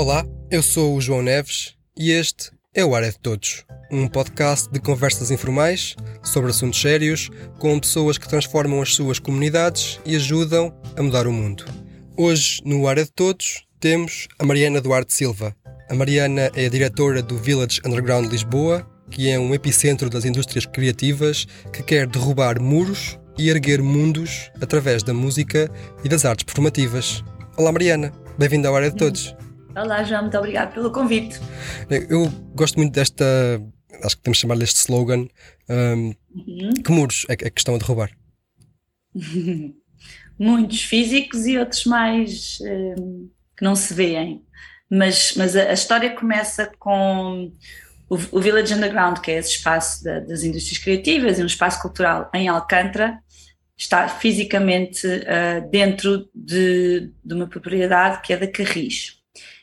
Olá, 0.00 0.26
eu 0.50 0.62
sou 0.62 0.96
o 0.96 1.00
João 1.02 1.20
Neves 1.20 1.74
e 1.94 2.10
este 2.10 2.50
é 2.74 2.82
o 2.82 2.94
Área 2.94 3.10
de 3.10 3.18
Todos, 3.18 3.66
um 3.92 4.08
podcast 4.08 4.66
de 4.72 4.80
conversas 4.80 5.30
informais 5.30 5.94
sobre 6.22 6.48
assuntos 6.48 6.80
sérios 6.80 7.28
com 7.58 7.78
pessoas 7.78 8.16
que 8.16 8.26
transformam 8.26 8.80
as 8.80 8.94
suas 8.94 9.18
comunidades 9.18 10.00
e 10.06 10.16
ajudam 10.16 10.74
a 10.96 11.02
mudar 11.02 11.26
o 11.26 11.32
mundo. 11.32 11.66
Hoje, 12.16 12.62
no 12.64 12.88
Área 12.88 13.04
de 13.04 13.12
Todos, 13.12 13.66
temos 13.78 14.26
a 14.38 14.44
Mariana 14.46 14.80
Duarte 14.80 15.12
Silva. 15.12 15.54
A 15.90 15.94
Mariana 15.94 16.50
é 16.56 16.64
a 16.64 16.70
diretora 16.70 17.22
do 17.22 17.36
Village 17.36 17.82
Underground 17.84 18.32
Lisboa, 18.32 18.90
que 19.10 19.28
é 19.28 19.38
um 19.38 19.52
epicentro 19.52 20.08
das 20.08 20.24
indústrias 20.24 20.64
criativas 20.64 21.46
que 21.74 21.82
quer 21.82 22.06
derrubar 22.06 22.58
muros 22.58 23.18
e 23.36 23.50
erguer 23.50 23.82
mundos 23.82 24.50
através 24.62 25.02
da 25.02 25.12
música 25.12 25.70
e 26.02 26.08
das 26.08 26.24
artes 26.24 26.44
performativas. 26.44 27.22
Olá, 27.54 27.70
Mariana. 27.70 28.10
Bem-vinda 28.38 28.70
ao 28.70 28.76
Área 28.76 28.90
de 28.90 28.96
Todos. 28.96 29.36
Olá, 29.76 30.02
João. 30.02 30.22
Muito 30.22 30.36
obrigado 30.36 30.74
pelo 30.74 30.90
convite. 30.90 31.38
Eu 32.08 32.28
gosto 32.54 32.76
muito 32.76 32.92
desta, 32.92 33.24
acho 34.02 34.16
que 34.16 34.22
temos 34.22 34.38
de 34.38 34.42
chamar-lhe 34.42 34.64
este 34.64 34.76
slogan, 34.76 35.28
um, 35.68 36.14
uhum. 36.34 36.74
que 36.84 36.90
muros 36.90 37.24
é, 37.28 37.34
é 37.34 37.50
que 37.50 37.60
estão 37.60 37.76
a 37.76 37.78
derrubar? 37.78 38.10
Muitos 40.38 40.82
físicos 40.82 41.46
e 41.46 41.58
outros 41.58 41.84
mais 41.84 42.58
um, 42.62 43.30
que 43.56 43.64
não 43.64 43.76
se 43.76 43.94
veem. 43.94 44.44
Mas, 44.90 45.34
mas 45.36 45.54
a, 45.54 45.70
a 45.70 45.72
história 45.72 46.10
começa 46.10 46.70
com 46.78 47.52
o, 48.08 48.14
o, 48.32 48.40
Village 48.40 48.74
Underground, 48.74 49.18
que 49.18 49.30
é 49.30 49.38
esse 49.38 49.50
espaço 49.50 50.02
da, 50.02 50.18
das 50.18 50.42
indústrias 50.42 50.82
criativas 50.82 51.38
e 51.38 51.42
um 51.42 51.46
espaço 51.46 51.80
cultural 51.80 52.28
em 52.34 52.48
Alcântara, 52.48 53.20
está 53.76 54.08
fisicamente 54.08 55.06
uh, 55.06 55.70
dentro 55.70 56.28
de, 56.34 57.12
de, 57.24 57.34
uma 57.34 57.46
propriedade 57.46 58.20
que 58.20 58.32
é 58.32 58.36
da 58.36 58.46
Carris. 58.48 59.19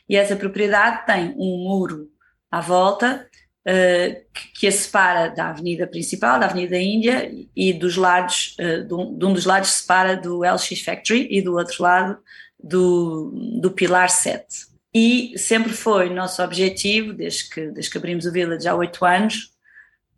E 0.08 0.16
essa 0.16 0.36
propriedade 0.36 1.04
tem 1.06 1.34
um 1.36 1.64
muro 1.64 2.08
à 2.50 2.60
volta 2.60 3.26
uh, 3.66 4.14
que, 4.32 4.60
que, 4.60 4.66
a 4.66 4.72
separa 4.72 5.28
da 5.28 5.50
avenida 5.50 5.86
principal, 5.86 6.40
da 6.40 6.46
Avenida 6.46 6.78
Índia, 6.78 7.30
e 7.54 7.72
dos 7.72 7.96
lados, 7.96 8.56
uh, 8.58 8.84
de, 8.84 8.94
um, 8.94 9.18
de, 9.18 9.24
um, 9.26 9.32
dos 9.32 9.44
lados 9.44 9.70
separa 9.70 10.16
do 10.16 10.40
LX 10.40 10.82
Factory 10.82 11.28
e 11.30 11.42
do 11.42 11.56
outro 11.56 11.82
lado 11.82 12.18
do, 12.62 13.32
do 13.60 13.70
Pilar 13.70 14.08
7. 14.08 14.68
E 14.94 15.34
sempre 15.36 15.72
foi 15.72 16.08
nosso 16.08 16.42
objetivo, 16.42 17.12
desde 17.12 17.48
que, 17.50 17.66
desde 17.68 17.90
que 17.90 17.98
abrimos 17.98 18.24
o 18.24 18.32
Village 18.32 18.66
há 18.66 18.74
oito 18.74 19.04
anos, 19.04 19.52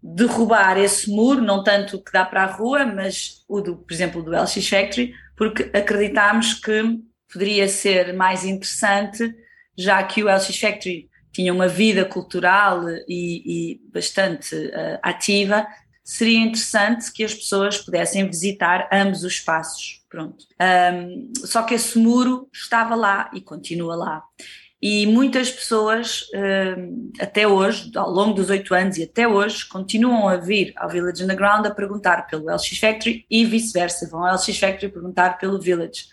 derrubar 0.02 0.78
esse 0.78 1.10
muro, 1.10 1.42
não 1.42 1.62
tanto 1.62 1.96
o 1.96 2.02
que 2.02 2.12
dá 2.12 2.24
para 2.24 2.44
a 2.44 2.46
rua, 2.46 2.86
mas 2.86 3.44
o 3.48 3.60
do, 3.60 3.76
por 3.76 3.92
exemplo, 3.92 4.22
do 4.22 4.30
LX 4.30 4.68
Factory, 4.68 5.12
porque 5.36 5.70
acreditámos 5.76 6.54
que 6.54 6.98
poderia 7.30 7.68
ser 7.68 8.14
mais 8.14 8.44
interessante, 8.44 9.34
já 9.80 10.02
que 10.02 10.22
o 10.22 10.26
LX 10.26 10.58
Factory 10.58 11.08
tinha 11.32 11.52
uma 11.52 11.68
vida 11.68 12.04
cultural 12.04 12.88
e, 13.08 13.74
e 13.74 13.80
bastante 13.92 14.54
uh, 14.54 14.98
ativa, 15.02 15.66
seria 16.02 16.38
interessante 16.38 17.12
que 17.12 17.22
as 17.22 17.32
pessoas 17.32 17.78
pudessem 17.78 18.26
visitar 18.26 18.88
ambos 18.92 19.22
os 19.22 19.34
espaços. 19.34 20.00
Pronto. 20.08 20.44
Um, 20.60 21.32
só 21.36 21.62
que 21.62 21.74
esse 21.74 21.96
muro 21.96 22.48
estava 22.52 22.96
lá 22.96 23.30
e 23.32 23.40
continua 23.40 23.94
lá. 23.94 24.24
E 24.82 25.06
muitas 25.06 25.50
pessoas, 25.50 26.24
até 27.20 27.46
hoje, 27.46 27.90
ao 27.94 28.10
longo 28.10 28.32
dos 28.32 28.48
oito 28.48 28.74
anos 28.74 28.96
e 28.96 29.02
até 29.02 29.28
hoje, 29.28 29.68
continuam 29.68 30.26
a 30.26 30.36
vir 30.36 30.72
ao 30.74 30.88
Village 30.88 31.22
Underground 31.22 31.66
a 31.66 31.70
perguntar 31.70 32.26
pelo 32.26 32.46
LX 32.46 32.78
Factory 32.78 33.26
e 33.30 33.44
vice-versa, 33.44 34.08
vão 34.08 34.24
ao 34.24 34.34
LX 34.34 34.58
Factory 34.58 34.90
perguntar 34.90 35.38
pelo 35.38 35.60
Village. 35.60 36.06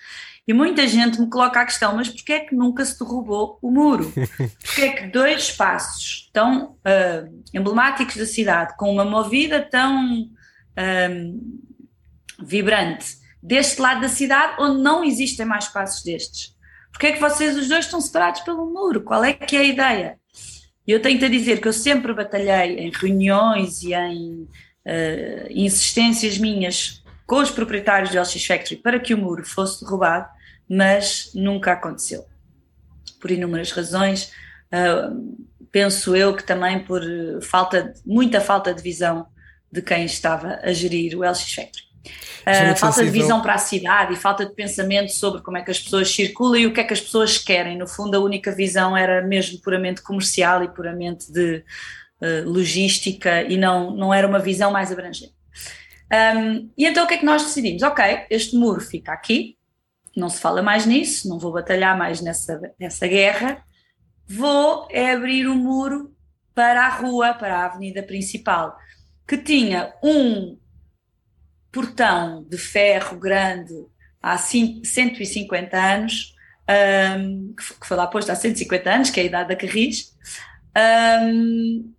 E 0.48 0.54
muita 0.54 0.88
gente 0.88 1.20
me 1.20 1.30
coloca 1.30 1.60
a 1.60 1.66
questão, 1.66 1.96
mas 1.96 2.08
porquê 2.08 2.34
é 2.34 2.40
que 2.40 2.56
nunca 2.56 2.86
se 2.86 2.98
derrubou 2.98 3.60
o 3.62 3.70
muro? 3.70 4.14
Porquê 4.64 4.82
é 4.82 4.90
que 4.94 5.08
dois 5.08 5.44
espaços 5.44 6.30
tão 6.32 6.72
uh, 6.72 7.44
emblemáticos 7.54 8.16
da 8.16 8.26
cidade, 8.26 8.78
com 8.78 8.90
uma 8.90 9.04
movida 9.04 9.62
tão 9.62 10.22
uh, 10.22 11.68
vibrante, 12.42 13.18
deste 13.44 13.82
lado 13.82 14.00
da 14.00 14.08
cidade, 14.08 14.56
onde 14.58 14.82
não 14.82 15.04
existem 15.04 15.46
mais 15.46 15.66
espaços 15.66 16.02
destes, 16.02 16.56
porque 16.92 17.08
é 17.08 17.12
que 17.12 17.20
vocês 17.20 17.58
os 17.58 17.68
dois 17.68 17.86
estão 17.86 18.00
separados 18.00 18.42
pelo 18.42 18.72
muro? 18.72 19.02
Qual 19.02 19.24
é 19.24 19.34
que 19.34 19.56
é 19.56 19.60
a 19.60 19.64
ideia? 19.64 20.20
E 20.88 20.92
eu 20.92 21.02
tenho-te 21.02 21.26
a 21.26 21.30
dizer 21.30 21.60
que 21.60 21.68
eu 21.68 21.74
sempre 21.74 22.14
batalhei 22.14 22.80
em 22.80 22.90
reuniões 22.90 23.84
e 23.84 23.94
em 23.94 24.44
uh, 24.44 25.48
insistências 25.50 26.38
minhas 26.38 27.04
com 27.26 27.40
os 27.40 27.52
proprietários 27.52 28.12
do 28.12 28.20
LX 28.20 28.46
Factory 28.46 28.78
para 28.78 29.00
que 29.00 29.14
o 29.14 29.18
muro 29.18 29.46
fosse 29.46 29.84
derrubado, 29.84 30.30
mas 30.70 31.32
nunca 31.34 31.74
aconteceu. 31.74 32.26
Por 33.20 33.32
inúmeras 33.32 33.72
razões, 33.72 34.32
uh, 34.72 35.38
penso 35.72 36.16
eu 36.16 36.36
que 36.36 36.44
também 36.44 36.80
por 36.80 37.02
falta, 37.42 37.94
muita 38.06 38.42
falta 38.42 38.74
de 38.74 38.82
visão 38.82 39.28
de 39.72 39.82
quem 39.82 40.06
estava 40.06 40.60
a 40.64 40.72
gerir 40.72 41.18
o 41.18 41.22
LX 41.22 41.54
Factory. 41.54 41.88
Uh, 42.48 42.78
falta 42.78 43.04
de 43.04 43.10
visão 43.10 43.42
para 43.42 43.56
a 43.56 43.58
cidade 43.58 44.14
e 44.14 44.16
falta 44.16 44.46
de 44.46 44.54
pensamento 44.54 45.12
sobre 45.12 45.42
como 45.42 45.58
é 45.58 45.62
que 45.62 45.72
as 45.72 45.80
pessoas 45.80 46.10
circulam 46.10 46.56
e 46.56 46.66
o 46.66 46.74
que 46.74 46.80
é 46.80 46.84
que 46.84 46.94
as 46.94 47.02
pessoas 47.02 47.38
querem. 47.38 47.78
No 47.78 47.88
fundo, 47.88 48.16
a 48.16 48.20
única 48.20 48.52
visão 48.52 48.96
era 48.96 49.22
mesmo 49.22 49.60
puramente 49.62 50.02
comercial 50.02 50.64
e 50.64 50.70
puramente 50.70 51.32
de 51.32 51.64
uh, 52.22 52.50
logística 52.50 53.44
e 53.44 53.58
não, 53.58 53.92
não 53.92 54.14
era 54.14 54.26
uma 54.26 54.40
visão 54.40 54.72
mais 54.72 54.92
abrangente. 54.92 55.36
Um, 56.10 56.72
e 56.78 56.86
então 56.86 57.04
o 57.04 57.08
que 57.08 57.16
é 57.16 57.18
que 57.18 57.26
nós 57.26 57.44
decidimos? 57.44 57.84
Ok, 57.84 58.04
este 58.30 58.56
muro 58.56 58.80
fica 58.80 59.12
aqui, 59.12 59.57
não 60.18 60.30
se 60.30 60.40
fala 60.42 60.62
mais 60.62 60.86
nisso, 60.86 61.30
não 61.30 61.38
vou 61.38 61.52
batalhar 61.52 61.98
mais 61.98 62.22
nessa, 62.22 62.60
nessa 62.80 63.08
guerra, 63.08 63.64
vou 64.28 64.88
é 64.90 65.12
abrir 65.12 65.48
um 65.48 65.56
muro 65.56 66.14
para 66.56 66.88
a 66.88 66.90
rua, 66.90 67.34
para 67.36 67.60
a 67.60 67.66
avenida 67.66 68.02
principal, 68.02 68.76
que 69.28 69.38
tinha 69.38 69.94
um 70.04 70.58
portão 71.72 72.44
de 72.50 72.58
ferro 72.58 73.20
grande 73.20 73.76
há 74.22 74.38
150 74.38 75.78
anos, 75.78 76.34
um, 77.20 77.54
que 77.54 77.86
foi 77.86 77.96
lá 77.96 78.08
posto 78.08 78.32
há 78.32 78.36
150 78.36 78.90
anos, 78.90 79.10
que 79.10 79.20
é 79.20 79.24
a 79.24 79.26
idade 79.28 79.50
da 79.50 79.56
Carris. 79.56 80.16
Um, 80.76 81.94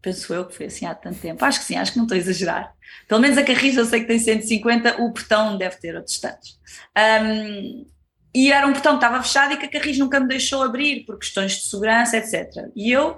penso 0.00 0.32
eu 0.32 0.46
que 0.46 0.54
foi 0.54 0.66
assim 0.66 0.86
há 0.86 0.94
tanto 0.94 1.18
tempo. 1.18 1.44
Acho 1.44 1.58
que 1.58 1.66
sim, 1.66 1.76
acho 1.76 1.92
que 1.92 1.98
não 1.98 2.04
estou 2.04 2.16
a 2.16 2.18
exagerar. 2.18 2.73
Pelo 3.08 3.20
menos 3.20 3.36
a 3.38 3.44
Carris 3.44 3.76
eu 3.76 3.84
sei 3.84 4.00
que 4.00 4.06
tem 4.06 4.18
150, 4.18 5.02
o 5.02 5.12
portão 5.12 5.56
deve 5.56 5.76
ter 5.76 5.94
outros 5.94 6.18
tantos. 6.18 6.58
Um, 6.96 7.86
e 8.34 8.50
era 8.50 8.66
um 8.66 8.72
portão 8.72 8.98
que 8.98 9.04
estava 9.04 9.22
fechado 9.22 9.54
e 9.54 9.56
que 9.56 9.66
a 9.66 9.70
Carris 9.70 9.98
nunca 9.98 10.18
me 10.18 10.26
deixou 10.26 10.62
abrir 10.62 11.04
por 11.04 11.18
questões 11.18 11.52
de 11.52 11.66
segurança, 11.66 12.16
etc. 12.16 12.68
E 12.74 12.90
eu 12.90 13.16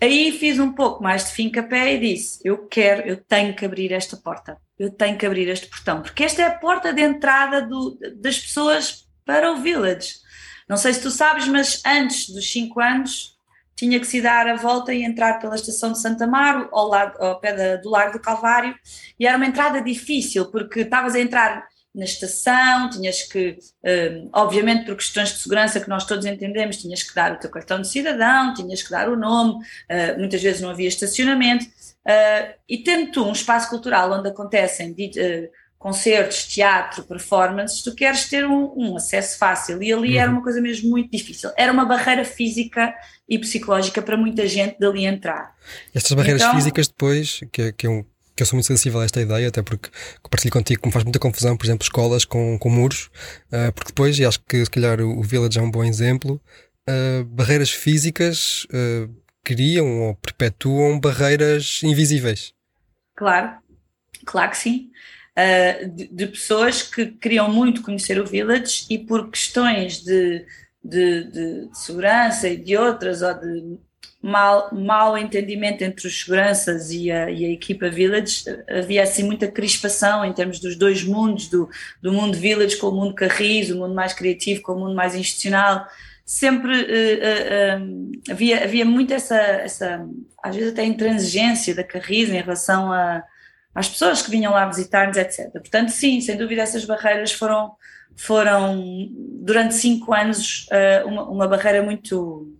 aí 0.00 0.32
fiz 0.32 0.58
um 0.58 0.72
pouco 0.72 1.02
mais 1.02 1.24
de 1.24 1.32
fim-capé 1.32 1.94
e 1.94 2.00
disse: 2.00 2.40
Eu 2.44 2.66
quero, 2.66 3.08
eu 3.08 3.16
tenho 3.16 3.54
que 3.54 3.64
abrir 3.64 3.92
esta 3.92 4.16
porta 4.16 4.58
eu 4.82 4.90
tenho 4.90 5.16
que 5.16 5.24
abrir 5.24 5.48
este 5.48 5.68
portão, 5.68 6.02
porque 6.02 6.24
esta 6.24 6.42
é 6.42 6.46
a 6.46 6.58
porta 6.58 6.92
de 6.92 7.00
entrada 7.00 7.62
do, 7.62 7.96
das 8.16 8.38
pessoas 8.38 9.06
para 9.24 9.52
o 9.52 9.62
village. 9.62 10.14
Não 10.68 10.76
sei 10.76 10.92
se 10.92 11.02
tu 11.02 11.10
sabes, 11.10 11.46
mas 11.46 11.80
antes 11.86 12.28
dos 12.28 12.50
5 12.50 12.80
anos 12.80 13.31
tinha 13.74 13.98
que 13.98 14.06
se 14.06 14.20
dar 14.20 14.46
a 14.46 14.56
volta 14.56 14.92
e 14.92 15.02
entrar 15.02 15.38
pela 15.40 15.54
estação 15.54 15.92
de 15.92 16.00
Santa 16.00 16.24
Amaro, 16.24 16.68
ao, 16.72 16.88
lado, 16.88 17.20
ao 17.22 17.40
pé 17.40 17.52
da, 17.52 17.76
do 17.76 17.90
Largo 17.90 18.14
do 18.14 18.22
Calvário, 18.22 18.74
e 19.18 19.26
era 19.26 19.36
uma 19.36 19.46
entrada 19.46 19.80
difícil, 19.80 20.46
porque 20.50 20.80
estavas 20.80 21.14
a 21.14 21.20
entrar 21.20 21.66
na 21.94 22.04
estação, 22.04 22.88
tinhas 22.88 23.22
que, 23.22 23.58
um, 23.84 24.30
obviamente 24.32 24.86
por 24.86 24.96
questões 24.96 25.30
de 25.30 25.38
segurança 25.38 25.78
que 25.78 25.88
nós 25.88 26.06
todos 26.06 26.24
entendemos, 26.24 26.78
tinhas 26.78 27.02
que 27.02 27.14
dar 27.14 27.32
o 27.32 27.38
teu 27.38 27.50
cartão 27.50 27.80
de 27.80 27.88
cidadão, 27.88 28.54
tinhas 28.54 28.82
que 28.82 28.90
dar 28.90 29.10
o 29.10 29.16
nome, 29.16 29.54
uh, 29.54 30.18
muitas 30.18 30.42
vezes 30.42 30.62
não 30.62 30.70
havia 30.70 30.88
estacionamento, 30.88 31.64
uh, 31.66 32.54
e 32.66 32.78
tendo 32.78 33.12
tu 33.12 33.24
um 33.24 33.32
espaço 33.32 33.68
cultural 33.68 34.10
onde 34.12 34.28
acontecem 34.28 34.94
concertos, 35.82 36.46
teatro, 36.46 37.02
performances, 37.02 37.82
tu 37.82 37.92
queres 37.92 38.26
ter 38.28 38.46
um, 38.46 38.72
um 38.76 38.96
acesso 38.96 39.36
fácil, 39.36 39.82
e 39.82 39.92
ali 39.92 40.12
uhum. 40.12 40.20
era 40.20 40.30
uma 40.30 40.40
coisa 40.40 40.60
mesmo 40.60 40.88
muito 40.88 41.10
difícil, 41.10 41.50
era 41.56 41.72
uma 41.72 41.84
barreira 41.84 42.24
física 42.24 42.94
e 43.28 43.36
psicológica 43.36 44.00
para 44.00 44.16
muita 44.16 44.46
gente 44.46 44.78
dali 44.78 45.04
entrar. 45.04 45.52
Estas 45.92 46.12
barreiras 46.12 46.40
então, 46.40 46.54
físicas 46.54 46.86
depois, 46.86 47.40
que 47.50 47.62
é, 47.62 47.72
que 47.72 47.86
é 47.88 47.90
um 47.90 48.04
que 48.34 48.42
eu 48.42 48.46
sou 48.46 48.56
muito 48.56 48.66
sensível 48.66 49.00
a 49.00 49.04
esta 49.04 49.20
ideia, 49.20 49.48
até 49.48 49.60
porque 49.60 49.90
compartilho 50.22 50.52
contigo 50.52 50.80
que 50.80 50.88
me 50.88 50.92
faz 50.92 51.04
muita 51.04 51.18
confusão, 51.18 51.54
por 51.54 51.66
exemplo, 51.66 51.82
escolas 51.82 52.24
com, 52.24 52.56
com 52.58 52.70
muros, 52.70 53.10
uh, 53.52 53.70
porque 53.74 53.90
depois, 53.90 54.18
e 54.18 54.24
acho 54.24 54.40
que 54.48 54.64
se 54.64 54.70
calhar 54.70 55.00
o, 55.00 55.18
o 55.18 55.22
Village 55.22 55.58
é 55.58 55.62
um 55.62 55.70
bom 55.70 55.84
exemplo, 55.84 56.40
uh, 56.88 57.24
barreiras 57.24 57.70
físicas 57.70 58.66
uh, 58.70 59.12
criam 59.44 60.00
ou 60.00 60.14
perpetuam 60.14 60.98
barreiras 60.98 61.82
invisíveis. 61.82 62.54
Claro, 63.16 63.58
claro 64.24 64.50
que 64.52 64.56
sim. 64.56 64.91
De, 65.34 66.08
de, 66.08 66.26
pessoas 66.26 66.82
que 66.82 67.06
queriam 67.06 67.50
muito 67.50 67.82
conhecer 67.82 68.20
o 68.20 68.26
Village 68.26 68.84
e 68.90 68.98
por 68.98 69.30
questões 69.30 70.02
de, 70.02 70.44
de, 70.84 71.24
de, 71.24 71.68
de 71.68 71.78
segurança 71.78 72.48
e 72.48 72.56
de 72.56 72.76
outras, 72.76 73.22
ou 73.22 73.32
de 73.32 73.78
mal, 74.22 74.72
mal 74.72 75.18
entendimento 75.18 75.82
entre 75.82 76.06
os 76.06 76.20
seguranças 76.20 76.92
e 76.92 77.10
a, 77.10 77.30
e 77.30 77.44
a, 77.44 77.50
equipa 77.50 77.90
Village, 77.90 78.44
havia 78.68 79.02
assim 79.02 79.24
muita 79.24 79.50
crispação 79.50 80.24
em 80.24 80.32
termos 80.32 80.60
dos 80.60 80.76
dois 80.76 81.02
mundos, 81.02 81.48
do, 81.48 81.68
do 82.00 82.12
mundo 82.12 82.36
Village 82.36 82.76
com 82.76 82.88
o 82.88 82.94
mundo 82.94 83.14
Carris, 83.14 83.70
o 83.70 83.78
mundo 83.78 83.94
mais 83.94 84.12
criativo 84.12 84.62
com 84.62 84.72
o 84.72 84.78
mundo 84.78 84.94
mais 84.94 85.16
institucional, 85.16 85.86
sempre 86.24 86.72
uh, 86.72 87.82
uh, 87.82 88.12
havia, 88.30 88.62
havia 88.62 88.84
muito 88.84 89.12
essa, 89.12 89.36
essa, 89.36 90.06
às 90.42 90.54
vezes 90.54 90.72
até 90.72 90.84
intransigência 90.84 91.74
da 91.74 91.82
Carris 91.82 92.28
em 92.30 92.40
relação 92.40 92.92
a, 92.92 93.24
às 93.74 93.88
pessoas 93.88 94.22
que 94.22 94.30
vinham 94.30 94.52
lá 94.52 94.66
visitar-nos, 94.66 95.16
etc. 95.16 95.50
Portanto, 95.50 95.90
sim, 95.90 96.20
sem 96.20 96.36
dúvida 96.36 96.62
essas 96.62 96.84
barreiras 96.84 97.32
foram, 97.32 97.74
foram 98.16 99.08
durante 99.40 99.74
cinco 99.74 100.12
anos, 100.12 100.66
uh, 100.66 101.08
uma, 101.08 101.22
uma, 101.24 101.48
barreira 101.48 101.82
muito, 101.82 102.54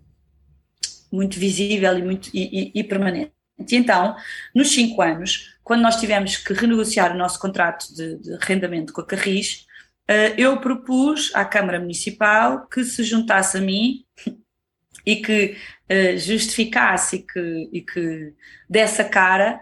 muito 1.13 1.39
visível 1.39 1.97
e, 1.99 2.03
muito, 2.03 2.31
e, 2.33 2.73
e, 2.75 2.81
e 2.81 2.85
permanente. 2.85 3.33
E 3.59 3.77
então, 3.77 4.17
nos 4.55 4.73
cinco 4.73 5.03
anos, 5.03 5.55
quando 5.63 5.83
nós 5.83 5.97
tivemos 5.97 6.37
que 6.37 6.55
renegociar 6.55 7.15
o 7.15 7.19
nosso 7.19 7.39
contrato 7.39 7.95
de, 7.95 8.17
de 8.19 8.35
arrendamento 8.35 8.93
com 8.93 9.03
a 9.03 9.07
Carris, 9.07 9.67
uh, 10.11 10.35
eu 10.39 10.59
propus 10.61 11.31
à 11.35 11.45
Câmara 11.45 11.79
Municipal 11.79 12.67
que 12.67 12.85
se 12.85 13.05
juntasse 13.05 13.59
a 13.59 13.61
mim 13.61 14.05
e 15.05 15.17
que 15.17 15.59
uh, 15.91 16.19
justificasse 16.19 17.17
e 17.17 17.19
que, 17.23 17.69
e 17.71 17.83
que 17.83 18.33
desse 18.69 19.03
a 19.03 19.09
cara 19.09 19.61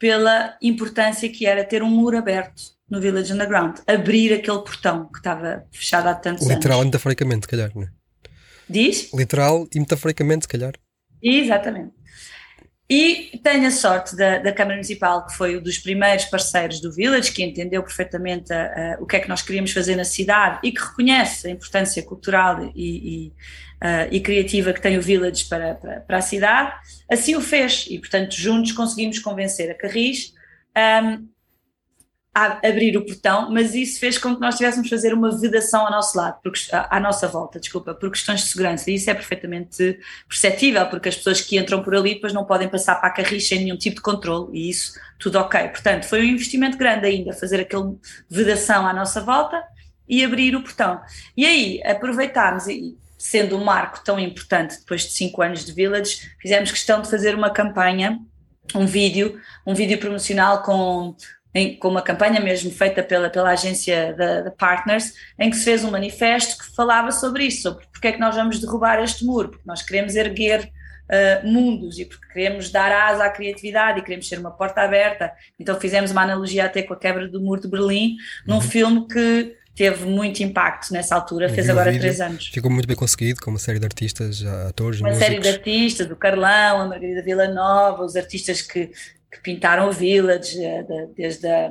pela 0.00 0.56
importância 0.62 1.28
que 1.28 1.46
era 1.46 1.62
ter 1.62 1.82
um 1.82 1.90
muro 1.90 2.16
aberto 2.16 2.62
no 2.88 3.00
Village 3.00 3.32
Underground, 3.32 3.78
abrir 3.86 4.32
aquele 4.32 4.58
portão 4.58 5.06
que 5.06 5.18
estava 5.18 5.64
fechado 5.70 6.08
há 6.08 6.14
tantos 6.14 6.42
Literal 6.42 6.50
anos. 6.50 6.56
Literal 6.56 6.82
e 6.82 6.84
metaforicamente, 6.86 7.44
se 7.44 7.48
calhar, 7.48 7.70
não 7.74 7.82
é? 7.82 7.88
Diz? 8.68 9.12
Literal 9.12 9.68
e 9.72 9.78
metaforicamente, 9.78 10.44
se 10.44 10.48
calhar. 10.48 10.72
Exatamente. 11.22 11.92
E 12.88 13.38
tenho 13.44 13.68
a 13.68 13.70
sorte 13.70 14.16
da, 14.16 14.38
da 14.38 14.52
Câmara 14.52 14.74
Municipal, 14.74 15.24
que 15.24 15.36
foi 15.36 15.56
um 15.56 15.62
dos 15.62 15.78
primeiros 15.78 16.24
parceiros 16.24 16.80
do 16.80 16.92
Village, 16.92 17.30
que 17.30 17.44
entendeu 17.44 17.84
perfeitamente 17.84 18.52
a, 18.52 18.96
a, 18.96 18.96
o 19.00 19.06
que 19.06 19.14
é 19.14 19.20
que 19.20 19.28
nós 19.28 19.42
queríamos 19.42 19.70
fazer 19.70 19.94
na 19.94 20.04
cidade 20.04 20.58
e 20.64 20.72
que 20.72 20.80
reconhece 20.80 21.46
a 21.46 21.50
importância 21.50 22.02
cultural 22.02 22.72
e, 22.74 23.28
e, 23.28 23.32
uh, 23.82 24.08
e 24.10 24.20
criativa 24.20 24.72
que 24.72 24.80
tem 24.80 24.98
o 24.98 25.02
Village 25.02 25.46
para, 25.46 25.74
para, 25.74 26.00
para, 26.00 26.18
a 26.18 26.22
cidade, 26.22 26.72
assim 27.10 27.34
o 27.34 27.40
fez. 27.40 27.86
E, 27.88 27.98
portanto, 27.98 28.34
juntos 28.34 28.72
conseguimos 28.72 29.18
convencer 29.18 29.70
a 29.70 29.74
Carris 29.74 30.32
um, 30.76 31.28
a 32.32 32.60
abrir 32.68 32.96
o 32.96 33.04
portão, 33.04 33.50
mas 33.50 33.74
isso 33.74 33.98
fez 33.98 34.16
com 34.16 34.36
que 34.36 34.40
nós 34.40 34.56
tivéssemos 34.56 34.88
de 34.88 34.94
fazer 34.94 35.12
uma 35.12 35.36
vedação 35.36 35.84
ao 35.84 35.90
nosso 35.90 36.16
lado, 36.16 36.38
porque, 36.42 36.60
à 36.72 37.00
nossa 37.00 37.26
volta, 37.26 37.58
desculpa, 37.58 37.92
por 37.92 38.08
questões 38.08 38.42
de 38.42 38.46
segurança. 38.46 38.88
E 38.88 38.94
isso 38.94 39.10
é 39.10 39.14
perfeitamente 39.14 39.98
perceptível, 40.28 40.86
porque 40.86 41.08
as 41.08 41.16
pessoas 41.16 41.40
que 41.40 41.58
entram 41.58 41.82
por 41.82 41.92
ali 41.94 42.14
depois 42.14 42.32
não 42.32 42.44
podem 42.44 42.68
passar 42.68 42.94
para 42.96 43.08
a 43.08 43.12
carris 43.12 43.48
sem 43.48 43.64
nenhum 43.64 43.76
tipo 43.76 43.96
de 43.96 44.02
controle, 44.02 44.56
e 44.56 44.70
isso 44.70 44.92
tudo 45.18 45.38
ok. 45.40 45.68
Portanto, 45.70 46.04
foi 46.04 46.20
um 46.20 46.24
investimento 46.24 46.78
grande 46.78 47.06
ainda 47.06 47.32
fazer 47.32 47.60
aquele 47.60 47.96
vedação 48.28 48.86
à 48.86 48.92
nossa 48.92 49.20
volta 49.20 49.60
e 50.08 50.24
abrir 50.24 50.54
o 50.54 50.62
portão. 50.62 51.00
E 51.36 51.44
aí 51.44 51.82
aproveitámos, 51.84 52.68
e 52.68 52.96
sendo 53.20 53.54
um 53.58 53.62
marco 53.62 54.02
tão 54.02 54.18
importante 54.18 54.78
depois 54.78 55.02
de 55.02 55.10
cinco 55.10 55.42
anos 55.42 55.62
de 55.62 55.72
Village, 55.72 56.32
fizemos 56.40 56.70
questão 56.70 57.02
de 57.02 57.10
fazer 57.10 57.34
uma 57.34 57.50
campanha, 57.50 58.18
um 58.74 58.86
vídeo, 58.86 59.38
um 59.66 59.74
vídeo 59.74 59.98
promocional 59.98 60.62
com 60.62 61.14
em, 61.54 61.76
com 61.76 61.88
uma 61.88 62.00
campanha 62.00 62.40
mesmo 62.40 62.70
feita 62.70 63.02
pela, 63.02 63.28
pela 63.28 63.50
agência 63.50 64.14
da, 64.14 64.50
Partners, 64.52 65.12
em 65.38 65.50
que 65.50 65.56
se 65.56 65.64
fez 65.64 65.84
um 65.84 65.90
manifesto 65.90 66.56
que 66.56 66.74
falava 66.74 67.12
sobre 67.12 67.44
isso, 67.44 67.62
sobre 67.62 67.86
porque 67.92 68.08
é 68.08 68.12
que 68.12 68.20
nós 68.20 68.36
vamos 68.36 68.58
derrubar 68.58 69.02
este 69.02 69.24
muro, 69.24 69.50
porque 69.50 69.66
nós 69.66 69.82
queremos 69.82 70.14
erguer 70.14 70.70
uh, 71.10 71.46
mundos 71.46 71.98
e 71.98 72.06
porque 72.06 72.26
queremos 72.32 72.70
dar 72.70 72.90
asa 72.90 73.24
à 73.24 73.30
criatividade 73.30 73.98
e 73.98 74.02
queremos 74.02 74.28
ser 74.28 74.38
uma 74.38 74.52
porta 74.52 74.80
aberta. 74.80 75.30
Então 75.58 75.78
fizemos 75.78 76.10
uma 76.10 76.22
analogia 76.22 76.64
até 76.64 76.82
com 76.82 76.94
a 76.94 76.98
quebra 76.98 77.28
do 77.28 77.40
muro 77.40 77.60
de 77.60 77.68
Berlim, 77.68 78.16
num 78.46 78.54
uhum. 78.54 78.60
filme 78.60 79.06
que 79.08 79.59
teve 79.74 80.04
muito 80.04 80.42
impacto 80.42 80.92
nessa 80.92 81.14
altura, 81.14 81.48
fez 81.48 81.68
agora 81.68 81.92
três 81.96 82.20
anos. 82.20 82.48
Ficou 82.48 82.70
muito 82.70 82.86
bem 82.86 82.96
conseguido, 82.96 83.40
com 83.40 83.50
uma 83.50 83.58
série 83.58 83.78
de 83.78 83.86
artistas, 83.86 84.44
atores, 84.68 85.00
Uma 85.00 85.10
músicos. 85.10 85.28
série 85.28 85.40
de 85.40 85.48
artistas, 85.48 86.10
o 86.10 86.16
Carlão, 86.16 86.82
a 86.82 86.86
Margarida 86.86 87.22
Villanova, 87.22 88.04
os 88.04 88.16
artistas 88.16 88.62
que 88.62 88.90
que 89.30 89.40
pintaram 89.40 89.88
o 89.88 89.92
Village, 89.92 90.62
eh, 90.62 90.84
desde 91.16 91.46
a, 91.46 91.70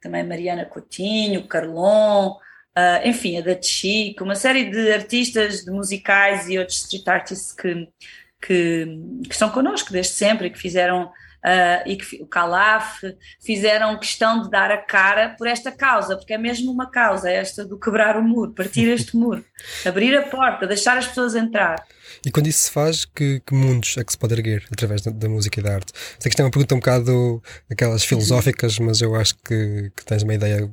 também 0.00 0.24
Mariana 0.24 0.64
Coutinho, 0.64 1.46
Carlon, 1.46 2.36
Uh, 2.76 3.06
enfim, 3.08 3.38
a 3.38 3.40
da 3.40 3.62
Chico, 3.62 4.24
uma 4.24 4.34
série 4.34 4.68
de 4.68 4.90
artistas 4.92 5.64
de 5.64 5.70
musicais 5.70 6.48
e 6.48 6.58
outros 6.58 6.78
street 6.78 7.06
artists 7.06 7.52
que, 7.52 7.88
que, 8.42 8.98
que 9.22 9.30
estão 9.30 9.48
connosco 9.48 9.92
desde 9.92 10.14
sempre 10.14 10.48
e 10.48 10.50
que 10.50 10.58
fizeram, 10.58 11.08
uh, 11.44 11.88
e 11.88 11.96
que 11.96 12.22
o 12.22 12.26
Calaf, 12.26 13.02
fizeram 13.40 13.98
questão 13.98 14.42
de 14.42 14.50
dar 14.50 14.70
a 14.70 14.78
cara 14.78 15.34
por 15.36 15.46
esta 15.46 15.70
causa, 15.70 16.16
porque 16.16 16.32
é 16.32 16.38
mesmo 16.38 16.72
uma 16.72 16.90
causa, 16.90 17.30
esta 17.30 17.64
do 17.64 17.78
quebrar 17.78 18.16
o 18.16 18.22
muro, 18.22 18.52
partir 18.52 18.88
este 18.88 19.14
muro, 19.16 19.44
abrir 19.84 20.16
a 20.16 20.22
porta, 20.22 20.66
deixar 20.66 20.96
as 20.96 21.06
pessoas 21.06 21.34
entrar. 21.34 21.84
E 22.24 22.30
quando 22.30 22.46
isso 22.46 22.64
se 22.64 22.70
faz, 22.70 23.04
que, 23.04 23.40
que 23.40 23.54
mundos 23.54 23.96
é 23.98 24.04
que 24.04 24.12
se 24.12 24.18
pode 24.18 24.34
erguer 24.34 24.64
através 24.72 25.02
da, 25.02 25.10
da, 25.10 25.28
música 25.28 25.60
e 25.60 25.62
da 25.62 25.74
arte? 25.74 25.92
Sei 26.18 26.22
que 26.22 26.28
isto 26.30 26.40
é 26.40 26.44
uma 26.44 26.50
pergunta 26.50 26.74
um 26.74 26.78
bocado 26.78 27.42
aquelas 27.70 28.04
filosóficas, 28.04 28.78
mas 28.78 29.00
eu 29.00 29.14
acho 29.14 29.34
que, 29.36 29.90
que 29.94 30.04
tens 30.04 30.22
uma 30.22 30.34
ideia 30.34 30.70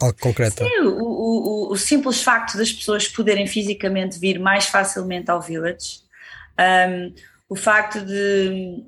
algo 0.00 0.18
concreta. 0.20 0.64
Sim, 0.64 0.80
o, 0.80 1.68
o, 1.68 1.72
o, 1.72 1.76
simples 1.76 2.22
facto 2.22 2.58
das 2.58 2.72
pessoas 2.72 3.08
poderem 3.08 3.46
fisicamente 3.46 4.18
vir 4.18 4.38
mais 4.38 4.66
facilmente 4.66 5.30
ao 5.30 5.40
Village, 5.40 6.00
um, 6.58 7.14
o 7.48 7.56
facto 7.56 8.04
de, 8.04 8.84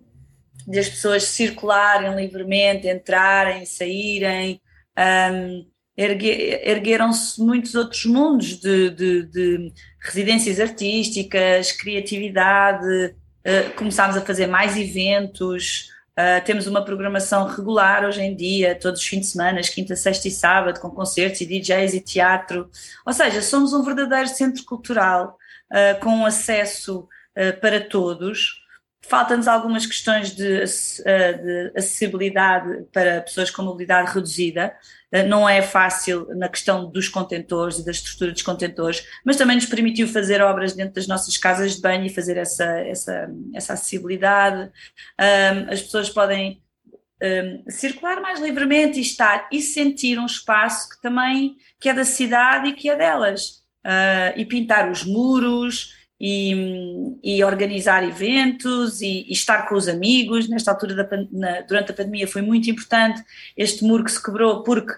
de 0.68 0.78
as 0.78 0.88
pessoas 0.88 1.24
circularem 1.24 2.14
livremente, 2.14 2.86
entrarem, 2.86 3.64
saírem, 3.64 4.60
um, 5.32 5.66
ergue, 5.96 6.60
ergueram-se 6.62 7.40
muitos 7.40 7.74
outros 7.74 8.04
mundos 8.04 8.60
de, 8.60 8.90
de, 8.90 9.22
de 9.22 9.72
residências 9.98 10.60
artísticas, 10.60 11.72
criatividade, 11.72 12.86
uh, 13.06 13.74
começámos 13.76 14.14
a 14.18 14.20
fazer 14.20 14.46
mais 14.46 14.76
eventos, 14.76 15.88
uh, 16.18 16.44
temos 16.44 16.66
uma 16.66 16.84
programação 16.84 17.46
regular 17.46 18.04
hoje 18.04 18.20
em 18.20 18.36
dia, 18.36 18.78
todos 18.78 19.00
os 19.00 19.06
fins 19.06 19.20
de 19.20 19.26
semana, 19.28 19.62
quinta, 19.62 19.96
sexta 19.96 20.28
e 20.28 20.30
sábado, 20.30 20.80
com 20.80 20.90
concertos 20.90 21.40
e 21.40 21.46
DJs 21.46 21.94
e 21.94 22.00
teatro. 22.02 22.68
Ou 23.06 23.12
seja, 23.14 23.40
somos 23.40 23.72
um 23.72 23.82
verdadeiro 23.82 24.28
centro 24.28 24.62
cultural 24.64 25.38
uh, 25.72 25.98
com 26.04 26.26
acesso 26.26 27.08
para 27.60 27.80
todos. 27.80 28.66
Faltam-nos 29.00 29.46
algumas 29.46 29.86
questões 29.86 30.32
de, 30.32 30.64
de 30.64 31.72
acessibilidade 31.76 32.84
para 32.92 33.20
pessoas 33.22 33.50
com 33.50 33.62
mobilidade 33.62 34.12
reduzida, 34.12 34.74
eh, 35.10 35.22
não 35.22 35.48
é 35.48 35.62
fácil 35.62 36.26
na 36.36 36.48
questão 36.48 36.90
dos 36.90 37.08
contentores 37.08 37.78
e 37.78 37.84
da 37.84 37.92
estrutura 37.92 38.32
dos 38.32 38.42
contentores, 38.42 39.06
mas 39.24 39.36
também 39.36 39.56
nos 39.56 39.66
permitiu 39.66 40.08
fazer 40.08 40.42
obras 40.42 40.74
dentro 40.74 40.94
das 40.94 41.06
nossas 41.06 41.36
casas 41.36 41.76
de 41.76 41.80
banho 41.80 42.04
e 42.06 42.10
fazer 42.10 42.36
essa, 42.36 42.64
essa, 42.80 43.30
essa 43.54 43.72
acessibilidade. 43.74 44.70
As 45.70 45.80
pessoas 45.80 46.10
podem 46.10 46.60
circular 47.68 48.20
mais 48.20 48.40
livremente 48.40 48.98
e 48.98 49.02
estar 49.02 49.48
e 49.50 49.60
sentir 49.60 50.18
um 50.18 50.26
espaço 50.26 50.90
que 50.90 51.00
também 51.00 51.56
que 51.80 51.88
é 51.88 51.94
da 51.94 52.04
cidade 52.04 52.68
e 52.68 52.72
que 52.74 52.88
é 52.88 52.96
delas. 52.96 53.58
Uh, 53.86 54.36
e 54.36 54.44
pintar 54.44 54.90
os 54.90 55.04
muros, 55.04 55.94
e, 56.20 57.16
e, 57.22 57.44
organizar 57.44 58.02
eventos 58.02 59.00
e, 59.00 59.24
e, 59.28 59.32
estar 59.32 59.68
com 59.68 59.76
os 59.76 59.86
amigos. 59.86 60.48
Nesta 60.48 60.72
altura, 60.72 60.94
da, 60.94 61.08
na, 61.30 61.60
durante 61.60 61.92
a 61.92 61.94
pandemia, 61.94 62.26
foi 62.26 62.42
muito 62.42 62.68
importante 62.68 63.22
este 63.56 63.84
muro 63.84 64.04
que 64.04 64.10
se 64.10 64.22
quebrou, 64.22 64.62
porque 64.64 64.92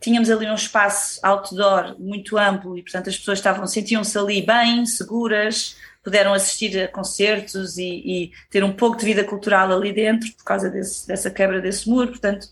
tínhamos 0.00 0.30
ali 0.30 0.46
um 0.46 0.54
espaço 0.54 1.18
outdoor 1.22 1.96
muito 1.98 2.38
amplo 2.38 2.78
e, 2.78 2.82
portanto, 2.82 3.08
as 3.08 3.16
pessoas 3.16 3.38
estavam 3.38 3.66
sentiam-se 3.66 4.16
ali 4.16 4.42
bem, 4.42 4.86
seguras, 4.86 5.76
puderam 6.02 6.32
assistir 6.32 6.78
a 6.80 6.88
concertos 6.88 7.76
e, 7.78 7.84
e, 7.84 8.32
ter 8.50 8.62
um 8.62 8.72
pouco 8.72 8.96
de 8.96 9.04
vida 9.04 9.24
cultural 9.24 9.72
ali 9.72 9.92
dentro 9.92 10.32
por 10.32 10.44
causa 10.44 10.70
desse, 10.70 11.06
dessa 11.08 11.30
quebra 11.30 11.60
desse 11.60 11.88
muro. 11.88 12.08
Portanto, 12.08 12.46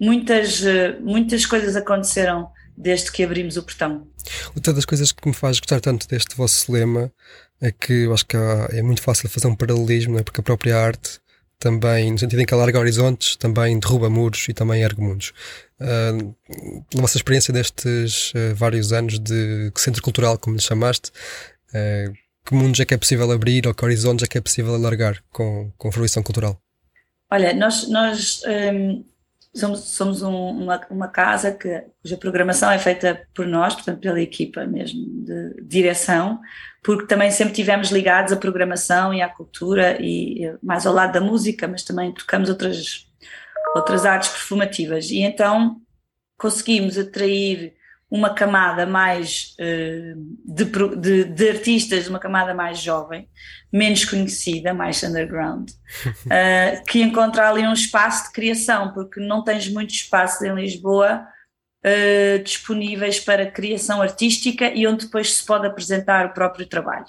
muitas, 0.00 0.62
muitas 1.00 1.44
coisas 1.44 1.76
aconteceram 1.76 2.50
desde 2.76 3.10
que 3.10 3.22
abrimos 3.22 3.56
o 3.56 3.62
portão. 3.62 4.06
Outra 4.54 4.72
das 4.72 4.84
coisas 4.84 5.12
que 5.12 5.26
me 5.26 5.34
faz 5.34 5.58
gostar 5.58 5.80
tanto 5.80 6.06
deste 6.08 6.36
vosso 6.36 6.70
lema 6.70 7.12
é 7.60 7.70
que 7.72 8.04
eu 8.04 8.12
acho 8.12 8.26
que 8.26 8.36
é 8.36 8.82
muito 8.82 9.02
fácil 9.02 9.28
fazer 9.28 9.46
um 9.46 9.54
paralelismo, 9.54 10.18
é? 10.18 10.22
porque 10.22 10.40
a 10.40 10.44
própria 10.44 10.76
arte 10.78 11.20
também, 11.58 12.12
no 12.12 12.18
sentido 12.18 12.40
em 12.40 12.44
que 12.44 12.52
alarga 12.52 12.78
horizontes, 12.78 13.36
também 13.36 13.78
derruba 13.78 14.10
muros 14.10 14.46
e 14.48 14.52
também 14.52 14.82
ergue 14.82 15.00
mundos. 15.00 15.32
Uh, 15.80 16.34
na 16.94 17.00
vossa 17.00 17.16
experiência 17.16 17.52
destes 17.52 18.32
uh, 18.34 18.54
vários 18.54 18.92
anos 18.92 19.18
de 19.18 19.72
centro 19.76 20.02
cultural, 20.02 20.38
como 20.38 20.56
lhe 20.56 20.62
chamaste, 20.62 21.10
uh, 21.70 22.12
que 22.44 22.54
mundos 22.54 22.78
é 22.80 22.84
que 22.84 22.94
é 22.94 22.98
possível 22.98 23.30
abrir 23.32 23.66
ou 23.66 23.74
que 23.74 23.84
horizontes 23.84 24.22
é 24.22 24.26
que 24.26 24.38
é 24.38 24.40
possível 24.40 24.74
alargar 24.74 25.22
com, 25.32 25.72
com 25.78 25.90
fruição 25.90 26.22
cultural? 26.22 26.60
Olha, 27.30 27.52
nós, 27.54 27.88
nós 27.88 28.42
um 28.46 29.02
somos, 29.58 29.80
somos 29.80 30.22
um, 30.22 30.50
uma, 30.50 30.80
uma 30.90 31.08
casa 31.08 31.52
que, 31.52 31.84
cuja 32.02 32.16
programação 32.16 32.70
é 32.70 32.78
feita 32.78 33.26
por 33.34 33.46
nós, 33.46 33.74
portanto 33.74 34.00
pela 34.00 34.20
equipa 34.20 34.64
mesmo 34.66 35.04
de 35.24 35.62
direção, 35.62 36.40
porque 36.82 37.06
também 37.06 37.30
sempre 37.30 37.54
tivemos 37.54 37.90
ligados 37.90 38.32
à 38.32 38.36
programação 38.36 39.12
e 39.12 39.22
à 39.22 39.28
cultura 39.28 39.96
e 40.00 40.52
mais 40.62 40.86
ao 40.86 40.94
lado 40.94 41.12
da 41.12 41.20
música, 41.20 41.66
mas 41.66 41.82
também 41.82 42.12
tocamos 42.12 42.48
outras 42.48 43.06
outras 43.74 44.06
artes 44.06 44.30
performativas. 44.30 45.10
E 45.10 45.20
então 45.20 45.80
conseguimos 46.38 46.98
atrair 46.98 47.75
uma 48.10 48.32
camada 48.32 48.86
mais 48.86 49.56
uh, 49.60 50.36
de, 50.44 50.64
de, 50.96 51.24
de, 51.24 51.48
artistas, 51.48 52.08
uma 52.08 52.20
camada 52.20 52.54
mais 52.54 52.78
jovem, 52.78 53.28
menos 53.72 54.04
conhecida, 54.04 54.72
mais 54.72 55.02
underground, 55.02 55.70
uh, 55.70 56.84
que 56.86 57.02
encontra 57.02 57.50
ali 57.50 57.66
um 57.66 57.72
espaço 57.72 58.26
de 58.26 58.32
criação, 58.32 58.92
porque 58.92 59.20
não 59.20 59.42
tens 59.42 59.68
muitos 59.68 59.96
espaços 59.96 60.40
em 60.42 60.54
Lisboa 60.54 61.26
uh, 61.84 62.42
disponíveis 62.44 63.18
para 63.18 63.50
criação 63.50 64.00
artística 64.00 64.68
e 64.68 64.86
onde 64.86 65.06
depois 65.06 65.34
se 65.34 65.44
pode 65.44 65.66
apresentar 65.66 66.26
o 66.26 66.32
próprio 66.32 66.66
trabalho. 66.66 67.06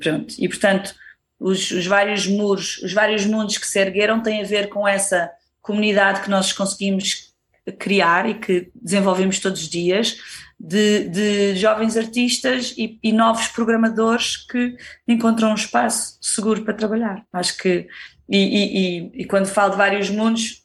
Pronto, 0.00 0.34
e 0.38 0.48
portanto, 0.48 0.92
os, 1.38 1.70
os 1.70 1.86
vários 1.86 2.26
muros, 2.26 2.78
os 2.78 2.92
vários 2.92 3.24
mundos 3.24 3.58
que 3.58 3.66
se 3.66 3.78
ergueram 3.78 4.20
têm 4.20 4.42
a 4.42 4.46
ver 4.46 4.68
com 4.68 4.88
essa 4.88 5.30
comunidade 5.62 6.22
que 6.22 6.30
nós 6.30 6.52
conseguimos 6.52 7.35
criar 7.72 8.28
e 8.28 8.34
que 8.34 8.70
desenvolvemos 8.74 9.38
todos 9.38 9.62
os 9.62 9.68
dias 9.68 10.16
de, 10.58 11.08
de 11.08 11.56
jovens 11.56 11.96
artistas 11.96 12.74
e, 12.76 12.98
e, 13.02 13.12
novos 13.12 13.48
programadores 13.48 14.36
que 14.36 14.76
encontram 15.06 15.50
um 15.50 15.54
espaço 15.54 16.16
seguro 16.20 16.62
para 16.64 16.74
trabalhar. 16.74 17.24
Acho 17.32 17.56
que, 17.58 17.88
e, 18.28 18.38
e, 18.38 19.22
e 19.22 19.24
quando 19.26 19.46
falo 19.46 19.72
de 19.72 19.76
vários 19.76 20.08
mundos, 20.08 20.62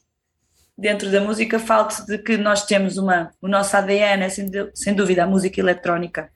dentro 0.76 1.10
da 1.10 1.20
música, 1.20 1.58
falo 1.58 1.88
de 2.06 2.18
que 2.18 2.36
nós 2.36 2.64
temos 2.64 2.96
uma, 2.96 3.30
o 3.40 3.48
nosso 3.48 3.76
ADN 3.76 4.24
é 4.24 4.28
sem, 4.28 4.50
sem 4.74 4.94
dúvida 4.94 5.24
a 5.24 5.26
música 5.26 5.60
eletrónica 5.60 6.30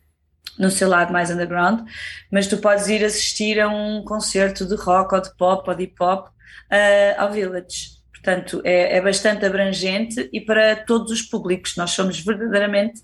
no 0.58 0.70
seu 0.70 0.88
lado 0.88 1.12
mais 1.12 1.30
underground, 1.30 1.86
mas 2.30 2.46
tu 2.46 2.58
podes 2.58 2.88
ir 2.88 3.04
assistir 3.04 3.60
a 3.60 3.68
um 3.68 4.04
concerto 4.04 4.66
de 4.66 4.74
rock 4.74 5.14
ou 5.14 5.20
de 5.20 5.34
pop 5.36 5.68
ou 5.68 5.74
de 5.74 5.84
hip 5.84 5.96
hop 6.00 6.28
uh, 6.28 7.20
ao 7.20 7.32
Village 7.32 7.95
Portanto, 8.26 8.60
é, 8.64 8.96
é 8.96 9.00
bastante 9.00 9.46
abrangente 9.46 10.28
e 10.32 10.40
para 10.40 10.74
todos 10.74 11.12
os 11.12 11.22
públicos. 11.22 11.76
Nós 11.76 11.92
somos 11.92 12.18
verdadeiramente 12.18 13.00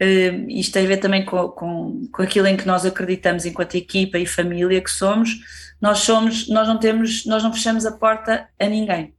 Uh, 0.00 0.50
isto 0.50 0.72
tem 0.72 0.84
a 0.84 0.88
ver 0.88 0.96
também 0.96 1.24
com, 1.24 1.48
com, 1.50 2.08
com 2.10 2.22
aquilo 2.22 2.48
em 2.48 2.56
que 2.56 2.66
nós 2.66 2.84
acreditamos 2.84 3.46
enquanto 3.46 3.76
equipa 3.76 4.18
e 4.18 4.26
família 4.26 4.80
que 4.80 4.90
somos. 4.90 5.30
Nós 5.80 6.00
somos, 6.00 6.48
nós 6.48 6.66
não 6.66 6.76
temos, 6.76 7.24
nós 7.24 7.44
não 7.44 7.52
fechamos 7.52 7.86
a 7.86 7.92
porta 7.92 8.48
a 8.58 8.66
ninguém. 8.66 9.14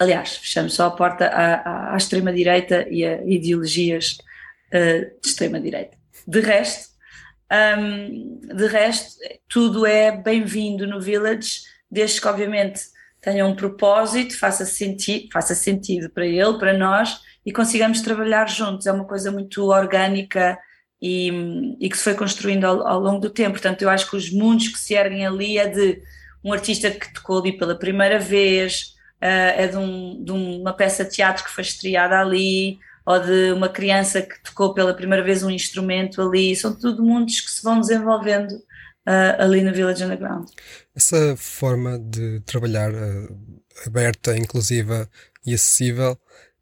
Aliás, 0.00 0.38
fechamos 0.38 0.74
só 0.74 0.86
a 0.86 0.90
porta 0.90 1.26
à, 1.26 1.54
à, 1.54 1.94
à 1.94 1.96
extrema 1.96 2.32
direita 2.32 2.88
e 2.90 3.06
a 3.06 3.24
ideologias 3.24 4.18
uh, 4.74 5.20
de 5.22 5.28
extrema 5.28 5.60
direita. 5.60 5.96
De 6.26 6.40
resto, 6.40 6.88
um, 7.78 8.40
de 8.56 8.66
resto, 8.66 9.16
tudo 9.48 9.86
é 9.86 10.10
bem-vindo 10.10 10.88
no 10.88 11.00
Village, 11.00 11.60
desde 11.88 12.20
que 12.20 12.26
obviamente 12.26 12.80
tenha 13.20 13.46
um 13.46 13.54
propósito, 13.54 14.38
faça, 14.38 14.64
senti 14.64 15.28
faça 15.32 15.54
sentido 15.54 16.10
para 16.10 16.26
ele, 16.26 16.58
para 16.58 16.76
nós 16.76 17.20
e 17.44 17.52
consigamos 17.52 18.00
trabalhar 18.00 18.48
juntos. 18.48 18.86
É 18.86 18.92
uma 18.92 19.04
coisa 19.04 19.30
muito 19.30 19.66
orgânica 19.66 20.58
e, 21.00 21.76
e 21.80 21.88
que 21.88 21.96
se 21.96 22.04
foi 22.04 22.14
construindo 22.14 22.64
ao, 22.64 22.86
ao, 22.86 23.00
longo 23.00 23.20
do 23.20 23.30
tempo. 23.30 23.52
Portanto, 23.52 23.82
eu 23.82 23.90
acho 23.90 24.08
que 24.08 24.16
os 24.16 24.30
mundos 24.30 24.68
que 24.68 24.78
se 24.78 24.94
erguem 24.94 25.26
ali 25.26 25.58
é 25.58 25.66
de 25.66 26.02
um 26.44 26.52
artista 26.52 26.90
que 26.90 27.12
tocou 27.12 27.40
ali 27.40 27.56
pela 27.56 27.78
primeira 27.78 28.18
vez, 28.18 28.94
uh, 29.22 29.52
é 29.56 29.66
de, 29.66 29.76
um, 29.76 30.22
de, 30.22 30.32
uma 30.32 30.72
peça 30.72 31.04
de 31.04 31.10
teatro 31.10 31.44
que 31.44 31.50
foi 31.50 31.62
estreada 31.62 32.18
ali, 32.18 32.78
ou 33.04 33.18
de 33.18 33.52
uma 33.52 33.68
criança 33.68 34.22
que 34.22 34.42
tocou 34.42 34.74
pela 34.74 34.94
primeira 34.94 35.24
vez 35.24 35.42
um 35.42 35.50
instrumento 35.50 36.22
ali. 36.22 36.54
São 36.56 36.74
tudo 36.74 37.02
mundos 37.02 37.40
que 37.40 37.50
se 37.50 37.62
vão 37.62 37.80
desenvolvendo 37.80 38.62
uh, 39.10 39.42
ali 39.42 39.62
no 39.62 39.72
Village 39.72 40.04
Underground. 40.04 40.48
Essa 40.94 41.36
forma 41.36 41.98
de 41.98 42.40
trabalhar 42.40 42.92
uh, 42.92 43.38
aberta, 43.84 44.36
inclusiva 44.36 45.08
e 45.44 45.52
acessível, 45.54 46.16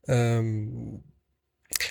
um, 0.08 1.00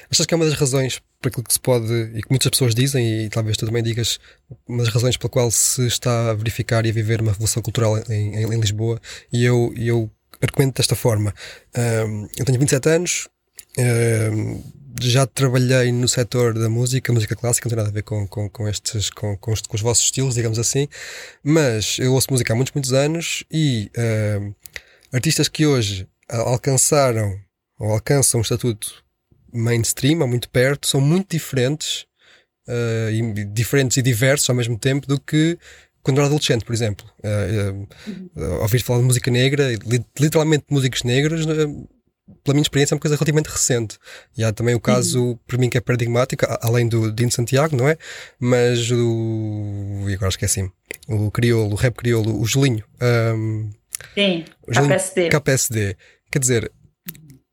achas 0.10 0.26
que 0.26 0.34
é 0.34 0.38
uma 0.38 0.46
das 0.46 0.56
razões 0.56 1.00
por 1.22 1.30
aquilo 1.30 1.44
que 1.44 1.54
se 1.54 1.60
pode, 1.60 1.94
e 2.14 2.22
que 2.22 2.30
muitas 2.30 2.50
pessoas 2.50 2.76
dizem, 2.76 3.26
e 3.26 3.30
talvez 3.30 3.58
tu 3.58 3.66
também 3.66 3.84
digas, 3.84 4.20
uma 4.68 4.84
das 4.84 4.94
razões 4.94 5.18
pela 5.18 5.30
qual 5.30 5.50
se 5.50 5.86
está 5.88 6.30
a 6.30 6.34
verificar 6.34 6.86
e 6.86 6.90
a 6.90 6.94
viver 6.94 7.22
uma 7.22 7.32
revolução 7.32 7.62
cultural 7.62 7.98
em, 8.10 8.36
em, 8.36 8.44
em 8.44 8.60
Lisboa, 8.60 9.00
e 9.32 9.44
eu, 9.44 9.74
eu 9.76 10.12
argumento 10.42 10.78
desta 10.78 10.96
forma. 10.96 11.34
Um, 11.76 12.28
eu 12.38 12.46
tenho 12.46 12.60
27 12.60 12.90
anos, 12.90 13.28
um, 13.80 14.64
já 15.02 15.26
trabalhei 15.26 15.92
no 15.92 16.08
setor 16.08 16.54
da 16.54 16.70
música, 16.70 17.14
música 17.14 17.36
clássica, 17.36 17.68
não 17.68 17.70
tem 17.70 17.78
nada 17.78 17.90
a 17.90 17.94
ver 17.94 18.04
com, 18.04 18.28
com, 18.28 18.50
com 18.50 18.68
estes, 18.68 19.10
com, 19.10 19.38
com, 19.38 19.52
os, 19.52 19.62
com 19.62 19.76
os 19.76 19.82
vossos 19.82 20.06
estilos, 20.06 20.36
digamos 20.36 20.60
assim, 20.60 20.88
mas 21.44 21.98
eu 22.00 22.14
ouço 22.14 22.28
música 22.32 22.54
há 22.54 22.56
muitos, 22.56 22.74
muitos 22.74 22.94
anos 22.94 23.44
e 23.52 23.92
uh, 23.98 24.56
artistas 25.14 25.48
que 25.48 25.66
hoje 25.66 26.08
alcançaram 26.30 27.40
ou 27.80 27.92
alcançam 27.92 28.40
um 28.40 28.42
estatuto 28.42 29.04
mainstream, 29.54 30.22
há 30.24 30.28
muito 30.28 30.50
perto, 30.50 30.88
são 30.88 31.00
muito 31.00 31.32
diferentes, 31.32 32.06
uh, 32.68 33.10
e, 33.12 33.46
diferentes 33.46 33.98
e 33.98 34.02
diversos 34.02 34.50
ao 34.50 34.56
mesmo 34.56 34.78
tempo 34.78 35.08
do 35.08 35.20
que 35.20 35.58
quando 36.04 36.20
era 36.20 36.28
adolescente, 36.28 36.64
por 36.64 36.74
exemplo. 36.74 37.06
Uh, 37.20 37.88
uh, 38.40 38.62
ouvir 38.62 38.82
falar 38.82 39.00
de 39.00 39.06
música 39.06 39.30
negra, 39.30 39.68
literalmente 40.18 40.66
músicos 40.70 41.04
negros, 41.04 41.46
pela 42.44 42.54
minha 42.54 42.62
experiência, 42.62 42.94
é 42.94 42.96
uma 42.96 43.02
coisa 43.02 43.16
relativamente 43.16 43.48
recente. 43.48 43.98
E 44.38 44.44
há 44.44 44.52
também 44.52 44.76
o 44.76 44.80
caso, 44.80 45.24
uhum. 45.24 45.40
para 45.48 45.58
mim, 45.58 45.70
que 45.70 45.78
é 45.78 45.82
paradigmático, 45.82 46.46
além 46.62 46.88
do 46.88 47.12
Dino 47.12 47.32
Santiago, 47.32 47.76
não 47.76 47.88
é? 47.88 47.98
Mas 48.40 48.92
o. 48.92 50.06
E 50.08 50.14
agora 50.14 50.30
esqueci 50.30 50.70
O 51.08 51.32
crioulo, 51.32 51.74
o 51.74 51.76
rap 51.76 51.96
crioulo, 51.96 52.40
o 52.40 52.46
Julinho. 52.46 52.84
Um, 53.02 53.70
Sim, 54.14 54.46
o 54.68 54.74
Julinho, 54.74 54.94
KPSD. 54.94 55.30
KPSD. 55.30 55.98
Quer 56.32 56.40
dizer, 56.40 56.72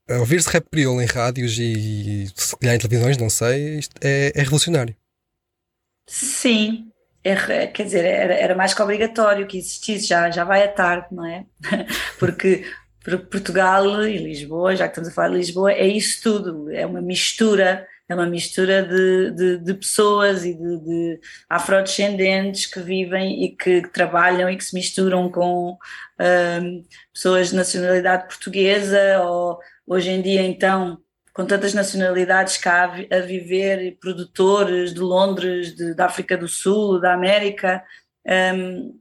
ouvir-se 0.09 0.49
rap 0.49 0.65
crioulo 0.69 1.01
em 1.01 1.05
rádios 1.05 1.57
e, 1.57 2.27
se 2.35 2.55
calhar 2.57 2.75
em 2.75 2.79
televisões, 2.79 3.17
não 3.17 3.29
sei, 3.29 3.79
isto 3.79 3.95
é, 4.01 4.31
é 4.35 4.39
revolucionário. 4.39 4.95
Sim, 6.07 6.91
é, 7.23 7.67
quer 7.67 7.83
dizer, 7.83 8.05
era, 8.05 8.33
era, 8.35 8.55
mais 8.55 8.73
que 8.73 8.81
obrigatório 8.81 9.47
que 9.47 9.57
existisse, 9.57 10.05
já, 10.05 10.29
já 10.29 10.43
vai 10.43 10.63
à 10.63 10.67
tarde, 10.67 11.07
não 11.11 11.25
é? 11.25 11.45
Porque 12.19 12.63
Portugal 13.29 14.03
e 14.07 14.17
Lisboa, 14.17 14.75
já 14.75 14.85
que 14.85 14.91
estamos 14.91 15.09
a 15.09 15.11
falar 15.11 15.29
de 15.29 15.35
Lisboa, 15.35 15.71
é 15.71 15.85
isso 15.85 16.23
tudo, 16.23 16.71
é 16.71 16.85
uma 16.85 17.01
mistura, 17.01 17.87
é 18.09 18.15
uma 18.15 18.25
mistura 18.25 18.83
de, 18.83 19.31
de, 19.31 19.57
de 19.59 19.73
pessoas 19.75 20.43
e 20.43 20.53
de, 20.53 20.77
de, 20.79 21.19
afrodescendentes 21.47 22.65
que 22.65 22.79
vivem 22.79 23.43
e 23.43 23.55
que 23.55 23.81
trabalham 23.89 24.49
e 24.49 24.57
que 24.57 24.63
se 24.63 24.73
misturam 24.73 25.31
com 25.31 25.77
um, 26.19 26.83
pessoas 27.13 27.49
de 27.49 27.55
nacionalidade 27.55 28.27
portuguesa 28.27 29.21
ou 29.23 29.59
hoje 29.85 30.09
em 30.09 30.21
dia 30.21 30.41
então 30.41 30.99
com 31.31 31.45
tantas 31.45 31.73
nacionalidades 31.73 32.57
cá 32.57 32.85
a 33.11 33.19
viver, 33.19 33.97
produtores 33.99 34.93
de 34.93 35.01
Londres, 35.01 35.75
de, 35.75 35.93
da 35.93 36.05
África 36.05 36.37
do 36.37 36.47
Sul, 36.47 36.99
da 36.99 37.13
América, 37.13 37.83
um, 38.55 38.97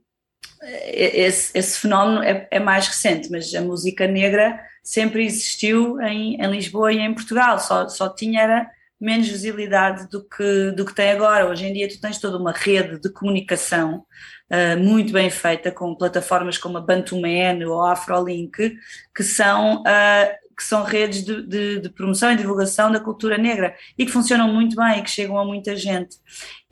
esse, 0.64 1.56
esse 1.56 1.80
fenómeno 1.80 2.22
é, 2.22 2.46
é, 2.50 2.60
mais 2.60 2.86
recente, 2.86 3.30
mas 3.30 3.52
a 3.54 3.60
música 3.60 4.06
negra 4.06 4.58
sempre 4.82 5.24
existiu 5.24 6.00
em, 6.00 6.40
em, 6.40 6.50
Lisboa 6.50 6.92
e 6.92 6.98
em 6.98 7.14
Portugal, 7.14 7.58
só, 7.58 7.88
só 7.88 8.08
tinha 8.08 8.42
era 8.42 8.70
menos 9.00 9.28
visibilidade 9.28 10.08
do 10.08 10.26
que, 10.26 10.70
do 10.72 10.84
que 10.84 10.94
tem 10.94 11.10
agora. 11.10 11.48
Hoje 11.48 11.66
em 11.66 11.72
dia 11.72 11.88
tu 11.88 12.00
tens 12.00 12.18
toda 12.18 12.38
uma 12.38 12.52
rede 12.52 12.98
de 13.00 13.10
comunicação 13.10 14.04
uh, 14.50 14.82
muito 14.82 15.12
bem 15.12 15.28
feita 15.30 15.70
com 15.70 15.94
plataformas 15.94 16.56
como 16.56 16.78
a 16.78 16.80
Bantuman 16.80 17.66
ou 17.66 17.82
a 17.82 17.92
Afrolink, 17.92 18.76
que 19.14 19.22
são 19.22 19.82
uh, 19.82 20.44
que 20.56 20.62
são 20.62 20.84
redes 20.84 21.24
de, 21.24 21.42
de, 21.42 21.80
de, 21.80 21.88
promoção 21.90 22.30
e 22.30 22.36
divulgação 22.36 22.90
da 22.90 23.00
cultura 23.00 23.36
negra 23.36 23.74
e 23.98 24.06
que 24.06 24.12
funcionam 24.12 24.46
muito 24.52 24.76
bem 24.76 25.00
e 25.00 25.02
que 25.02 25.10
chegam 25.10 25.36
a 25.36 25.44
muita 25.44 25.74
gente. 25.74 26.16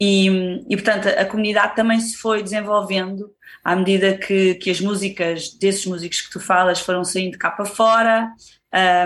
E, 0.01 0.29
e 0.69 0.77
portanto, 0.77 1.09
a 1.09 1.25
comunidade 1.25 1.75
também 1.75 1.99
se 1.99 2.17
foi 2.17 2.45
desenvolvendo 2.45 3.31
à 3.65 3.77
medida 3.77 4.17
que, 4.17 4.55
que 4.57 4.71
as 4.71 4.81
músicas 4.81 5.51
desses 5.55 5.87
músicos 5.87 6.21
que 6.21 6.31
tu 6.31 6.41
falas 6.41 6.81
foram 6.81 7.05
saindo 7.05 7.39
cá 7.39 7.51
para 7.51 7.65
fora, 7.65 8.31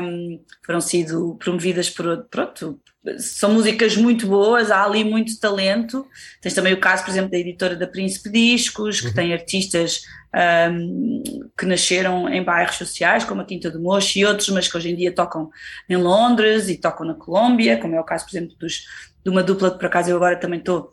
um, 0.03 0.41
foram 0.65 0.81
sido 0.81 1.37
promovidas 1.39 1.91
por, 1.91 2.25
pronto, 2.31 2.81
são 3.19 3.53
músicas 3.53 3.97
muito 3.97 4.27
boas, 4.27 4.71
há 4.71 4.85
ali 4.85 5.05
muito 5.05 5.39
talento. 5.39 6.07
Tens 6.41 6.55
também 6.55 6.73
o 6.73 6.81
caso, 6.81 7.05
por 7.05 7.11
exemplo, 7.11 7.31
da 7.31 7.39
editora 7.39 7.77
da 7.77 7.87
Príncipe 7.87 8.31
Discos, 8.31 9.01
que 9.01 9.09
uhum. 9.09 9.15
tem 9.15 9.33
artistas 9.33 10.03
um, 10.73 11.23
que 11.57 11.67
nasceram 11.67 12.29
em 12.29 12.43
bairros 12.43 12.77
sociais, 12.77 13.25
como 13.25 13.43
a 13.43 13.45
Quinta 13.45 13.71
do 13.71 13.81
Mocho 13.81 14.19
e 14.19 14.25
outros, 14.25 14.49
mas 14.49 14.69
que 14.69 14.77
hoje 14.77 14.91
em 14.91 14.97
dia 14.97 15.15
tocam 15.15 15.51
em 15.89 15.97
Londres 15.97 16.69
e 16.69 16.77
tocam 16.77 17.07
na 17.07 17.15
Colômbia, 17.15 17.79
como 17.79 17.95
é 17.95 18.01
o 18.01 18.05
caso, 18.05 18.25
por 18.25 18.37
exemplo, 18.37 18.57
dos, 18.59 18.85
de 19.25 19.31
uma 19.31 19.43
dupla 19.43 19.71
que 19.71 19.79
por 19.79 19.87
acaso 19.87 20.11
eu 20.11 20.17
agora 20.17 20.37
também 20.37 20.59
estou 20.59 20.93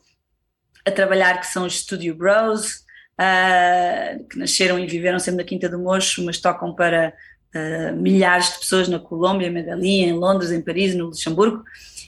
a 0.86 0.92
trabalhar, 0.92 1.40
que 1.40 1.48
são 1.48 1.66
os 1.66 1.80
Studio 1.80 2.16
Bros, 2.16 2.84
uh, 3.20 4.24
que 4.28 4.38
nasceram 4.38 4.80
e 4.80 4.88
viveram 4.88 5.20
sempre 5.20 5.44
na 5.44 5.48
Quinta 5.48 5.70
do 5.70 5.80
Mocho, 5.80 6.24
mas 6.24 6.40
tocam 6.40 6.74
para 6.74 7.14
uh, 7.56 7.96
milhares 7.96 8.54
de 8.54 8.60
pessoas 8.60 8.88
na 8.88 9.00
Colômbia, 9.00 9.48
em 9.48 9.52
Medellín, 9.52 10.04
em 10.04 10.14
Londres, 10.14 10.52
em 10.52 10.62
Paris, 10.62 10.96
no 10.96 11.06
Luxemburgo. 11.06 11.64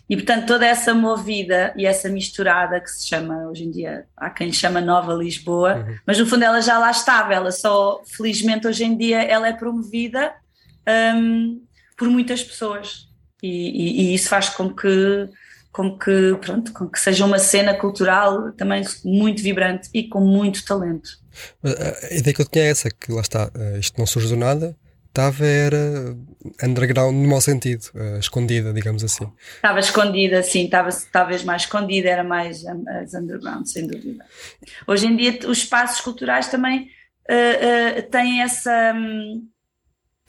E, 0.08 0.16
portanto, 0.16 0.46
toda 0.46 0.66
essa 0.66 0.94
movida 0.94 1.74
e 1.76 1.86
essa 1.86 2.08
misturada 2.08 2.80
que 2.80 2.90
se 2.92 3.08
chama, 3.08 3.48
hoje 3.48 3.64
em 3.64 3.72
dia, 3.72 4.06
há 4.16 4.30
quem 4.30 4.54
chama 4.54 4.80
Nova 4.80 5.14
Lisboa, 5.14 5.78
uhum. 5.78 5.96
mas 6.06 6.20
no 6.20 6.28
fundo 6.28 6.44
ela 6.44 6.62
já 6.62 6.78
lá 6.78 6.92
estava, 6.92 7.34
ela 7.34 7.52
só, 7.52 8.04
felizmente, 8.06 8.68
hoje 8.68 8.84
em 8.84 8.96
dia, 8.96 9.24
ela 9.24 9.48
é 9.48 9.54
promovida 9.54 10.32
um, 11.16 11.60
por 11.98 12.08
muitas 12.08 12.44
pessoas. 12.44 13.08
e, 13.42 13.48
e, 13.50 14.02
e 14.02 14.16
isso 14.16 14.30
faz 14.30 14.50
com 14.50 14.70
que 14.70 15.28
com 15.76 16.00
que, 16.00 16.38
pronto, 16.40 16.72
com 16.72 16.88
que 16.88 16.98
seja 16.98 17.26
uma 17.26 17.38
cena 17.38 17.74
cultural 17.74 18.54
também 18.54 18.82
muito 19.04 19.44
vibrante 19.44 19.90
e 19.94 20.08
com 20.08 20.22
muito 20.22 20.64
talento. 20.64 21.10
A 21.62 22.14
ideia 22.16 22.34
que 22.34 22.42
eu 22.42 22.46
tinha 22.46 22.64
é 22.64 22.70
essa, 22.70 22.90
que 22.90 23.12
lá 23.12 23.20
está, 23.20 23.52
eh, 23.54 23.78
isto 23.78 24.00
não 24.00 24.06
surge 24.06 24.30
do 24.30 24.38
nada, 24.38 24.74
estava 25.10 25.46
era 25.46 26.16
underground 26.64 27.14
no 27.14 27.28
mau 27.28 27.42
sentido, 27.42 27.84
uh, 27.94 28.18
escondida, 28.20 28.72
digamos 28.72 29.04
assim. 29.04 29.30
Estava 29.58 29.80
escondida, 29.82 30.42
sim, 30.44 30.64
estava 30.64 30.90
talvez 31.12 31.44
mais 31.44 31.64
escondida, 31.64 32.08
era 32.08 32.24
mais 32.24 32.64
underground, 33.14 33.66
sem 33.66 33.86
dúvida. 33.86 34.24
Hoje 34.88 35.08
em 35.08 35.18
dia 35.18 35.38
os 35.46 35.58
espaços 35.58 36.00
culturais 36.00 36.48
também 36.48 36.88
uh, 37.30 38.00
uh, 38.00 38.10
têm 38.10 38.42
essa... 38.42 38.94
Um, 38.96 39.46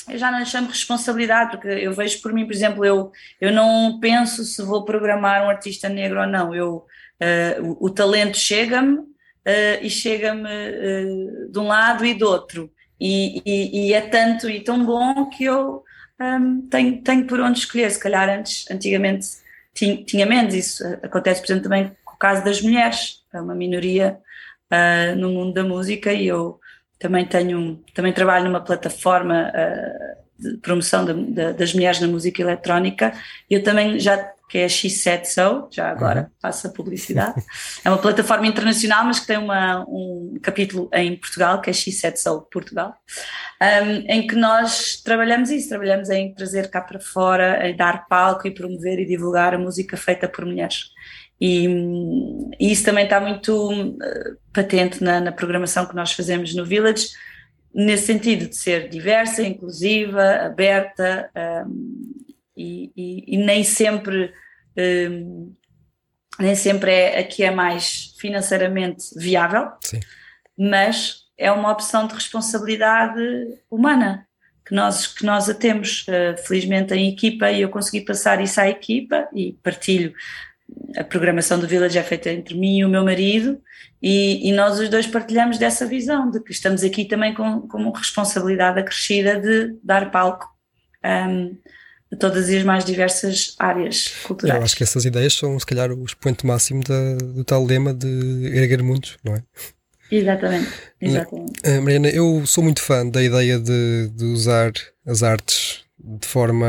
eu 0.08 0.18
já 0.18 0.30
não 0.30 0.44
chamo 0.44 0.68
responsabilidade, 0.68 1.50
porque 1.50 1.68
eu 1.68 1.92
vejo 1.92 2.20
por 2.22 2.32
mim, 2.32 2.46
por 2.46 2.52
exemplo, 2.52 2.84
eu, 2.84 3.10
eu 3.40 3.52
não 3.52 3.98
penso 3.98 4.44
se 4.44 4.62
vou 4.62 4.84
programar 4.84 5.44
um 5.44 5.50
artista 5.50 5.88
negro 5.88 6.20
ou 6.20 6.26
não. 6.26 6.54
Eu, 6.54 6.86
uh, 7.20 7.76
o, 7.80 7.86
o, 7.86 7.90
talento 7.90 8.36
chega-me 8.36 8.98
uh, 8.98 9.06
e 9.82 9.90
chega-me 9.90 10.48
uh, 10.48 11.50
de 11.50 11.58
um 11.58 11.66
lado 11.66 12.04
e 12.04 12.14
do 12.14 12.26
outro. 12.28 12.70
E, 13.00 13.42
e, 13.44 13.88
e, 13.88 13.92
é 13.92 14.00
tanto 14.00 14.48
e 14.48 14.60
tão 14.60 14.84
bom 14.84 15.28
que 15.28 15.44
eu 15.44 15.82
um, 16.20 16.66
tenho, 16.68 17.02
tenho 17.02 17.26
por 17.26 17.40
onde 17.40 17.58
escolher. 17.58 17.90
Se 17.90 17.98
calhar 17.98 18.28
antes, 18.28 18.64
antigamente 18.70 19.26
tinha, 19.74 20.04
tinha 20.04 20.24
menos. 20.24 20.54
Isso 20.54 20.84
acontece, 21.02 21.40
por 21.40 21.46
exemplo, 21.46 21.64
também 21.64 21.96
com 22.04 22.14
o 22.14 22.18
caso 22.18 22.44
das 22.44 22.62
mulheres. 22.62 23.22
É 23.34 23.40
uma 23.40 23.54
minoria 23.54 24.18
no 25.16 25.30
mundo 25.30 25.52
da 25.52 25.62
música 25.62 26.12
e 26.12 26.26
eu 26.26 26.58
também 26.98 27.26
tenho, 27.26 27.82
também 27.94 28.12
trabalho 28.12 28.44
numa 28.44 28.60
plataforma 28.60 29.50
uh, 29.50 30.42
de 30.42 30.56
promoção 30.58 31.04
de, 31.04 31.14
de, 31.32 31.52
das 31.52 31.72
mulheres 31.74 32.00
na 32.00 32.06
música 32.06 32.42
eletrónica. 32.42 33.12
Eu 33.48 33.62
também 33.62 33.98
já 33.98 34.34
que 34.48 34.58
é 34.58 34.64
a 34.64 34.68
She 34.68 34.88
Said 34.88 35.26
So, 35.26 35.68
já 35.70 35.90
agora 35.90 36.20
uhum. 36.20 36.26
faço 36.40 36.68
a 36.68 36.70
publicidade. 36.70 37.42
é 37.84 37.90
uma 37.90 37.98
plataforma 37.98 38.46
internacional, 38.46 39.04
mas 39.04 39.18
que 39.18 39.26
tem 39.26 39.38
uma, 39.38 39.84
um 39.88 40.38
capítulo 40.40 40.88
em 40.92 41.16
Portugal, 41.16 41.60
que 41.60 41.68
é 41.68 41.72
She 41.72 41.90
Said 41.90 42.16
So 42.16 42.42
Portugal, 42.42 42.94
um, 43.60 43.90
em 44.08 44.26
que 44.26 44.36
nós 44.36 45.00
trabalhamos 45.02 45.50
isso, 45.50 45.68
trabalhamos 45.68 46.10
em 46.10 46.32
trazer 46.32 46.70
cá 46.70 46.80
para 46.80 47.00
fora, 47.00 47.68
em 47.68 47.76
dar 47.76 48.06
palco 48.06 48.46
e 48.46 48.54
promover 48.54 49.00
e 49.00 49.06
divulgar 49.06 49.52
a 49.54 49.58
música 49.58 49.96
feita 49.96 50.28
por 50.28 50.44
mulheres. 50.44 50.90
E, 51.40 51.66
e 52.58 52.72
isso 52.72 52.84
também 52.84 53.04
está 53.04 53.20
muito 53.20 53.70
uh, 53.70 54.36
patente 54.52 55.04
na, 55.04 55.20
na, 55.20 55.32
programação 55.32 55.86
que 55.86 55.94
nós 55.94 56.12
fazemos 56.12 56.54
no 56.54 56.64
Village, 56.64 57.08
nesse 57.74 58.06
sentido 58.06 58.48
de 58.48 58.56
ser 58.56 58.88
diversa, 58.88 59.42
inclusiva, 59.42 60.46
aberta 60.46 61.30
um, 61.66 62.14
e, 62.56 62.90
e, 62.96 63.34
e, 63.34 63.36
nem 63.36 63.62
sempre 63.62 64.32
um, 65.10 65.54
nem 66.38 66.54
sempre 66.54 66.90
é 66.90 67.18
a 67.18 67.24
que 67.24 67.42
é 67.42 67.50
mais 67.50 68.14
financeiramente 68.18 69.06
viável, 69.14 69.68
Sim. 69.82 70.00
mas 70.58 71.24
é 71.36 71.52
uma 71.52 71.70
opção 71.70 72.06
de 72.06 72.14
responsabilidade 72.14 73.20
humana 73.70 74.26
que 74.66 74.74
nós, 74.74 75.06
que 75.06 75.24
nós 75.24 75.48
a 75.48 75.54
temos, 75.54 76.06
uh, 76.08 76.36
felizmente 76.44 76.92
em 76.94 77.10
equipa, 77.10 77.50
e 77.50 77.60
eu 77.60 77.68
consegui 77.68 78.04
passar 78.04 78.40
isso 78.42 78.60
à 78.60 78.68
equipa 78.68 79.28
e 79.32 79.52
partilho 79.62 80.12
a 80.96 81.04
programação 81.04 81.58
do 81.58 81.66
Village 81.66 81.98
é 81.98 82.02
feita 82.02 82.30
entre 82.30 82.54
mim 82.54 82.78
e 82.78 82.84
o 82.84 82.88
meu 82.88 83.04
marido 83.04 83.60
e, 84.02 84.48
e, 84.48 84.52
nós 84.52 84.78
os 84.78 84.88
dois 84.88 85.06
partilhamos 85.06 85.58
dessa 85.58 85.86
visão 85.86 86.30
de 86.30 86.40
que 86.40 86.52
estamos 86.52 86.82
aqui 86.82 87.04
também 87.04 87.34
com, 87.34 87.62
com 87.62 87.78
uma 87.78 87.96
responsabilidade 87.96 88.78
acrescida 88.78 89.38
de 89.40 89.76
dar 89.82 90.10
palco 90.10 90.48
um, 91.04 91.56
a 92.12 92.16
todas 92.16 92.48
as 92.48 92.62
mais 92.62 92.84
diversas 92.84 93.54
áreas 93.58 94.08
culturais. 94.24 94.58
Eu 94.58 94.64
acho 94.64 94.76
que 94.76 94.82
essas 94.82 95.04
ideias 95.04 95.34
são, 95.34 95.58
se 95.58 95.66
calhar, 95.66 95.90
o 95.90 96.04
expoente 96.04 96.46
máximo 96.46 96.82
da, 96.84 97.16
do 97.16 97.44
tal 97.44 97.64
lema 97.64 97.92
de 97.92 98.06
erguer 98.54 98.82
mundos, 98.82 99.16
não 99.24 99.34
é? 99.34 99.42
Exatamente, 100.10 100.70
exatamente. 101.00 101.60
Uh, 101.66 101.82
Mariana, 101.82 102.08
eu 102.08 102.44
sou 102.46 102.62
muito 102.62 102.80
fã 102.80 103.06
da 103.06 103.22
ideia 103.22 103.58
de, 103.58 104.10
de 104.14 104.24
usar 104.24 104.72
as 105.04 105.22
artes 105.22 105.84
de 105.98 106.26
forma 106.26 106.66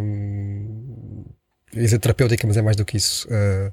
hum, 0.00 1.24
dizer 1.72 1.98
terapêutica, 1.98 2.46
mas 2.46 2.56
é 2.56 2.62
mais 2.62 2.76
do 2.76 2.84
que 2.84 2.96
isso. 2.96 3.26
Uh, 3.28 3.72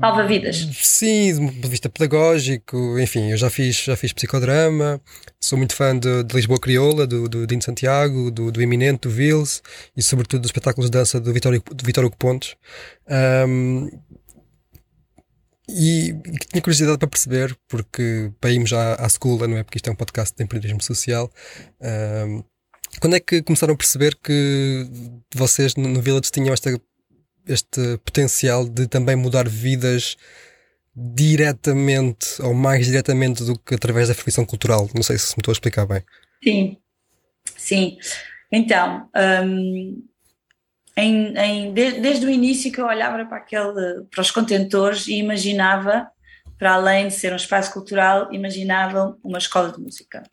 Salva 0.00 0.26
vidas. 0.26 0.68
Sim, 0.74 1.34
do 1.34 1.40
ponto 1.52 1.62
de 1.62 1.68
vista 1.68 1.88
pedagógico, 1.88 2.98
enfim, 2.98 3.30
eu 3.30 3.38
já 3.38 3.48
fiz, 3.48 3.76
já 3.84 3.96
fiz 3.96 4.12
psicodrama, 4.12 5.00
sou 5.40 5.56
muito 5.56 5.74
fã 5.74 5.98
de, 5.98 6.24
de 6.24 6.36
Lisboa 6.36 6.60
Crioula, 6.60 7.06
do, 7.06 7.26
do 7.26 7.46
Dino 7.46 7.62
Santiago, 7.62 8.30
do, 8.30 8.52
do 8.52 8.60
Eminente, 8.60 9.08
do 9.08 9.10
Vils 9.10 9.62
e 9.96 10.02
sobretudo 10.02 10.42
dos 10.42 10.50
espetáculos 10.50 10.90
de 10.90 10.98
dança 10.98 11.18
do 11.18 11.32
Vitório, 11.32 11.62
do 11.74 11.84
Vitório 11.84 12.10
Pontes. 12.10 12.54
Um, 13.48 13.88
e 15.70 16.14
tinha 16.50 16.62
curiosidade 16.62 16.98
para 16.98 17.08
perceber, 17.08 17.56
porque 17.66 18.30
para 18.40 18.50
irmos 18.50 18.68
já 18.68 18.94
à 19.02 19.06
escola, 19.06 19.48
não 19.48 19.56
é? 19.56 19.62
Porque 19.62 19.78
isto 19.78 19.88
é 19.88 19.92
um 19.92 19.96
podcast 19.96 20.36
de 20.36 20.44
empreendedorismo 20.44 20.82
social. 20.82 21.30
Um, 21.80 22.42
quando 23.00 23.16
é 23.16 23.20
que 23.20 23.42
começaram 23.42 23.74
a 23.74 23.76
perceber 23.76 24.16
que 24.16 24.86
vocês 25.34 25.74
no 25.74 26.00
Village 26.00 26.30
tinham 26.30 26.54
este 26.54 27.98
potencial 28.04 28.68
de 28.68 28.86
também 28.86 29.16
mudar 29.16 29.48
vidas 29.48 30.16
diretamente 30.94 32.42
ou 32.42 32.52
mais 32.52 32.86
diretamente 32.86 33.44
do 33.44 33.58
que 33.58 33.74
através 33.74 34.08
da 34.08 34.14
fruição 34.14 34.44
cultural? 34.44 34.88
Não 34.94 35.02
sei 35.02 35.16
se 35.18 35.36
me 35.36 35.40
estou 35.40 35.52
a 35.52 35.54
explicar 35.54 35.86
bem. 35.86 36.02
Sim, 36.42 36.76
sim. 37.56 37.98
Então, 38.50 39.08
um, 39.44 40.02
em, 40.96 41.38
em, 41.38 41.72
desde, 41.72 42.00
desde 42.00 42.26
o 42.26 42.30
início 42.30 42.72
que 42.72 42.80
eu 42.80 42.86
olhava 42.86 43.24
para, 43.24 43.36
aquele, 43.36 44.04
para 44.10 44.20
os 44.20 44.30
contentores 44.30 45.06
e 45.06 45.14
imaginava, 45.14 46.10
para 46.58 46.74
além 46.74 47.08
de 47.08 47.14
ser 47.14 47.32
um 47.32 47.36
espaço 47.36 47.72
cultural, 47.72 48.32
imaginava 48.32 49.16
uma 49.22 49.38
escola 49.38 49.70
de 49.70 49.80
música. 49.80 50.24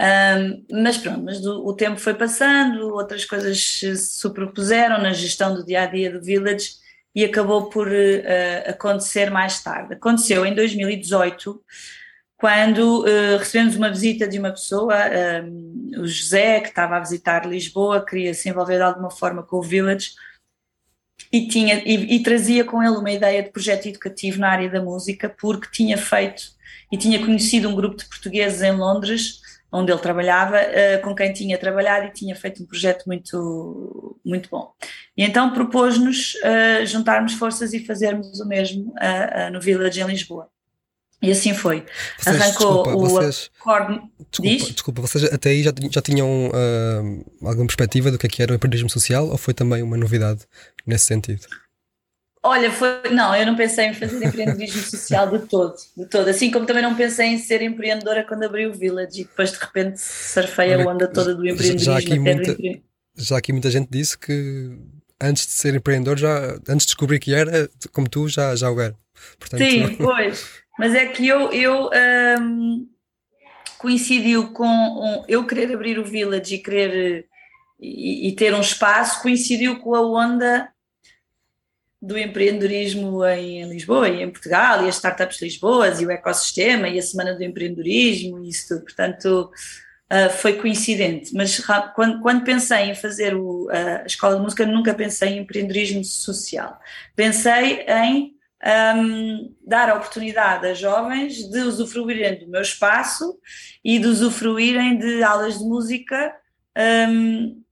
Um, 0.00 0.64
mas 0.82 0.96
pronto, 0.96 1.22
mas 1.22 1.42
do, 1.42 1.66
o 1.66 1.74
tempo 1.74 2.00
foi 2.00 2.14
passando, 2.14 2.94
outras 2.94 3.26
coisas 3.26 3.62
se 3.62 3.96
superpuseram 3.96 4.96
na 4.98 5.12
gestão 5.12 5.54
do 5.54 5.62
dia 5.62 5.82
a 5.82 5.86
dia 5.86 6.10
do 6.10 6.22
Village 6.22 6.70
e 7.14 7.22
acabou 7.22 7.68
por 7.68 7.86
uh, 7.86 8.70
acontecer 8.70 9.30
mais 9.30 9.62
tarde. 9.62 9.92
Aconteceu 9.92 10.46
em 10.46 10.54
2018, 10.54 11.62
quando 12.38 13.00
uh, 13.00 13.36
recebemos 13.36 13.76
uma 13.76 13.90
visita 13.90 14.26
de 14.26 14.38
uma 14.38 14.50
pessoa, 14.52 14.94
um, 15.44 15.90
o 15.98 16.06
José, 16.06 16.60
que 16.60 16.68
estava 16.68 16.96
a 16.96 17.00
visitar 17.00 17.46
Lisboa, 17.46 18.04
queria 18.04 18.32
se 18.32 18.48
envolver 18.48 18.76
de 18.76 18.82
alguma 18.82 19.10
forma 19.10 19.42
com 19.42 19.58
o 19.58 19.62
Village 19.62 20.12
e, 21.30 21.46
tinha, 21.46 21.82
e, 21.84 22.16
e 22.16 22.22
trazia 22.22 22.64
com 22.64 22.82
ele 22.82 22.96
uma 22.96 23.10
ideia 23.10 23.42
de 23.42 23.50
projeto 23.50 23.86
educativo 23.86 24.38
na 24.40 24.48
área 24.48 24.70
da 24.70 24.80
música, 24.80 25.28
porque 25.28 25.68
tinha 25.70 25.98
feito 25.98 26.42
e 26.90 26.96
tinha 26.96 27.18
conhecido 27.18 27.68
um 27.68 27.74
grupo 27.74 27.98
de 27.98 28.06
portugueses 28.06 28.62
em 28.62 28.72
Londres 28.72 29.40
onde 29.72 29.92
ele 29.92 30.00
trabalhava, 30.00 30.56
uh, 30.56 31.02
com 31.02 31.14
quem 31.14 31.32
tinha 31.32 31.56
trabalhado 31.56 32.06
e 32.06 32.12
tinha 32.12 32.34
feito 32.34 32.62
um 32.62 32.66
projeto 32.66 33.04
muito, 33.06 34.18
muito 34.24 34.48
bom. 34.50 34.72
E 35.16 35.22
então 35.24 35.52
propôs-nos 35.52 36.34
uh, 36.34 36.86
juntarmos 36.86 37.34
forças 37.34 37.72
e 37.72 37.84
fazermos 37.84 38.40
o 38.40 38.46
mesmo 38.46 38.92
uh, 38.92 39.52
no 39.52 39.60
Village 39.60 40.00
em 40.00 40.06
Lisboa. 40.06 40.48
E 41.22 41.30
assim 41.30 41.52
foi. 41.52 41.84
Vocês, 42.18 42.40
Arrancou 42.40 42.84
desculpa, 42.84 42.96
o 42.96 43.00
vocês, 43.00 43.50
acorde. 43.60 44.00
Desculpa, 44.30 44.72
desculpa, 44.72 45.02
vocês 45.02 45.24
até 45.24 45.50
aí 45.50 45.62
já, 45.62 45.70
já 45.90 46.00
tinham 46.00 46.50
alguma 47.42 47.66
perspectiva 47.66 48.10
do 48.10 48.16
que, 48.16 48.26
é 48.26 48.30
que 48.30 48.42
era 48.42 48.52
o 48.52 48.54
empreendedorismo 48.54 48.88
social 48.88 49.28
ou 49.28 49.36
foi 49.36 49.52
também 49.52 49.82
uma 49.82 49.98
novidade 49.98 50.46
nesse 50.86 51.04
sentido? 51.04 51.46
Olha, 52.42 52.70
foi. 52.70 53.10
Não, 53.10 53.36
eu 53.36 53.44
não 53.44 53.54
pensei 53.54 53.86
em 53.86 53.94
fazer 53.94 54.24
empreendedorismo 54.24 54.80
social 54.82 55.30
de 55.30 55.46
todo, 55.46 55.74
de 55.96 56.06
todo. 56.06 56.28
Assim 56.28 56.50
como 56.50 56.64
também 56.64 56.82
não 56.82 56.94
pensei 56.94 57.26
em 57.26 57.38
ser 57.38 57.60
empreendedora 57.60 58.24
quando 58.24 58.44
abri 58.44 58.66
o 58.66 58.72
Village 58.72 59.20
e 59.20 59.24
depois 59.24 59.52
de 59.52 59.58
repente 59.58 60.00
surfei 60.00 60.72
a 60.72 60.78
onda 60.78 61.06
toda 61.06 61.34
do 61.34 61.46
empreendedorismo. 61.46 61.78
Já 61.78 61.98
aqui, 61.98 62.18
muita, 62.18 62.56
já 63.16 63.36
aqui 63.36 63.52
muita 63.52 63.70
gente 63.70 63.88
disse 63.90 64.16
que 64.16 64.70
antes 65.20 65.46
de 65.46 65.52
ser 65.52 65.74
empreendedor, 65.74 66.18
já, 66.18 66.54
antes 66.66 66.86
de 66.86 66.86
descobrir 66.86 67.18
que 67.18 67.34
era, 67.34 67.68
como 67.92 68.08
tu, 68.08 68.26
já, 68.26 68.56
já 68.56 68.70
o 68.70 68.80
era. 68.80 68.96
Portanto, 69.38 69.62
Sim, 69.62 69.96
pois. 70.00 70.62
Mas 70.78 70.94
é 70.94 71.06
que 71.06 71.28
eu, 71.28 71.52
eu 71.52 71.90
um, 72.40 72.88
coincidiu 73.76 74.50
com 74.52 74.66
um, 74.66 75.24
eu 75.28 75.46
querer 75.46 75.74
abrir 75.74 75.98
o 75.98 76.04
Village 76.04 76.54
e 76.54 76.58
querer 76.58 77.26
e, 77.78 78.28
e 78.28 78.32
ter 78.32 78.54
um 78.54 78.62
espaço, 78.62 79.20
coincidiu 79.20 79.78
com 79.80 79.94
a 79.94 80.00
onda 80.00 80.70
do 82.00 82.16
empreendedorismo 82.16 83.24
em 83.26 83.68
Lisboa 83.68 84.08
e 84.08 84.22
em 84.22 84.30
Portugal, 84.30 84.84
e 84.84 84.88
as 84.88 84.96
startups 84.96 85.36
de 85.36 85.44
Lisboa, 85.44 85.88
e 85.88 86.06
o 86.06 86.10
ecossistema, 86.10 86.88
e 86.88 86.98
a 86.98 87.02
Semana 87.02 87.34
do 87.34 87.44
Empreendedorismo, 87.44 88.42
e 88.42 88.48
isso 88.48 88.68
tudo. 88.68 88.84
Portanto, 88.84 89.50
uh, 90.10 90.30
foi 90.30 90.54
coincidente. 90.54 91.34
Mas 91.34 91.60
quando, 91.94 92.20
quando 92.20 92.44
pensei 92.44 92.90
em 92.90 92.94
fazer 92.94 93.34
o, 93.34 93.68
a 93.70 94.06
escola 94.06 94.36
de 94.36 94.42
música, 94.42 94.64
nunca 94.64 94.94
pensei 94.94 95.30
em 95.30 95.38
empreendedorismo 95.40 96.02
social. 96.04 96.78
Pensei 97.14 97.84
em 97.86 98.34
um, 98.96 99.54
dar 99.66 99.88
a 99.88 99.94
oportunidade 99.94 100.66
a 100.66 100.74
jovens 100.74 101.48
de 101.48 101.60
usufruírem 101.60 102.38
do 102.38 102.48
meu 102.48 102.60
espaço 102.60 103.38
e 103.84 103.98
de 103.98 104.06
usufruírem 104.06 104.98
de 104.98 105.22
aulas 105.22 105.58
de 105.58 105.64
música 105.64 106.34
um, 107.08 107.62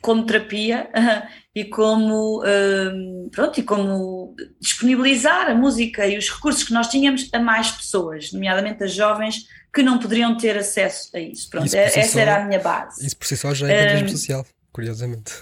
como 0.00 0.26
terapia 0.26 0.90
e 1.56 1.64
como, 1.64 2.44
um, 2.44 3.30
pronto, 3.32 3.58
e 3.58 3.62
como 3.62 4.36
disponibilizar 4.60 5.48
a 5.48 5.54
música 5.54 6.06
e 6.06 6.18
os 6.18 6.28
recursos 6.28 6.62
que 6.62 6.72
nós 6.74 6.88
tínhamos 6.88 7.30
a 7.32 7.38
mais 7.38 7.70
pessoas, 7.70 8.30
nomeadamente 8.30 8.84
as 8.84 8.92
jovens 8.92 9.46
que 9.72 9.82
não 9.82 9.98
poderiam 9.98 10.36
ter 10.36 10.58
acesso 10.58 11.16
a 11.16 11.18
isso. 11.18 11.48
Pronto, 11.48 11.64
isso 11.64 11.78
essa 11.78 12.12
só, 12.12 12.18
era 12.18 12.42
a 12.42 12.44
minha 12.44 12.60
base. 12.60 13.06
Isso 13.06 13.16
por 13.16 13.26
si 13.26 13.38
só 13.38 13.54
já 13.54 13.66
é 13.68 13.70
empreendedorismo 13.70 14.08
um, 14.08 14.20
social, 14.20 14.46
curiosamente. 14.70 15.32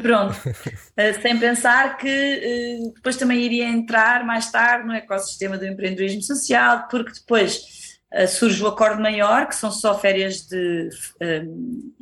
Pronto, 0.00 0.36
uh, 0.48 0.52
sem 1.20 1.36
pensar 1.40 1.98
que 1.98 2.78
uh, 2.86 2.94
depois 2.94 3.16
também 3.16 3.40
iria 3.40 3.68
entrar 3.68 4.24
mais 4.24 4.48
tarde 4.48 4.86
no 4.86 4.94
ecossistema 4.94 5.58
do 5.58 5.66
empreendedorismo 5.66 6.22
social, 6.22 6.86
porque 6.88 7.14
depois 7.14 7.98
uh, 8.14 8.28
surge 8.28 8.62
o 8.62 8.68
acordo 8.68 9.02
maior, 9.02 9.48
que 9.48 9.56
são 9.56 9.72
só 9.72 9.98
férias 9.98 10.42
de 10.42 10.88
um, 11.20 11.92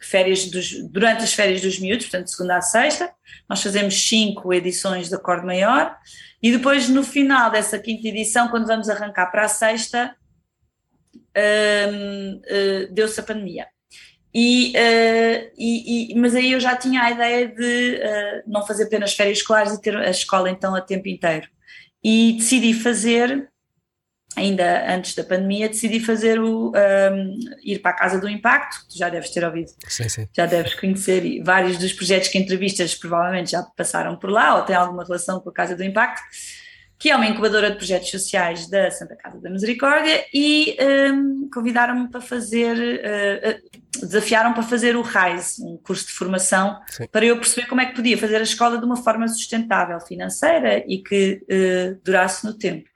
férias 0.00 0.46
dos, 0.46 0.72
durante 0.88 1.22
as 1.22 1.34
férias 1.34 1.60
dos 1.60 1.78
miúdos, 1.78 2.06
portanto, 2.06 2.30
segunda 2.30 2.56
a 2.56 2.62
sexta, 2.62 3.12
nós 3.48 3.62
fazemos 3.62 4.08
cinco 4.08 4.52
edições 4.52 5.08
de 5.08 5.14
acordo 5.14 5.46
maior, 5.46 5.96
e 6.42 6.50
depois 6.50 6.88
no 6.88 7.04
final 7.04 7.50
dessa 7.50 7.78
quinta 7.78 8.08
edição, 8.08 8.48
quando 8.48 8.66
vamos 8.66 8.88
arrancar 8.88 9.30
para 9.30 9.44
a 9.44 9.48
sexta, 9.48 10.16
um, 11.36 12.36
uh, 12.36 12.92
deu-se 12.92 13.20
a 13.20 13.22
pandemia. 13.22 13.66
E, 14.32 14.72
uh, 14.76 15.50
e, 15.58 16.12
e, 16.12 16.14
mas 16.14 16.34
aí 16.34 16.52
eu 16.52 16.60
já 16.60 16.76
tinha 16.76 17.02
a 17.02 17.10
ideia 17.10 17.48
de 17.48 17.96
uh, 17.96 18.50
não 18.50 18.64
fazer 18.64 18.84
apenas 18.84 19.12
férias 19.12 19.38
escolares 19.38 19.72
e 19.74 19.82
ter 19.82 19.96
a 19.96 20.10
escola 20.10 20.48
então 20.48 20.74
a 20.74 20.80
tempo 20.80 21.08
inteiro. 21.08 21.48
E 22.02 22.34
decidi 22.38 22.72
fazer 22.72 23.49
ainda 24.36 24.94
antes 24.94 25.14
da 25.14 25.24
pandemia, 25.24 25.68
decidi 25.68 26.00
fazer 26.00 26.40
o 26.40 26.70
um, 26.70 27.38
ir 27.64 27.80
para 27.80 27.90
a 27.90 27.94
Casa 27.94 28.18
do 28.20 28.28
Impacto, 28.28 28.86
que 28.88 28.98
já 28.98 29.08
deves 29.08 29.30
ter 29.30 29.44
ouvido, 29.44 29.70
sim, 29.88 30.08
sim. 30.08 30.28
já 30.32 30.46
deves 30.46 30.74
conhecer 30.74 31.24
e 31.24 31.42
vários 31.42 31.76
dos 31.78 31.92
projetos 31.92 32.28
que 32.28 32.38
entrevistas 32.38 32.94
provavelmente 32.94 33.50
já 33.50 33.62
passaram 33.62 34.16
por 34.16 34.30
lá 34.30 34.56
ou 34.56 34.62
têm 34.62 34.76
alguma 34.76 35.04
relação 35.04 35.40
com 35.40 35.50
a 35.50 35.52
Casa 35.52 35.74
do 35.74 35.82
Impacto, 35.82 36.22
que 37.00 37.10
é 37.10 37.16
uma 37.16 37.26
incubadora 37.26 37.70
de 37.70 37.76
projetos 37.76 38.10
sociais 38.10 38.68
da 38.68 38.90
Santa 38.90 39.16
Casa 39.16 39.40
da 39.40 39.48
Misericórdia 39.48 40.22
e 40.34 40.76
um, 41.12 41.48
convidaram-me 41.52 42.10
para 42.10 42.20
fazer, 42.20 42.76
uh, 42.76 44.00
desafiaram 44.00 44.52
para 44.52 44.62
fazer 44.62 44.96
o 44.96 45.02
RISE, 45.02 45.64
um 45.64 45.78
curso 45.78 46.06
de 46.06 46.12
formação, 46.12 46.78
sim. 46.88 47.08
para 47.10 47.24
eu 47.24 47.36
perceber 47.38 47.66
como 47.68 47.80
é 47.80 47.86
que 47.86 47.96
podia 47.96 48.18
fazer 48.18 48.36
a 48.36 48.42
escola 48.42 48.76
de 48.76 48.84
uma 48.84 48.96
forma 48.96 49.26
sustentável 49.26 49.98
financeira 50.00 50.84
e 50.86 50.98
que 50.98 51.40
uh, 51.50 51.98
durasse 52.04 52.44
no 52.44 52.52
tempo. 52.52 52.88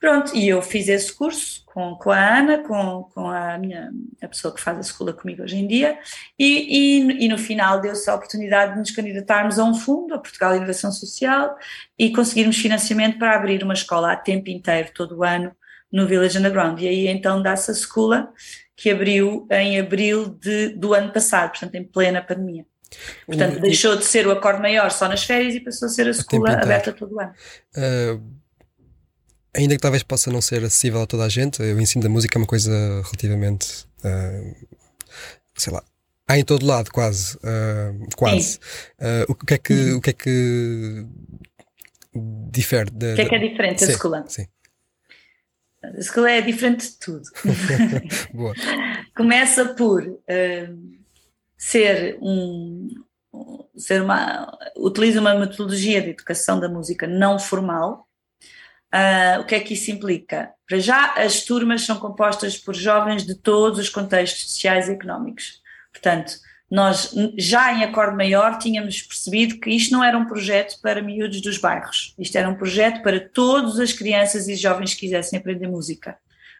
Pronto, 0.00 0.36
e 0.36 0.48
eu 0.48 0.60
fiz 0.60 0.88
esse 0.88 1.12
curso 1.12 1.62
com, 1.66 1.94
com 1.96 2.10
a 2.10 2.38
Ana, 2.38 2.58
com, 2.58 3.04
com 3.14 3.28
a 3.28 3.58
minha 3.58 3.90
a 4.22 4.28
pessoa 4.28 4.54
que 4.54 4.60
faz 4.60 4.76
a 4.76 4.80
escola 4.80 5.12
comigo 5.12 5.42
hoje 5.42 5.56
em 5.56 5.66
dia, 5.66 5.98
e, 6.38 7.00
e, 7.00 7.24
e 7.24 7.28
no 7.28 7.38
final 7.38 7.80
deu-se 7.80 8.08
a 8.08 8.14
oportunidade 8.14 8.72
de 8.72 8.78
nos 8.78 8.90
candidatarmos 8.90 9.58
a 9.58 9.64
um 9.64 9.74
fundo, 9.74 10.14
a 10.14 10.18
Portugal 10.18 10.56
Inovação 10.56 10.92
Social, 10.92 11.56
e 11.98 12.12
conseguirmos 12.12 12.56
financiamento 12.56 13.18
para 13.18 13.34
abrir 13.34 13.62
uma 13.62 13.74
escola 13.74 14.12
a 14.12 14.16
tempo 14.16 14.50
inteiro, 14.50 14.90
todo 14.94 15.18
o 15.18 15.24
ano, 15.24 15.54
no 15.90 16.06
Village 16.06 16.38
Underground. 16.38 16.80
E 16.80 16.88
aí 16.88 17.08
então 17.08 17.42
dá-se 17.42 17.70
a 17.70 17.74
escola 17.74 18.30
que 18.74 18.90
abriu 18.90 19.46
em 19.50 19.80
abril 19.80 20.28
de, 20.28 20.68
do 20.70 20.92
ano 20.92 21.12
passado, 21.12 21.50
portanto 21.50 21.74
em 21.74 21.84
plena 21.84 22.22
pandemia. 22.22 22.66
Portanto, 23.26 23.60
deixou 23.60 23.96
de 23.96 24.04
ser 24.04 24.26
o 24.26 24.30
acorde 24.30 24.60
maior 24.60 24.90
só 24.90 25.08
nas 25.08 25.24
férias 25.24 25.54
e 25.54 25.60
passou 25.60 25.86
a 25.86 25.88
ser 25.88 26.06
a 26.06 26.10
escola 26.10 26.52
aberta 26.52 26.92
todo 26.92 27.16
o 27.16 27.20
ano. 27.20 27.32
Uh 27.76 28.45
ainda 29.56 29.74
que 29.74 29.80
talvez 29.80 30.02
possa 30.02 30.30
não 30.30 30.40
ser 30.40 30.62
acessível 30.64 31.02
a 31.02 31.06
toda 31.06 31.24
a 31.24 31.28
gente, 31.28 31.62
o 31.62 31.80
ensino 31.80 32.02
da 32.02 32.08
música 32.08 32.36
é 32.36 32.40
uma 32.40 32.46
coisa 32.46 32.70
relativamente, 33.02 33.86
uh, 34.04 34.66
sei 35.56 35.72
lá, 35.72 35.82
há 36.28 36.38
em 36.38 36.44
todo 36.44 36.66
lado 36.66 36.90
quase, 36.90 37.36
uh, 37.38 38.16
quase. 38.16 38.58
Uh, 38.98 39.30
o 39.30 39.34
que 39.34 39.54
é 39.54 39.58
que, 39.58 39.72
uhum. 39.72 39.96
o 39.96 40.00
que 40.00 40.10
é 40.10 40.12
que 40.12 41.06
difere? 42.50 42.90
De, 42.90 43.12
o 43.12 43.16
que 43.16 43.22
é 43.22 43.28
que 43.28 43.34
é 43.34 43.38
diferente 43.38 43.86
da 43.86 43.92
escola? 43.92 44.24
Sim. 44.28 44.46
A 45.82 45.98
escola 45.98 46.30
é 46.30 46.40
diferente 46.40 46.88
de 46.88 46.98
tudo. 46.98 47.24
Boa. 48.34 48.54
Começa 49.16 49.74
por 49.74 50.02
ser 51.56 52.18
um, 52.20 52.88
ser 53.76 54.02
uma 54.02 54.58
utiliza 54.76 55.20
uma 55.20 55.34
metodologia 55.34 56.02
de 56.02 56.10
educação 56.10 56.58
da 56.58 56.68
música 56.68 57.06
não 57.06 57.38
formal 57.38 58.05
Uh, 58.94 59.40
o 59.40 59.44
que 59.44 59.54
é 59.54 59.60
que 59.60 59.74
isso 59.74 59.90
implica? 59.90 60.50
Para 60.68 60.78
já, 60.78 61.14
as 61.14 61.42
turmas 61.42 61.82
são 61.82 61.96
compostas 61.96 62.56
por 62.56 62.74
jovens 62.74 63.24
de 63.24 63.34
todos 63.34 63.78
os 63.78 63.88
contextos 63.88 64.50
sociais 64.50 64.88
e 64.88 64.92
económicos. 64.92 65.60
Portanto, 65.92 66.34
nós 66.70 67.14
já 67.38 67.72
em 67.72 67.84
Acorde 67.84 68.16
Maior 68.16 68.58
tínhamos 68.58 69.00
percebido 69.02 69.60
que 69.60 69.70
isto 69.70 69.92
não 69.92 70.02
era 70.02 70.18
um 70.18 70.26
projeto 70.26 70.80
para 70.80 71.02
miúdos 71.02 71.40
dos 71.40 71.58
bairros, 71.58 72.14
isto 72.18 72.36
era 72.36 72.48
um 72.48 72.56
projeto 72.56 73.02
para 73.02 73.20
todas 73.20 73.78
as 73.78 73.92
crianças 73.92 74.48
e 74.48 74.56
jovens 74.56 74.94
que 74.94 75.00
quisessem 75.00 75.38
aprender 75.38 75.68
música. 75.68 76.16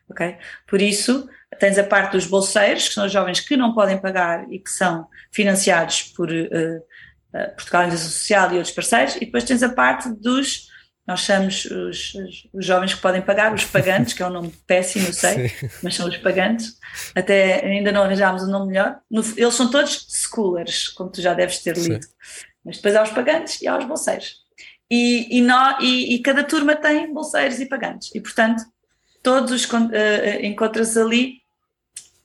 Okay? 0.09 0.37
Por 0.67 0.81
isso, 0.81 1.29
tens 1.59 1.77
a 1.79 1.85
parte 1.85 2.13
dos 2.13 2.27
bolseiros, 2.27 2.89
que 2.89 2.95
são 2.95 3.07
os 3.07 3.13
jovens 3.13 3.41
que 3.41 3.57
não 3.57 3.75
podem 3.75 3.99
pagar 3.99 4.51
e 4.53 4.61
que 4.61 4.71
são 4.71 5.09
financiados 5.33 6.03
por 6.03 6.31
uh, 6.31 6.77
uh, 7.35 7.55
Portugal 7.57 7.83
Inovação 7.83 8.11
Social 8.11 8.53
e 8.53 8.57
outros 8.57 8.75
parceiros, 8.75 9.17
e 9.17 9.21
depois 9.21 9.43
tens 9.43 9.65
a 9.65 9.69
parte 9.69 10.09
dos 10.09 10.69
nós 11.07 11.21
chamamos 11.21 11.65
os, 11.67 12.15
os, 12.53 12.67
jovens 12.67 12.95
que 12.95 13.01
podem 13.01 13.23
pagar, 13.23 13.55
os 13.55 13.65
pagantes, 13.65 14.13
que 14.13 14.23
é 14.23 14.27
um 14.27 14.31
nome 14.31 14.53
péssimo, 14.67 15.07
eu 15.07 15.13
sei, 15.13 15.49
Sim. 15.49 15.69
mas 15.83 15.95
são 15.95 16.09
os 16.09 16.17
pagantes. 16.17 16.77
Até 17.15 17.65
ainda 17.65 17.93
não 17.93 18.03
arranjámos 18.03 18.43
um 18.43 18.51
nome 18.51 18.73
melhor. 18.73 18.99
No, 19.09 19.23
eles 19.37 19.55
são 19.55 19.71
todos 19.71 20.07
schoolers, 20.11 20.89
como 20.89 21.11
tu 21.11 21.23
já 21.23 21.33
deves 21.33 21.61
ter 21.61 21.77
lido. 21.77 22.03
Sim. 22.05 22.11
Mas 22.65 22.77
depois 22.77 22.97
há 22.97 23.03
os 23.05 23.11
pagantes 23.11 23.63
e 23.63 23.69
há 23.69 23.79
os 23.79 23.85
bolseiros. 23.85 24.35
E, 24.91 25.39
e, 25.39 25.41
nó, 25.41 25.79
e, 25.81 26.15
e, 26.15 26.19
cada 26.23 26.43
turma 26.43 26.75
tem 26.75 27.13
bolseiros 27.13 27.61
e 27.61 27.67
pagantes. 27.67 28.13
E, 28.13 28.21
portanto, 28.21 28.65
todos 29.23 29.53
os 29.53 29.65
uh, 29.65 29.79
encontras 30.43 30.97
ali 30.97 31.41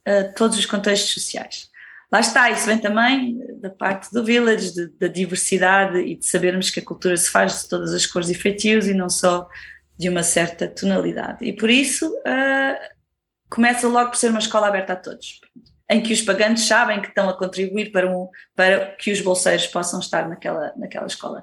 uh, 0.07 0.33
todos 0.35 0.57
os 0.57 0.65
contextos 0.65 1.13
sociais. 1.13 1.70
Lá 2.11 2.19
está, 2.19 2.51
isso 2.51 2.65
vem 2.65 2.77
também 2.77 3.39
da 3.61 3.69
parte 3.69 4.11
do 4.11 4.23
village, 4.23 4.73
de, 4.73 4.87
da 4.99 5.07
diversidade 5.07 5.99
e 5.99 6.15
de 6.15 6.25
sabermos 6.25 6.69
que 6.69 6.79
a 6.79 6.85
cultura 6.85 7.15
se 7.15 7.29
faz 7.29 7.61
de 7.61 7.69
todas 7.69 7.93
as 7.93 8.05
cores 8.05 8.29
e 8.29 8.33
feitios 8.33 8.87
e 8.87 8.93
não 8.93 9.09
só 9.09 9.47
de 9.97 10.09
uma 10.09 10.23
certa 10.23 10.67
tonalidade. 10.67 11.45
E 11.45 11.53
por 11.53 11.69
isso 11.69 12.09
uh, 12.09 12.95
começa 13.49 13.87
logo 13.87 14.09
por 14.09 14.17
ser 14.17 14.29
uma 14.29 14.39
escola 14.39 14.67
aberta 14.67 14.93
a 14.93 14.95
todos, 14.95 15.39
em 15.89 16.01
que 16.01 16.11
os 16.11 16.21
pagantes 16.21 16.65
sabem 16.65 16.99
que 16.99 17.07
estão 17.07 17.29
a 17.29 17.37
contribuir 17.37 17.91
para, 17.91 18.09
um, 18.09 18.27
para 18.55 18.87
que 18.95 19.11
os 19.11 19.21
bolseiros 19.21 19.67
possam 19.67 19.99
estar 19.99 20.27
naquela, 20.27 20.73
naquela 20.75 21.07
escola. 21.07 21.41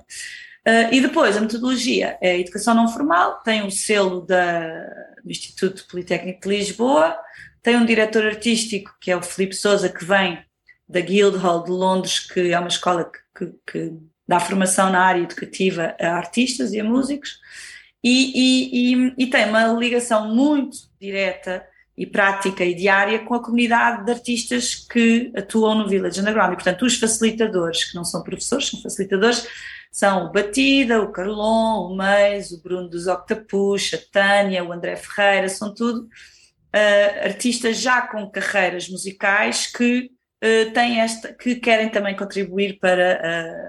Uh, 0.66 0.92
e 0.92 1.00
depois, 1.00 1.36
a 1.36 1.40
metodologia 1.40 2.18
é 2.20 2.32
a 2.32 2.38
educação 2.38 2.74
não 2.74 2.88
formal, 2.88 3.40
tem 3.42 3.64
o 3.64 3.70
selo 3.70 4.20
da, 4.20 4.84
do 5.24 5.30
Instituto 5.30 5.86
Politécnico 5.88 6.42
de 6.42 6.56
Lisboa, 6.56 7.18
tem 7.62 7.76
um 7.76 7.86
diretor 7.86 8.26
artístico, 8.26 8.94
que 9.00 9.10
é 9.10 9.16
o 9.16 9.22
Filipe 9.22 9.54
Souza, 9.54 9.88
que 9.88 10.04
vem 10.04 10.46
da 10.88 11.00
Guildhall 11.00 11.64
de 11.64 11.70
Londres, 11.70 12.20
que 12.20 12.52
é 12.52 12.58
uma 12.58 12.68
escola 12.68 13.10
que, 13.36 13.46
que, 13.46 13.54
que 13.66 13.92
dá 14.26 14.40
formação 14.40 14.90
na 14.90 15.00
área 15.00 15.22
educativa 15.22 15.94
a 16.00 16.16
artistas 16.16 16.72
e 16.72 16.80
a 16.80 16.84
músicos, 16.84 17.38
e, 18.02 18.32
e, 18.34 18.94
e, 18.94 19.14
e, 19.18 19.26
tem 19.26 19.48
uma 19.48 19.66
ligação 19.72 20.32
muito 20.32 20.76
direta 21.00 21.66
e 21.96 22.06
prática 22.06 22.64
e 22.64 22.74
diária 22.74 23.18
com 23.24 23.34
a 23.34 23.42
comunidade 23.42 24.04
de 24.04 24.12
artistas 24.12 24.76
que 24.76 25.32
atuam 25.36 25.74
no 25.74 25.88
Village 25.88 26.20
Underground. 26.20 26.52
E, 26.52 26.56
portanto, 26.56 26.86
os 26.86 26.96
facilitadores, 26.96 27.84
que 27.86 27.96
não 27.96 28.04
são 28.04 28.22
professores, 28.22 28.68
são 28.68 28.80
facilitadores, 28.80 29.48
são 29.90 30.26
o 30.26 30.32
Batida, 30.32 31.02
o 31.02 31.10
Carlon, 31.10 31.88
o 31.90 31.96
Meis, 31.96 32.52
o 32.52 32.62
Bruno 32.62 32.88
dos 32.88 33.08
Octapus, 33.08 33.90
a 33.94 33.98
Tânia, 34.12 34.62
o 34.62 34.72
André 34.72 34.94
Ferreira, 34.94 35.48
são 35.48 35.74
tudo 35.74 36.02
uh, 36.02 37.24
artistas 37.24 37.80
já 37.80 38.02
com 38.02 38.30
carreiras 38.30 38.88
musicais 38.88 39.66
que 39.66 40.08
uh, 40.44 40.72
têm 40.72 41.00
esta, 41.00 41.32
que 41.32 41.56
querem 41.56 41.88
também 41.88 42.16
contribuir 42.16 42.78
para 42.78 43.20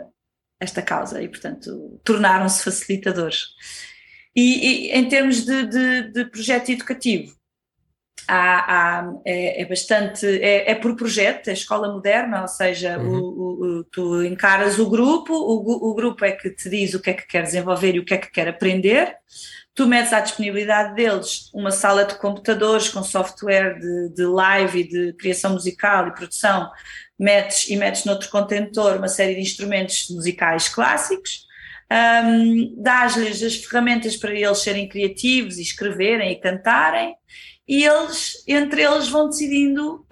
uh, 0.05 0.13
esta 0.59 0.81
causa 0.81 1.21
e, 1.21 1.27
portanto, 1.27 1.99
tornaram-se 2.03 2.63
facilitadores. 2.63 3.47
E, 4.35 4.41
e, 4.41 4.91
em 4.91 5.07
termos 5.07 5.45
de, 5.45 5.65
de, 5.65 6.11
de 6.11 6.25
projeto 6.25 6.69
educativo, 6.69 7.33
há, 8.29 8.99
há, 8.99 9.13
é, 9.25 9.61
é, 9.61 9.65
bastante, 9.65 10.25
é, 10.25 10.71
é, 10.71 10.75
por 10.75 10.95
projeto, 10.95 11.49
é 11.49 11.53
escola 11.53 11.91
moderna, 11.91 12.43
ou 12.43 12.47
seja, 12.47 12.99
uhum. 12.99 13.19
o, 13.19 13.79
o, 13.79 13.83
tu 13.85 14.23
encaras 14.23 14.77
o 14.77 14.89
grupo, 14.89 15.33
o, 15.33 15.89
o, 15.89 15.95
grupo 15.95 16.23
é 16.23 16.31
que 16.31 16.51
te 16.51 16.69
diz 16.69 16.93
o 16.93 17.01
que 17.01 17.09
é 17.09 17.13
que 17.13 17.25
quer 17.27 17.43
desenvolver 17.43 17.95
e 17.95 17.99
o 17.99 18.05
que 18.05 18.13
é 18.13 18.17
que 18.17 18.31
quer 18.31 18.47
aprender, 18.47 19.15
tu 19.79 19.87
metes 19.87 20.11
à 20.11 20.19
disponibilidade 20.19 20.93
deles 20.93 21.49
uma 21.53 21.71
sala 21.71 22.03
de 22.03 22.15
computadores 22.15 22.89
com 22.89 23.01
software 23.01 23.79
de, 23.79 24.09
de 24.13 24.25
live 24.25 24.81
e 24.81 24.83
de 24.89 25.13
criação 25.13 25.53
musical 25.53 26.05
e 26.05 26.13
produção, 26.13 26.69
metes 27.17 27.69
e 27.69 27.77
metes 27.77 28.03
noutro 28.03 28.27
contentor 28.27 28.97
uma 28.97 29.07
série 29.07 29.35
de 29.35 29.39
instrumentos 29.39 30.09
musicais 30.09 30.67
clássicos, 30.67 31.47
um, 32.25 32.75
dás-lhes 32.75 33.41
as 33.41 33.55
ferramentas 33.55 34.17
para 34.17 34.33
eles 34.33 34.57
serem 34.57 34.89
criativos 34.89 35.57
e 35.57 35.61
escreverem 35.61 36.33
e 36.33 36.41
cantarem, 36.41 37.15
e 37.65 37.85
eles, 37.85 38.43
entre 38.45 38.81
eles, 38.81 39.07
vão 39.07 39.29
decidindo 39.29 40.05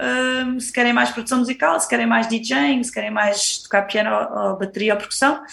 um, 0.47 0.61
se 0.61 0.71
querem 0.71 0.93
mais 0.93 1.09
produção 1.09 1.39
musical, 1.39 1.77
se 1.77 1.89
querem 1.89 2.07
mais 2.07 2.29
DJing, 2.29 2.81
se 2.85 2.93
querem 2.93 3.11
mais 3.11 3.57
tocar 3.63 3.81
piano 3.81 4.11
ou, 4.15 4.51
ou 4.51 4.57
bateria 4.57 4.93
ou 4.93 4.97
percussão. 4.97 5.43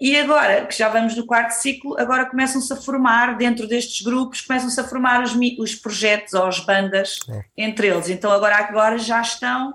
E 0.00 0.16
agora, 0.16 0.64
que 0.64 0.78
já 0.78 0.88
vamos 0.88 1.16
no 1.16 1.26
quarto 1.26 1.50
ciclo, 1.50 1.98
agora 1.98 2.26
começam-se 2.26 2.72
a 2.72 2.76
formar, 2.76 3.36
dentro 3.36 3.66
destes 3.66 4.00
grupos, 4.00 4.40
começam-se 4.40 4.80
a 4.80 4.84
formar 4.84 5.24
os, 5.24 5.32
os 5.58 5.74
projetos 5.74 6.34
ou 6.34 6.44
as 6.44 6.60
bandas 6.60 7.18
é. 7.28 7.44
entre 7.56 7.88
eles. 7.88 8.08
Então 8.08 8.30
agora, 8.30 8.56
agora 8.56 8.96
já 8.96 9.20
estão, 9.20 9.74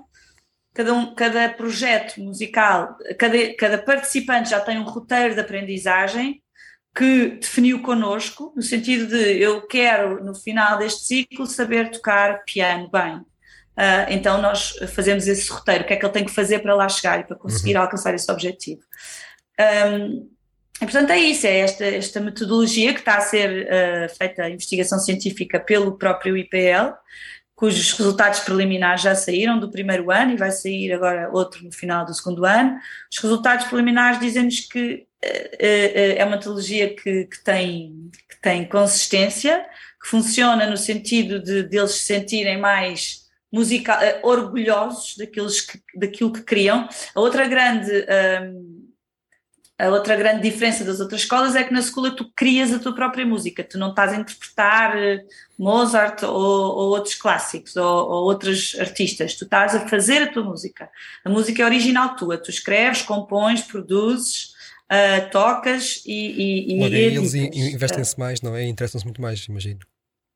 cada, 0.72 0.94
um, 0.94 1.14
cada 1.14 1.50
projeto 1.50 2.22
musical, 2.22 2.96
cada, 3.18 3.54
cada 3.54 3.78
participante 3.78 4.48
já 4.50 4.60
tem 4.60 4.78
um 4.78 4.84
roteiro 4.84 5.34
de 5.34 5.40
aprendizagem 5.40 6.42
que 6.96 7.30
definiu 7.40 7.82
connosco, 7.82 8.52
no 8.56 8.62
sentido 8.62 9.08
de 9.08 9.38
eu 9.38 9.66
quero, 9.66 10.24
no 10.24 10.34
final 10.34 10.78
deste 10.78 11.04
ciclo, 11.04 11.44
saber 11.46 11.90
tocar 11.90 12.44
piano 12.44 12.88
bem. 12.90 13.16
Uh, 13.16 14.06
então 14.08 14.40
nós 14.40 14.76
fazemos 14.94 15.26
esse 15.26 15.50
roteiro, 15.50 15.82
o 15.82 15.86
que 15.86 15.94
é 15.94 15.96
que 15.96 16.06
ele 16.06 16.12
tem 16.12 16.24
que 16.24 16.30
fazer 16.30 16.60
para 16.60 16.76
lá 16.76 16.88
chegar 16.88 17.18
e 17.18 17.24
para 17.24 17.36
conseguir 17.36 17.74
uhum. 17.74 17.82
alcançar 17.82 18.14
esse 18.14 18.30
objetivo. 18.30 18.80
Um, 19.60 20.34
e, 20.76 20.84
portanto, 20.84 21.10
é 21.10 21.18
isso, 21.18 21.46
é 21.46 21.58
esta, 21.58 21.84
esta 21.84 22.20
metodologia 22.20 22.92
que 22.92 22.98
está 22.98 23.16
a 23.16 23.20
ser 23.20 23.66
uh, 23.66 24.16
feita 24.16 24.42
a 24.42 24.50
investigação 24.50 24.98
científica 24.98 25.60
pelo 25.60 25.96
próprio 25.96 26.36
IPL, 26.36 26.92
cujos 27.54 27.92
resultados 27.92 28.40
preliminares 28.40 29.02
já 29.02 29.14
saíram 29.14 29.60
do 29.60 29.70
primeiro 29.70 30.10
ano 30.10 30.32
e 30.32 30.36
vai 30.36 30.50
sair 30.50 30.92
agora 30.92 31.30
outro 31.32 31.64
no 31.64 31.72
final 31.72 32.04
do 32.04 32.12
segundo 32.12 32.44
ano. 32.44 32.76
Os 33.10 33.18
resultados 33.18 33.66
preliminares 33.66 34.18
dizem-nos 34.18 34.60
que 34.60 35.06
uh, 35.24 35.28
uh, 35.28 36.18
é 36.18 36.24
uma 36.24 36.36
metodologia 36.36 36.94
que, 36.94 37.24
que, 37.26 37.44
tem, 37.44 38.10
que 38.28 38.40
tem 38.42 38.64
consistência, 38.68 39.64
que 40.02 40.08
funciona 40.08 40.68
no 40.68 40.76
sentido 40.76 41.40
de, 41.40 41.62
de 41.62 41.76
eles 41.78 41.92
se 41.92 42.04
sentirem 42.04 42.58
mais 42.58 43.24
musical, 43.52 44.00
orgulhosos 44.24 45.16
daqueles 45.16 45.60
que, 45.60 45.80
daquilo 45.94 46.32
que 46.32 46.42
criam. 46.42 46.88
A 47.14 47.20
outra 47.20 47.46
grande. 47.46 47.92
A 49.76 49.88
outra 49.88 50.14
grande 50.14 50.40
diferença 50.40 50.84
das 50.84 51.00
outras 51.00 51.22
escolas 51.22 51.56
é 51.56 51.64
que 51.64 51.72
na 51.72 51.80
escola 51.80 52.14
tu 52.14 52.30
crias 52.34 52.72
a 52.72 52.78
tua 52.78 52.94
própria 52.94 53.26
música, 53.26 53.64
tu 53.64 53.76
não 53.76 53.90
estás 53.90 54.12
a 54.12 54.16
interpretar 54.16 54.96
eh, 54.96 55.24
Mozart 55.58 56.22
ou, 56.22 56.30
ou 56.30 56.88
outros 56.90 57.16
clássicos 57.16 57.74
ou, 57.74 57.84
ou, 57.84 58.24
outros 58.24 58.76
artistas, 58.78 59.34
tu 59.34 59.44
estás 59.44 59.74
a 59.74 59.80
fazer 59.88 60.22
a 60.22 60.32
tua 60.32 60.44
música. 60.44 60.88
A 61.24 61.28
música 61.28 61.62
é 61.62 61.64
original 61.64 62.14
tua, 62.14 62.38
tu 62.38 62.50
escreves, 62.50 63.02
compões, 63.02 63.62
produzes, 63.62 64.54
uh, 64.92 65.30
tocas 65.30 66.02
e. 66.06 66.12
e, 66.12 66.78
e 66.78 66.84
eles 66.84 67.34
investem-se 67.34 68.18
mais, 68.18 68.40
não 68.40 68.54
é? 68.54 68.64
Interessam-se 68.64 69.04
muito 69.04 69.20
mais, 69.20 69.44
imagino. 69.46 69.80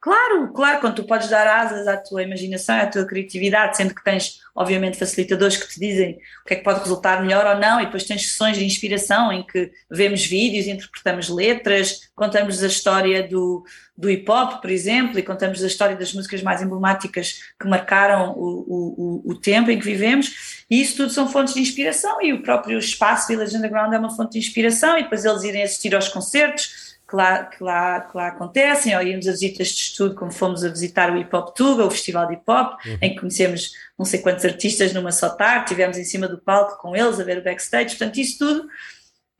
Claro, 0.01 0.53
claro, 0.53 0.81
quando 0.81 0.95
tu 0.95 1.05
podes 1.05 1.29
dar 1.29 1.45
asas 1.45 1.89
à 1.89 1.97
tua 1.97 2.23
imaginação, 2.23 2.77
à 2.77 2.87
tua 2.87 3.05
criatividade, 3.05 3.77
sendo 3.77 3.93
que 3.93 4.05
tens, 4.05 4.39
obviamente, 4.55 4.97
facilitadores 4.97 5.57
que 5.57 5.69
te 5.69 5.81
dizem 5.81 6.21
o 6.45 6.47
que 6.47 6.55
é 6.55 6.57
que 6.57 6.63
pode 6.63 6.79
resultar 6.79 7.21
melhor 7.21 7.45
ou 7.45 7.61
não, 7.61 7.81
e 7.81 7.87
depois 7.87 8.05
tens 8.05 8.29
sessões 8.29 8.57
de 8.57 8.65
inspiração 8.65 9.33
em 9.33 9.45
que 9.45 9.73
vemos 9.91 10.25
vídeos, 10.25 10.69
interpretamos 10.69 11.29
letras, 11.29 12.09
contamos 12.15 12.63
a 12.63 12.69
história 12.69 13.27
do, 13.27 13.65
do 13.97 14.09
hip 14.09 14.31
hop, 14.31 14.61
por 14.61 14.71
exemplo, 14.71 15.19
e 15.19 15.23
contamos 15.23 15.65
a 15.65 15.67
história 15.67 15.97
das 15.97 16.15
músicas 16.15 16.43
mais 16.43 16.63
emblemáticas 16.63 17.41
que 17.61 17.67
marcaram 17.67 18.35
o, 18.39 19.23
o, 19.27 19.33
o 19.33 19.35
tempo 19.35 19.69
em 19.69 19.81
que 19.81 19.85
vivemos, 19.85 20.65
e 20.71 20.81
isso 20.81 20.97
tudo 20.97 21.11
são 21.11 21.29
fontes 21.29 21.55
de 21.55 21.61
inspiração, 21.61 22.23
e 22.23 22.33
o 22.33 22.41
próprio 22.41 22.79
espaço 22.79 23.27
Village 23.27 23.57
Underground 23.57 23.93
é 23.93 23.99
uma 23.99 24.15
fonte 24.15 24.35
de 24.35 24.39
inspiração, 24.39 24.97
e 24.97 25.03
depois 25.03 25.25
eles 25.25 25.43
irem 25.43 25.65
assistir 25.65 25.93
aos 25.93 26.09
concertos 26.09 26.88
que 27.09 27.17
lá, 27.17 27.45
que 27.45 27.63
lá, 27.65 28.01
que 28.03 28.17
lá 28.17 28.29
acontecem, 28.29 28.95
ou 28.95 29.03
íamos 29.03 29.27
a 29.27 29.31
visitas 29.31 29.69
de 29.69 29.81
estudo, 29.81 30.15
como 30.15 30.31
fomos 30.31 30.63
a 30.63 30.69
visitar 30.69 31.11
o 31.11 31.17
Hip 31.17 31.35
Hop 31.35 31.57
Tuga, 31.57 31.87
o 31.87 31.91
Festival 31.91 32.27
de 32.27 32.35
Hip 32.35 32.43
Hop, 32.47 32.79
uhum. 32.85 32.99
em 33.01 33.15
que 33.15 33.21
conhecemos 33.21 33.73
não 33.99 34.05
sei 34.05 34.21
quantos 34.21 34.45
artistas 34.45 34.93
numa 34.93 35.11
só 35.11 35.31
tarde, 35.31 35.65
estivemos 35.65 35.97
em 35.97 36.05
cima 36.05 36.29
do 36.29 36.39
palco 36.39 36.77
com 36.77 36.95
eles 36.95 37.19
a 37.19 37.25
ver 37.25 37.39
o 37.39 37.43
backstage, 37.45 37.97
portanto 37.97 38.19
isso 38.19 38.39
tudo 38.39 38.67
uh, 38.67 38.69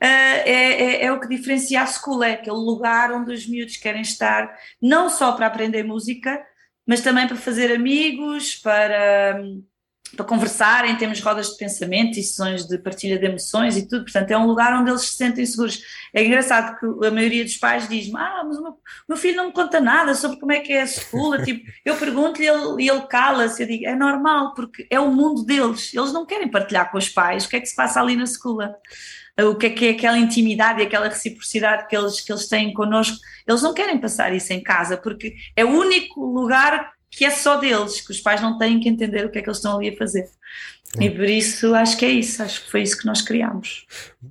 é, 0.01 0.47
é, 0.47 1.05
é, 1.05 1.13
o 1.13 1.21
que 1.21 1.29
diferencia 1.29 1.83
a 1.83 1.87
school, 1.87 2.25
é 2.25 2.33
aquele 2.33 2.57
lugar 2.57 3.13
onde 3.13 3.35
os 3.35 3.47
miúdos 3.47 3.77
querem 3.77 4.01
estar, 4.01 4.57
não 4.81 5.11
só 5.11 5.33
para 5.33 5.47
aprender 5.47 5.83
música, 5.83 6.43
mas 6.87 7.03
também 7.03 7.29
para 7.29 7.37
fazer 7.37 7.71
amigos, 7.73 8.57
para... 8.57 9.43
Um, 9.43 9.63
para 10.17 10.25
conversarem, 10.25 10.97
temos 10.97 11.21
rodas 11.21 11.51
de 11.51 11.57
pensamento 11.59 12.19
e 12.19 12.23
sessões 12.23 12.67
de 12.67 12.79
partilha 12.79 13.19
de 13.19 13.27
emoções 13.27 13.77
e 13.77 13.87
tudo, 13.87 14.05
portanto 14.05 14.31
é 14.31 14.39
um 14.39 14.47
lugar 14.47 14.73
onde 14.73 14.91
eles 14.91 15.03
se 15.03 15.15
sentem 15.15 15.45
seguros. 15.45 15.81
É 16.15 16.25
engraçado 16.25 16.79
que 16.79 17.07
a 17.07 17.11
maioria 17.11 17.45
dos 17.45 17.57
pais 17.57 17.89
diz 17.89 18.13
ah, 18.15 18.43
mas 18.47 18.57
o 18.57 18.63
meu, 18.63 18.79
meu, 19.09 19.19
filho 19.19 19.37
não 19.37 19.47
me 19.47 19.53
conta 19.53 19.81
nada 19.81 20.15
sobre 20.15 20.39
como 20.39 20.53
é 20.53 20.61
que 20.61 20.73
é 20.73 20.81
a 20.81 20.85
escola, 20.85 21.41
tipo, 21.45 21.71
eu 21.85 21.97
pergunto-lhe 21.97 22.47
e 22.47 22.49
ele, 22.49 22.91
ele 22.91 23.03
cala-se, 23.03 23.63
eu 23.63 23.67
digo, 23.67 23.87
é 23.87 23.95
normal, 23.95 24.55
porque 24.55 24.87
é 24.91 24.99
o 24.99 25.11
mundo 25.11 25.45
deles, 25.45 25.93
eles 25.95 26.13
não 26.13 26.25
querem 26.25 26.49
partilhar 26.49 26.91
com 26.91 26.99
os 26.99 27.09
pais 27.09 27.45
o 27.45 27.49
que 27.49 27.57
é 27.57 27.61
que 27.61 27.67
se 27.67 27.77
passa 27.77 28.01
ali 28.01 28.17
na 28.17 28.25
escola, 28.25 28.75
o 29.39 29.55
que 29.55 29.67
é 29.67 29.71
que 29.71 29.87
é 29.87 29.91
aquela 29.91 30.19
intimidade 30.19 30.81
e 30.81 30.85
aquela 30.85 31.09
reciprocidade 31.09 31.87
que 31.87 31.97
eles, 31.97 32.21
que 32.21 32.33
eles 32.33 32.49
têm 32.49 32.73
connosco, 32.73 33.17
eles 33.47 33.63
não 33.63 33.73
querem 33.73 33.99
passar 33.99 34.35
isso 34.35 34.53
em 34.53 34.63
casa, 34.63 34.97
porque 34.97 35.35
é 35.55 35.65
o 35.65 35.69
único 35.69 36.25
lugar 36.25 36.98
que 37.11 37.25
é 37.25 37.31
só 37.31 37.57
deles, 37.57 38.01
que 38.01 38.11
os 38.11 38.21
pais 38.21 38.41
não 38.41 38.59
têm 38.59 38.81
que 38.81 38.89
entender 38.89 39.25
o 39.25 39.31
que 39.31 39.39
é 39.39 39.43
que 39.43 39.49
eles 39.49 39.59
estão 39.59 39.77
ali 39.77 39.91
a 39.91 39.97
fazer. 39.97 40.29
E 41.01 41.11
por 41.11 41.25
isso 41.25 41.75
acho 41.75 41.99
que 41.99 42.05
é 42.05 42.11
isso, 42.11 42.43
acho 42.43 42.65
que 42.65 42.71
foi 42.71 42.83
isso 42.83 42.97
que 42.97 43.07
nós 43.07 43.21
criámos. 43.21 43.87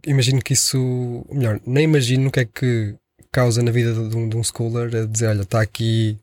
Imagino 0.05 0.41
que 0.41 0.53
isso, 0.53 1.25
melhor, 1.29 1.59
nem 1.65 1.83
imagino 1.83 2.29
o 2.29 2.31
que 2.31 2.39
é 2.39 2.45
que 2.45 2.95
causa 3.31 3.61
na 3.61 3.71
vida 3.71 3.93
de 3.93 4.15
um, 4.15 4.27
de 4.27 4.35
um 4.35 4.43
schooler 4.43 5.03
a 5.03 5.05
dizer: 5.05 5.27
olha, 5.27 5.41
está 5.41 5.61
aqui 5.61 6.17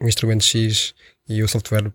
um 0.00 0.06
instrumento 0.06 0.44
X 0.44 0.94
e 1.28 1.42
o 1.42 1.48
software 1.48 1.90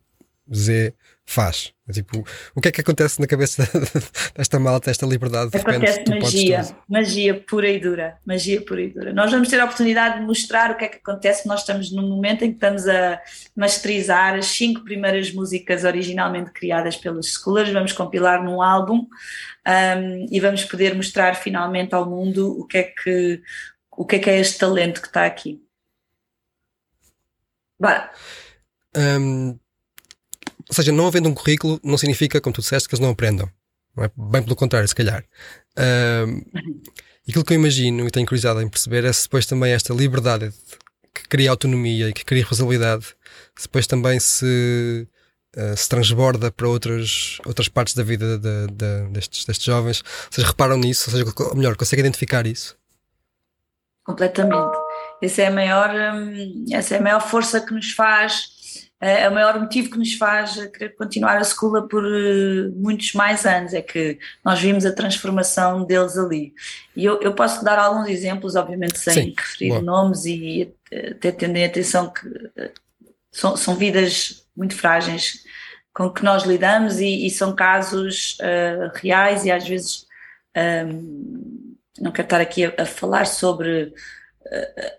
Z 0.54 0.94
faz. 1.26 1.74
É 1.88 1.92
tipo, 1.92 2.24
o 2.56 2.62
que 2.62 2.70
é 2.70 2.72
que 2.72 2.82
acontece 2.82 3.20
na 3.20 3.28
cabeça 3.28 3.68
desta 4.36 4.60
malta, 4.60 4.92
esta 4.92 5.06
liberdade? 5.06 5.52
De 5.52 5.58
acontece 5.58 6.00
repente, 6.00 6.20
magia, 6.22 6.78
magia 6.88 7.44
pura 7.48 7.70
e 7.70 7.80
dura, 7.80 8.18
magia 8.26 8.62
pura 8.62 8.82
e 8.82 8.90
dura. 8.90 9.14
Nós 9.14 9.32
vamos 9.32 9.50
ter 9.50 9.60
a 9.60 9.66
oportunidade 9.66 10.20
de 10.20 10.26
mostrar 10.26 10.72
o 10.72 10.78
que 10.78 10.86
é 10.86 10.88
que 10.88 10.98
acontece. 10.98 11.48
Nós 11.48 11.62
estamos 11.62 11.92
num 11.92 12.08
momento 12.08 12.44
em 12.44 12.50
que 12.50 12.56
estamos 12.56 12.88
a 12.88 13.22
masterizar 13.56 14.36
as 14.36 14.46
cinco 14.46 14.84
primeiras 14.84 15.32
músicas 15.32 15.84
originalmente 15.84 16.52
criadas 16.52 16.96
pelos 16.96 17.34
Schoolers, 17.34 17.72
vamos 17.72 17.92
compilar 17.92 18.44
num 18.44 18.62
álbum 18.62 19.08
um, 19.68 20.28
e 20.32 20.40
vamos 20.40 20.64
poder 20.64 20.96
mostrar 20.96 21.36
finalmente 21.36 21.94
ao 21.94 22.10
mundo 22.10 22.60
o 22.60 22.66
que 22.66 22.78
é 22.78 22.84
que, 22.84 23.42
o 23.92 24.06
que 24.06 24.16
é, 24.16 24.20
que 24.20 24.30
é 24.30 24.40
este 24.40 24.60
talento 24.60 25.02
que 25.02 25.08
está 25.08 25.26
aqui. 25.26 25.62
Bora. 27.80 28.10
Um 28.96 29.60
ou 30.69 30.75
seja, 30.75 30.91
não 30.91 31.08
havendo 31.08 31.30
um 31.30 31.34
currículo 31.34 31.80
não 31.84 31.97
significa, 31.97 32.41
como 32.41 32.54
tu 32.54 32.62
disseste, 32.62 32.89
que 32.89 32.95
eles 32.95 33.01
não 33.01 33.12
aprendam. 33.12 33.49
Não 33.95 34.04
é? 34.04 34.12
Bem 34.15 34.43
pelo 34.43 34.56
contrário, 34.56 34.88
se 34.88 34.95
calhar. 34.95 35.23
Um, 35.78 36.41
aquilo 37.28 37.43
que 37.43 37.54
eu 37.54 37.56
imagino 37.56 38.08
e 38.08 38.12
tenho 38.12 38.25
curiosidade 38.25 38.62
em 38.63 38.67
perceber 38.67 39.06
é 39.06 39.13
se 39.13 39.23
depois 39.23 39.45
também 39.45 39.71
esta 39.71 39.93
liberdade 39.93 40.51
que 41.13 41.28
cria 41.30 41.49
autonomia 41.49 42.10
e 42.10 42.13
que 42.13 42.25
cria 42.25 42.41
responsabilidade, 42.41 43.06
se 43.56 43.67
depois 43.67 43.88
também 43.88 44.19
se, 44.19 45.08
uh, 45.56 45.78
se 45.78 45.88
transborda 45.88 46.51
para 46.51 46.67
outras, 46.67 47.39
outras 47.45 47.69
partes 47.69 47.93
da 47.93 48.04
vida 48.04 48.38
de, 48.38 48.67
de, 48.67 49.10
destes, 49.12 49.45
destes 49.45 49.65
jovens. 49.65 50.04
Vocês 50.30 50.45
reparam 50.45 50.78
nisso? 50.78 51.10
Ou 51.10 51.17
seja, 51.17 51.34
ou 51.49 51.56
melhor, 51.56 51.78
conseguem 51.78 52.06
identificar 52.06 52.45
isso? 52.45 52.75
Completamente. 54.04 54.78
Essa 55.21 55.43
é 55.43 55.47
a 55.47 55.51
maior, 55.51 55.89
hum, 55.89 56.65
essa 56.71 56.95
é 56.95 56.99
a 56.99 57.01
maior 57.01 57.21
força 57.21 57.62
que 57.62 57.73
nos 57.73 57.91
faz 57.91 58.55
é, 58.99 59.23
é 59.23 59.29
o 59.29 59.34
maior 59.34 59.60
motivo 59.60 59.91
que 59.91 59.97
nos 59.97 60.13
faz 60.13 60.55
querer 60.67 60.95
continuar 60.95 61.38
a 61.38 61.41
escola 61.41 61.88
por 61.88 62.03
uh, 62.03 62.71
muitos 62.75 63.13
mais 63.13 63.45
anos, 63.45 63.73
é 63.73 63.81
que 63.81 64.17
nós 64.43 64.60
vimos 64.60 64.86
a 64.86 64.93
transformação 64.93 65.84
deles 65.86 66.17
ali. 66.17 66.53
E 66.95 67.05
eu, 67.05 67.21
eu 67.21 67.34
posso 67.34 67.63
dar 67.63 67.77
alguns 67.77 68.08
exemplos, 68.08 68.55
obviamente 68.55 68.97
sem 68.97 69.13
Sim, 69.13 69.34
referir 69.38 69.69
boa. 69.69 69.81
nomes 69.81 70.25
e 70.25 70.73
até 71.12 71.31
tendo 71.31 71.58
em 71.58 71.65
atenção 71.65 72.12
que 72.12 72.27
são, 73.31 73.58
são 73.58 73.75
vidas 73.75 74.45
muito 74.55 74.75
frágeis 74.75 75.43
com 75.93 76.10
que 76.10 76.23
nós 76.23 76.43
lidamos 76.43 76.99
e, 76.99 77.25
e 77.25 77.29
são 77.29 77.55
casos 77.55 78.38
uh, 78.39 78.91
reais 78.95 79.45
e 79.45 79.51
às 79.51 79.65
vezes 79.65 80.05
um, 80.88 81.75
não 81.99 82.12
quero 82.12 82.25
estar 82.25 82.41
aqui 82.41 82.65
a, 82.65 82.73
a 82.79 82.86
falar 82.86 83.25
sobre 83.25 83.93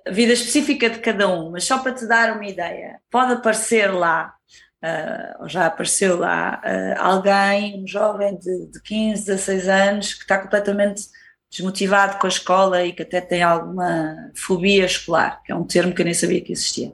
a 0.06 0.10
vida 0.10 0.32
específica 0.32 0.90
de 0.90 0.98
cada 0.98 1.28
um, 1.28 1.50
mas 1.50 1.64
só 1.64 1.78
para 1.78 1.92
te 1.92 2.06
dar 2.06 2.34
uma 2.34 2.46
ideia, 2.46 3.00
pode 3.10 3.32
aparecer 3.32 3.92
lá, 3.92 4.34
uh, 4.82 5.42
ou 5.42 5.48
já 5.48 5.66
apareceu 5.66 6.18
lá, 6.18 6.60
uh, 6.64 7.00
alguém, 7.00 7.82
um 7.82 7.86
jovem 7.86 8.36
de, 8.38 8.66
de 8.66 8.82
15, 8.82 9.26
16 9.26 9.68
anos, 9.68 10.14
que 10.14 10.22
está 10.22 10.38
completamente 10.38 11.02
desmotivado 11.50 12.18
com 12.18 12.26
a 12.26 12.28
escola 12.28 12.84
e 12.84 12.92
que 12.92 13.02
até 13.02 13.20
tem 13.20 13.42
alguma 13.42 14.30
fobia 14.34 14.84
escolar, 14.84 15.42
que 15.44 15.52
é 15.52 15.54
um 15.54 15.64
termo 15.64 15.94
que 15.94 16.02
eu 16.02 16.04
nem 16.04 16.14
sabia 16.14 16.40
que 16.40 16.52
existia, 16.52 16.92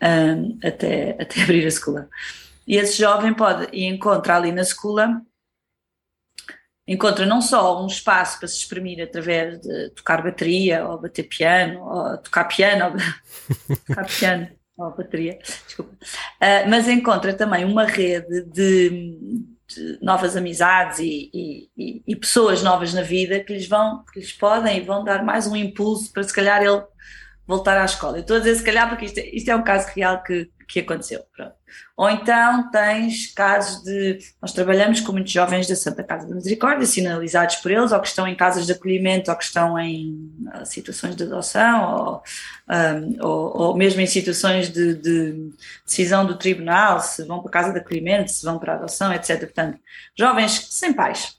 ah, 0.00 0.66
até, 0.66 1.16
até 1.20 1.42
abrir 1.44 1.64
a 1.64 1.68
escola. 1.68 2.08
E 2.66 2.76
esse 2.76 2.98
jovem 2.98 3.34
pode 3.34 3.68
e 3.72 3.84
encontra 3.84 4.36
ali 4.36 4.50
na 4.50 4.62
escola 4.62 5.20
encontra 6.86 7.24
não 7.24 7.40
só 7.40 7.82
um 7.82 7.86
espaço 7.86 8.38
para 8.38 8.48
se 8.48 8.58
exprimir 8.58 9.02
através 9.02 9.60
de 9.60 9.90
tocar 9.90 10.22
bateria 10.22 10.86
ou 10.86 11.00
bater 11.00 11.24
piano 11.24 11.82
ou 11.82 12.18
tocar 12.18 12.44
piano, 12.44 12.86
ou 12.86 13.76
tocar 13.86 14.06
piano, 14.06 14.48
oh, 14.76 14.90
bateria, 14.90 15.38
desculpa. 15.66 15.92
Uh, 15.92 16.68
mas 16.68 16.88
encontra 16.88 17.32
também 17.32 17.64
uma 17.64 17.84
rede 17.84 18.42
de, 18.42 19.16
de 19.66 19.98
novas 20.02 20.36
amizades 20.36 20.98
e, 20.98 21.30
e, 21.32 21.70
e, 21.76 22.02
e, 22.06 22.16
pessoas 22.16 22.62
novas 22.62 22.92
na 22.92 23.02
vida 23.02 23.40
que 23.40 23.54
lhes 23.54 23.66
vão, 23.66 24.04
que 24.12 24.20
lhes 24.20 24.32
podem 24.32 24.78
e 24.78 24.80
vão 24.82 25.02
dar 25.02 25.24
mais 25.24 25.46
um 25.46 25.56
impulso 25.56 26.12
para 26.12 26.22
se 26.22 26.34
calhar 26.34 26.62
ele 26.62 26.82
voltar 27.46 27.78
à 27.78 27.84
escola. 27.84 28.18
Eu 28.18 28.22
estou 28.22 28.36
a 28.36 28.40
dizer 28.40 28.56
se 28.56 28.64
calhar 28.64 28.88
porque 28.88 29.06
isto, 29.06 29.18
é, 29.18 29.26
isto 29.34 29.50
é 29.50 29.56
um 29.56 29.64
caso 29.64 29.88
real 29.94 30.22
que, 30.22 30.50
que 30.68 30.80
aconteceu. 30.80 31.22
Pronto. 31.34 31.54
Ou 31.96 32.10
então 32.10 32.70
tens 32.70 33.32
casos 33.32 33.82
de. 33.84 34.18
Nós 34.42 34.52
trabalhamos 34.52 35.00
com 35.00 35.12
muitos 35.12 35.32
jovens 35.32 35.68
da 35.68 35.76
Santa 35.76 36.02
Casa 36.02 36.26
da 36.26 36.34
Misericórdia, 36.34 36.86
sinalizados 36.86 37.56
por 37.56 37.70
eles, 37.70 37.92
ou 37.92 38.00
que 38.00 38.08
estão 38.08 38.26
em 38.26 38.34
casas 38.34 38.66
de 38.66 38.72
acolhimento, 38.72 39.30
ou 39.30 39.36
que 39.36 39.44
estão 39.44 39.78
em 39.78 40.32
uh, 40.54 40.66
situações 40.66 41.14
de 41.14 41.22
adoção, 41.22 41.94
ou, 41.94 42.22
um, 42.68 43.24
ou, 43.24 43.56
ou, 43.56 43.76
mesmo 43.76 44.00
em 44.00 44.06
situações 44.06 44.70
de, 44.70 44.94
de, 44.94 45.52
decisão 45.84 46.26
do 46.26 46.36
tribunal, 46.36 47.00
se 47.00 47.22
vão 47.24 47.40
para 47.40 47.50
casa 47.50 47.72
de 47.72 47.78
acolhimento, 47.78 48.30
se 48.30 48.44
vão 48.44 48.58
para 48.58 48.74
adoção, 48.74 49.12
etc. 49.12 49.38
Portanto, 49.40 49.78
jovens 50.16 50.66
sem 50.70 50.92
pais, 50.92 51.36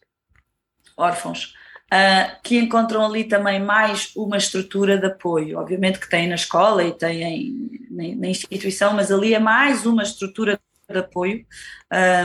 órfãos 0.96 1.55
uh, 1.92 2.42
que 2.44 2.58
encontram 2.58 3.06
ali 3.06 3.24
também 3.24 3.60
mais 3.60 4.12
uma 4.16 4.38
estrutura 4.38 4.98
de 4.98 5.08
apoio. 5.08 5.60
Obviamente 5.60 6.00
que 6.00 6.10
têm 6.10 6.28
na 6.28 6.36
escola 6.36 6.84
e 6.84 6.92
têm 6.92 7.70
na, 7.90 8.04
na 8.16 8.28
instituição, 8.28 8.94
mas 8.94 9.12
ali 9.12 9.34
é 9.34 9.40
mais 9.40 9.86
uma 9.86 10.04
estrutura 10.04 10.60
de 10.90 11.00
apoio 11.00 11.46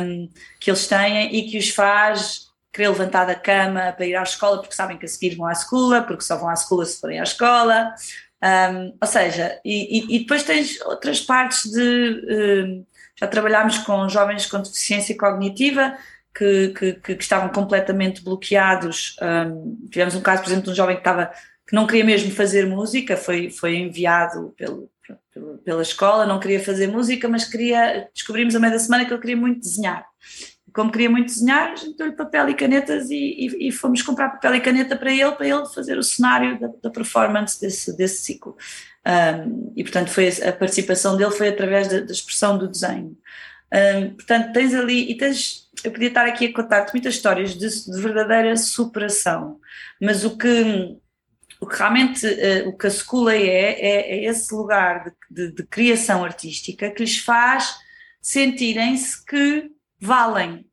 um, 0.02 0.28
que 0.58 0.70
eles 0.70 0.86
têm 0.86 1.34
e 1.34 1.50
que 1.50 1.58
os 1.58 1.70
faz 1.70 2.50
querer 2.72 2.88
levantar 2.88 3.24
da 3.24 3.34
cama 3.34 3.92
para 3.92 4.06
ir 4.06 4.14
à 4.14 4.22
escola 4.22 4.58
porque 4.58 4.74
sabem 4.74 4.96
que 4.96 5.04
a 5.04 5.08
seguir 5.08 5.34
vão 5.34 5.46
à 5.46 5.52
escola, 5.52 6.02
porque 6.02 6.22
só 6.22 6.36
vão 6.36 6.48
à 6.48 6.54
escola 6.54 6.84
se 6.84 7.00
forem 7.00 7.18
à 7.18 7.22
escola. 7.22 7.94
Um, 8.42 8.96
ou 9.00 9.06
seja, 9.06 9.60
e, 9.64 10.16
e, 10.16 10.20
depois 10.20 10.42
tens 10.44 10.80
outras 10.82 11.20
partes 11.20 11.70
de. 11.70 12.64
Um, 12.66 12.86
já 13.18 13.26
trabalhámos 13.26 13.78
com 13.78 14.08
jovens 14.08 14.46
com 14.46 14.62
deficiência 14.62 15.14
cognitiva 15.16 15.94
que, 16.34 16.68
que, 16.68 16.92
que 16.94 17.12
estavam 17.22 17.48
completamente 17.48 18.22
bloqueados. 18.22 19.16
Um, 19.20 19.88
tivemos 19.90 20.14
um 20.14 20.20
caso, 20.20 20.42
por 20.42 20.48
exemplo, 20.48 20.64
de 20.64 20.70
um 20.70 20.74
jovem 20.74 20.96
que, 20.96 21.00
estava, 21.00 21.30
que 21.66 21.74
não 21.74 21.86
queria 21.86 22.04
mesmo 22.04 22.30
fazer 22.32 22.66
música, 22.66 23.16
foi, 23.16 23.50
foi 23.50 23.76
enviado 23.76 24.54
pelo, 24.56 24.90
pelo, 25.32 25.58
pela 25.58 25.82
escola, 25.82 26.26
não 26.26 26.40
queria 26.40 26.62
fazer 26.62 26.86
música, 26.86 27.28
mas 27.28 27.44
queria, 27.44 28.08
descobrimos 28.14 28.54
a 28.54 28.60
meio 28.60 28.72
da 28.72 28.78
semana 28.78 29.04
que 29.04 29.12
ele 29.12 29.20
queria 29.20 29.36
muito 29.36 29.60
desenhar. 29.60 30.06
Como 30.72 30.92
queria 30.92 31.10
muito 31.10 31.26
desenhar, 31.26 31.74
deu-lhe 31.98 32.12
papel 32.12 32.48
e 32.48 32.54
canetas 32.54 33.10
e, 33.10 33.16
e, 33.16 33.68
e, 33.68 33.72
fomos 33.72 34.02
comprar 34.02 34.30
papel 34.30 34.54
e 34.54 34.60
caneta 34.60 34.96
para 34.96 35.12
ele, 35.12 35.32
para 35.32 35.48
ele 35.48 35.66
fazer 35.66 35.98
o 35.98 36.02
cenário 36.02 36.60
da, 36.60 36.68
da 36.84 36.90
performance 36.90 37.60
desse, 37.60 37.96
desse 37.96 38.22
ciclo. 38.22 38.56
Um, 39.04 39.72
e 39.76 39.82
portanto 39.82 40.10
foi 40.10 40.28
a 40.28 40.52
participação 40.52 41.16
dele 41.16 41.30
foi 41.30 41.48
através 41.48 41.88
da, 41.88 42.00
da 42.00 42.12
expressão 42.12 42.56
do 42.56 42.68
desenho. 42.68 43.16
Um, 43.72 44.14
portanto, 44.14 44.52
tens 44.52 44.74
ali, 44.74 45.10
e 45.12 45.16
tens, 45.16 45.68
eu 45.84 45.92
podia 45.92 46.08
estar 46.08 46.26
aqui 46.26 46.46
a 46.46 46.52
contar-te 46.52 46.92
muitas 46.92 47.14
histórias 47.14 47.54
de, 47.54 47.68
de, 47.68 48.00
verdadeira 48.00 48.56
superação, 48.56 49.60
mas 50.00 50.24
o 50.24 50.36
que, 50.36 50.96
o 51.60 51.66
que 51.66 51.76
realmente 51.76 52.26
uh, 52.26 52.68
o 52.68 52.76
que 52.76 52.86
a 52.86 52.90
escola 52.90 53.34
é, 53.34 53.40
é, 53.40 54.10
é 54.12 54.24
esse 54.24 54.52
lugar 54.52 55.04
de, 55.04 55.12
de, 55.30 55.54
de, 55.54 55.62
criação 55.64 56.24
artística 56.24 56.90
que 56.90 57.02
lhes 57.04 57.18
faz 57.18 57.76
sentirem-se 58.20 59.24
que 59.24 59.70
valem, 60.00 60.66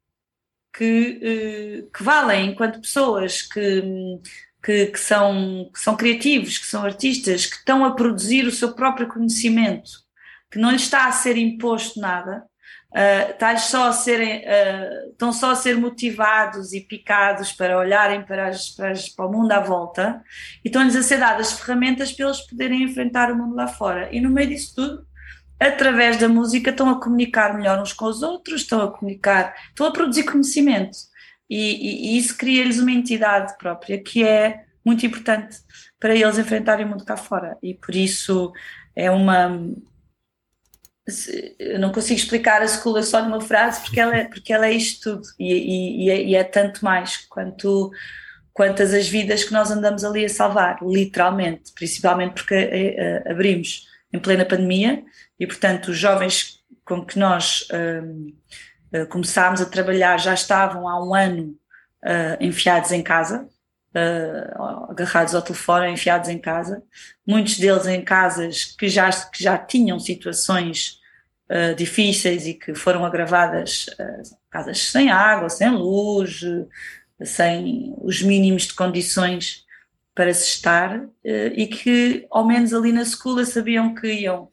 que, 0.75 1.83
uh, 1.86 1.91
que 1.91 2.03
valem 2.03 2.49
enquanto 2.49 2.81
pessoas 2.81 3.43
que, 3.43 3.83
que, 4.63 4.88
que, 4.88 4.99
são, 4.99 5.69
que 5.71 5.79
são 5.79 5.95
criativos, 5.95 6.57
que 6.57 6.65
são 6.65 6.83
artistas, 6.83 7.45
que 7.45 7.57
estão 7.57 7.86
a 7.86 7.93
produzir 7.93 8.47
o 8.47 8.51
seu 8.51 8.73
próprio 8.73 9.07
conhecimento, 9.07 9.91
que 10.49 10.57
não 10.57 10.71
lhes 10.71 10.81
está 10.81 11.05
a 11.05 11.12
ser 11.12 11.38
imposto 11.38 11.99
nada 11.99 12.43
uh, 12.91 13.60
só 13.60 13.89
a 13.89 13.93
serem, 13.93 14.39
uh, 14.39 15.12
estão 15.12 15.32
só 15.32 15.52
a 15.52 15.56
ser 15.56 15.78
motivados 15.78 16.73
e 16.73 16.82
picados 16.82 17.52
para 17.52 17.78
olharem 17.78 18.23
para, 18.23 18.47
as, 18.47 18.69
para, 18.69 18.91
as, 18.91 19.10
para 19.10 19.26
o 19.26 19.32
mundo 19.32 19.52
à 19.52 19.60
volta 19.60 20.21
e 20.63 20.67
estão-lhes 20.67 20.95
a 20.95 21.04
ser 21.04 21.17
dadas 21.17 21.54
ferramentas 21.54 22.12
para 22.12 22.26
eles 22.26 22.41
poderem 22.41 22.84
enfrentar 22.84 23.32
o 23.32 23.36
mundo 23.36 23.56
lá 23.56 23.67
fora. 23.67 24.10
E 24.12 24.21
no 24.21 24.30
meio 24.30 24.50
disso 24.50 24.76
tudo, 24.76 25.06
através 25.60 26.17
da 26.17 26.30
música, 26.30 26.69
estão 26.69 26.89
a 26.89 27.00
comunicar 27.00 27.56
melhor 27.56 27.80
uns 27.80 27.93
com 27.93 28.06
os 28.06 28.21
outros, 28.21 28.62
estão 28.62 28.82
a 28.82 28.91
comunicar, 28.91 29.54
estão 29.69 29.88
a 29.88 29.91
produzir 29.91 30.23
conhecimento. 30.23 30.97
E, 31.50 31.58
e, 31.58 32.15
e 32.15 32.17
isso 32.17 32.38
cria-lhes 32.38 32.80
uma 32.80 32.91
entidade 32.91 33.58
própria 33.58 34.02
que 34.02 34.23
é 34.23 34.65
muito 34.86 35.06
importante 35.06 35.58
para 36.00 36.15
eles 36.15 36.38
enfrentarem 36.38 36.86
o 36.86 36.89
mundo 36.89 37.06
cá 37.06 37.17
fora. 37.17 37.58
E 37.62 37.73
por 37.73 37.95
isso 37.95 38.52
é 38.95 39.10
uma 39.10 39.60
eu 41.58 41.80
não 41.80 41.91
consigo 41.91 42.20
explicar 42.20 42.62
a 42.62 42.65
escola 42.65 43.02
só 43.02 43.24
numa 43.24 43.39
frase 43.41 43.82
porque 43.82 44.00
ela 44.00 44.15
é, 44.15 44.24
porque 44.26 44.52
ela 44.52 44.67
é 44.67 44.74
isto 44.74 45.15
tudo. 45.15 45.28
E, 45.39 46.06
e, 46.06 46.10
é, 46.10 46.22
e 46.22 46.36
é 46.36 46.43
tanto 46.43 46.84
mais 46.84 47.17
quanto 47.28 47.91
quantas 48.58 48.91
as 48.91 49.08
vidas 49.08 49.43
que 49.43 49.54
nós 49.54 49.70
andamos 49.70 50.04
ali 50.04 50.26
a 50.26 50.30
salvar, 50.30 50.80
literalmente, 50.82 51.72
principalmente 51.76 52.34
porque 52.34 52.56
é, 52.56 52.96
é, 52.96 53.32
abrimos 53.32 53.86
em 54.12 54.20
plena 54.20 54.43
pandemia 54.43 55.04
e, 55.39 55.46
portanto, 55.46 55.89
os 55.89 55.98
jovens 55.98 56.60
com 56.84 57.06
que 57.06 57.20
nós 57.20 57.67
um, 57.72 58.34
uh, 58.98 59.06
começámos 59.10 59.62
a 59.62 59.65
trabalhar 59.65 60.17
já 60.17 60.34
estavam 60.34 60.88
há 60.89 61.06
um 61.06 61.13
ano 61.13 61.56
uh, 62.04 62.38
enfiados 62.43 62.91
em 62.91 63.04
casa, 63.04 63.48
uh, 63.96 64.89
agarrados 64.89 65.36
ao 65.36 65.41
telefone, 65.43 65.91
enfiados 65.91 66.28
em 66.28 66.39
casa, 66.39 66.82
muitos 67.28 67.60
deles 67.60 67.86
em 67.86 68.04
casas 68.04 68.63
que 68.63 68.89
já, 68.89 69.12
que 69.12 69.43
já 69.43 69.56
tinham 69.56 70.00
situações 70.00 70.96
uh, 71.49 71.75
difíceis 71.75 72.47
e 72.47 72.53
que 72.53 72.73
foram 72.75 73.05
agravadas, 73.05 73.88
uh, 73.99 74.38
casas 74.49 74.79
sem 74.79 75.10
água, 75.10 75.49
sem 75.49 75.69
luz, 75.69 76.41
sem 77.23 77.93
os 78.01 78.21
mínimos 78.21 78.63
de 78.63 78.73
condições 78.73 79.65
para 80.13 80.33
se 80.33 80.47
estar, 80.47 81.07
e 81.23 81.67
que 81.67 82.25
ao 82.31 82.45
menos 82.45 82.73
ali 82.73 82.91
na 82.91 83.03
escola 83.03 83.45
sabiam 83.45 83.93
que 83.93 84.12
iam 84.12 84.49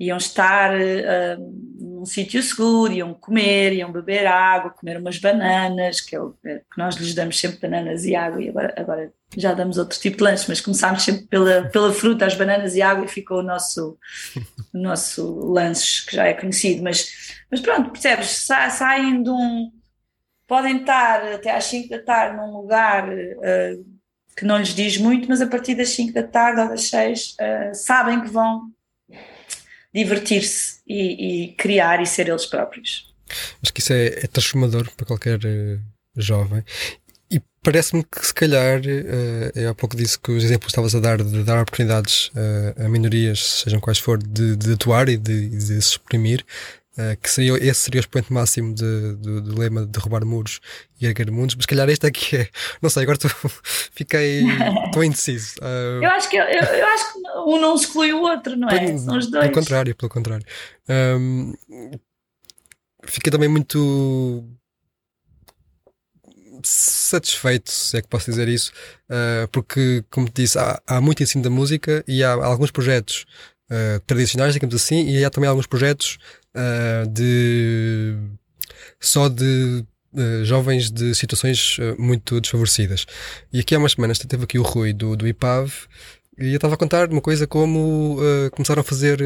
iam 0.00 0.16
estar 0.16 0.74
uh, 0.74 1.78
num 1.78 2.06
sítio 2.06 2.42
seguro, 2.42 2.90
iam 2.90 3.12
comer, 3.12 3.74
iam 3.74 3.92
beber 3.92 4.26
água, 4.26 4.70
comer 4.70 4.96
umas 4.96 5.18
bananas, 5.18 6.00
que, 6.00 6.16
é 6.16 6.20
é, 6.46 6.58
que 6.60 6.78
nós 6.78 6.96
lhes 6.96 7.14
damos 7.14 7.38
sempre 7.38 7.58
bananas 7.58 8.06
e 8.06 8.16
água, 8.16 8.42
e 8.42 8.48
agora, 8.48 8.74
agora 8.78 9.12
já 9.36 9.54
damos 9.54 9.78
outro 9.78 9.98
tipo 9.98 10.18
de 10.18 10.24
lanche, 10.24 10.46
mas 10.48 10.60
começámos 10.60 11.02
sempre 11.02 11.26
pela, 11.26 11.68
pela 11.68 11.92
fruta, 11.92 12.26
as 12.26 12.34
bananas 12.34 12.74
e 12.74 12.82
água, 12.82 13.04
e 13.04 13.08
ficou 13.08 13.38
o 13.38 13.42
nosso, 13.42 13.98
o 14.74 14.78
nosso 14.78 15.52
lanche, 15.52 16.06
que 16.06 16.16
já 16.16 16.26
é 16.26 16.34
conhecido. 16.34 16.82
Mas, 16.82 17.34
mas 17.50 17.60
pronto, 17.60 17.90
percebes? 17.90 18.28
Sa, 18.28 18.68
saem 18.70 19.22
de 19.22 19.30
um. 19.30 19.70
podem 20.46 20.78
estar 20.80 21.34
até 21.34 21.54
às 21.54 21.64
5 21.64 21.88
da 21.88 22.02
tarde 22.02 22.36
num 22.36 22.52
lugar. 22.52 23.08
Uh, 23.08 24.00
que 24.36 24.44
não 24.44 24.58
lhes 24.58 24.74
diz 24.74 24.96
muito, 24.96 25.28
mas 25.28 25.42
a 25.42 25.46
partir 25.46 25.74
das 25.74 25.90
5 25.90 26.14
da 26.14 26.22
tarde 26.22 26.62
ou 26.62 26.68
das 26.68 26.88
6 26.88 27.32
uh, 27.32 27.74
sabem 27.74 28.22
que 28.22 28.30
vão 28.30 28.70
divertir-se 29.92 30.80
e, 30.86 31.48
e, 31.48 31.52
criar 31.54 32.00
e 32.00 32.06
ser 32.06 32.28
eles 32.28 32.46
próprios. 32.46 33.12
Acho 33.62 33.72
que 33.72 33.80
isso 33.80 33.92
é, 33.92 34.06
é 34.06 34.26
transformador 34.26 34.90
para 34.96 35.04
qualquer 35.04 35.38
uh, 35.38 35.80
jovem. 36.16 36.64
Parece-me 37.62 38.02
que 38.04 38.26
se 38.26 38.32
calhar, 38.32 38.80
uh, 38.80 39.58
é 39.58 39.66
há 39.66 39.74
pouco 39.74 39.94
disse 39.94 40.18
que 40.18 40.32
os 40.32 40.42
exemplos 40.42 40.68
estavas 40.68 40.94
a 40.94 41.00
dar 41.00 41.22
de 41.22 41.44
dar 41.44 41.60
oportunidades 41.60 42.28
uh, 42.28 42.86
a 42.86 42.88
minorias, 42.88 43.62
sejam 43.62 43.80
quais 43.80 43.98
for, 43.98 44.16
de, 44.16 44.56
de 44.56 44.72
atuar 44.72 45.10
e 45.10 45.18
de, 45.18 45.48
de 45.50 45.60
se 45.60 45.78
exprimir, 45.78 46.44
Uh, 46.98 47.16
que 47.22 47.30
seria, 47.30 47.52
esse 47.56 47.82
seria 47.82 48.00
o 48.00 48.02
expoente 48.02 48.32
máximo 48.32 48.74
de, 48.74 49.14
do, 49.14 49.40
do, 49.40 49.58
lema 49.58 49.82
de 49.82 49.92
derrubar 49.92 50.24
muros 50.24 50.60
e 51.00 51.06
erguer 51.06 51.30
mundos, 51.30 51.54
mas 51.54 51.64
calhar 51.64 51.88
este 51.88 52.04
aqui 52.04 52.36
é. 52.36 52.48
Não 52.82 52.90
sei, 52.90 53.04
agora 53.04 53.16
tô, 53.16 53.28
fiquei. 53.94 54.42
Estou 54.86 55.04
indeciso. 55.04 55.54
Eu, 55.62 56.10
acho 56.10 56.28
que, 56.28 56.36
eu, 56.36 56.42
eu, 56.42 56.86
acho 56.88 57.12
que 57.12 57.18
um 57.46 57.60
não 57.60 57.76
exclui 57.76 58.12
o 58.12 58.22
outro, 58.22 58.56
não 58.56 58.68
é? 58.68 58.98
São 58.98 59.16
os 59.16 59.30
dois. 59.30 59.44
Pelo 59.44 59.54
contrário, 59.54 59.94
pelo 59.94 60.10
contrário. 60.10 60.44
Um, 60.88 61.54
fiquei 63.04 63.30
também 63.30 63.48
muito 63.48 64.44
satisfeito, 66.68 67.70
se 67.70 67.96
é 67.96 68.02
que 68.02 68.08
posso 68.08 68.30
dizer 68.30 68.48
isso, 68.48 68.72
uh, 69.08 69.48
porque, 69.48 70.04
como 70.10 70.28
te 70.28 70.42
disse, 70.42 70.58
há, 70.58 70.80
há 70.86 71.00
muito 71.00 71.22
ensino 71.22 71.42
da 71.42 71.50
música 71.50 72.04
e 72.06 72.22
há, 72.22 72.32
alguns 72.32 72.70
projetos 72.70 73.26
uh, 73.70 74.00
tradicionais, 74.06 74.54
digamos 74.54 74.74
assim, 74.74 75.08
e 75.08 75.24
há 75.24 75.30
também 75.30 75.48
alguns 75.48 75.66
projetos 75.66 76.18
uh, 76.54 77.08
de 77.08 78.16
só 78.98 79.28
de 79.28 79.84
jovens 80.42 80.90
de 80.90 81.14
situações 81.14 81.76
muito 81.96 82.40
desfavorecidas. 82.40 83.06
E 83.52 83.60
aqui 83.60 83.76
há 83.76 83.78
umas 83.78 83.92
semanas 83.92 84.18
teve 84.18 84.42
aqui 84.42 84.58
o 84.58 84.62
Rui 84.62 84.92
do, 84.92 85.14
do 85.14 85.28
IPAV 85.28 85.72
e 86.36 86.48
eu 86.48 86.56
estava 86.56 86.74
a 86.74 86.76
contar 86.76 87.08
uma 87.08 87.20
coisa 87.20 87.46
como 87.46 88.18
começaram 88.50 88.80
a 88.80 88.84
fazer 88.84 89.22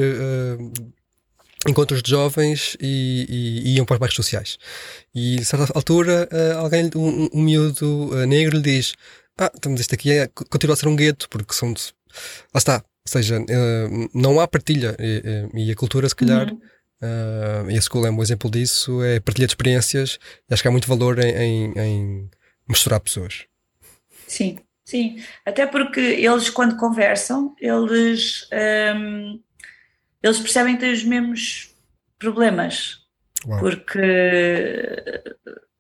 encontros 1.67 2.03
de 2.03 2.11
jovens 2.11 2.77
e, 2.81 3.27
e, 3.29 3.69
e, 3.71 3.77
iam 3.77 3.85
para 3.85 3.95
os 3.95 4.01
bairros 4.01 4.17
sociais. 4.17 4.59
E 5.15 5.39
a 5.41 5.45
certa 5.45 5.73
altura 5.75 6.29
alguém, 6.57 6.91
um, 6.95 7.29
um 7.33 7.43
miúdo 7.43 8.27
negro 8.27 8.57
lhe 8.57 8.63
diz 8.63 8.95
ah, 9.39 9.51
então 9.57 9.75
isto 9.75 9.95
aqui 9.95 10.13
é, 10.13 10.29
continua 10.29 10.75
a 10.75 10.77
ser 10.77 10.89
um 10.89 10.97
gueto, 10.97 11.29
porque 11.29 11.53
são 11.53 11.71
lá 11.71 12.59
está, 12.59 12.77
Ou 12.77 12.83
seja, 13.07 13.41
uh, 13.41 14.11
não 14.15 14.39
há 14.39 14.47
partilha 14.47 14.97
e, 14.99 15.49
e, 15.55 15.73
a 15.73 15.75
cultura, 15.75 16.09
se 16.09 16.15
calhar, 16.15 16.49
uhum. 16.49 16.61
uh, 17.03 17.71
e 17.71 17.75
a 17.75 17.79
escola 17.79 18.07
é 18.07 18.11
um 18.11 18.17
bom 18.17 18.23
exemplo 18.23 18.49
disso, 18.49 19.03
é 19.03 19.19
partilha 19.19 19.47
de 19.47 19.53
experiências 19.53 20.19
e 20.49 20.55
acho 20.55 20.63
que 20.63 20.69
há 20.69 20.71
muito 20.71 20.87
valor 20.87 21.19
em, 21.19 21.35
em, 21.35 21.73
em 21.77 22.31
misturar 22.69 23.01
pessoas. 23.01 23.47
Sim, 24.29 24.59
sim. 24.85 25.21
Até 25.45 25.67
porque 25.67 26.01
eles, 26.01 26.49
quando 26.49 26.77
conversam, 26.77 27.57
eles, 27.61 28.49
um, 28.53 28.57
ehm, 28.57 29.41
eles 30.25 30.41
percebem 30.41 30.75
que 30.75 30.81
têm 30.81 30.93
os 30.93 31.05
mesmos 31.05 31.75
problemas. 32.19 32.99
Uau. 33.47 33.61
Porque 33.61 34.01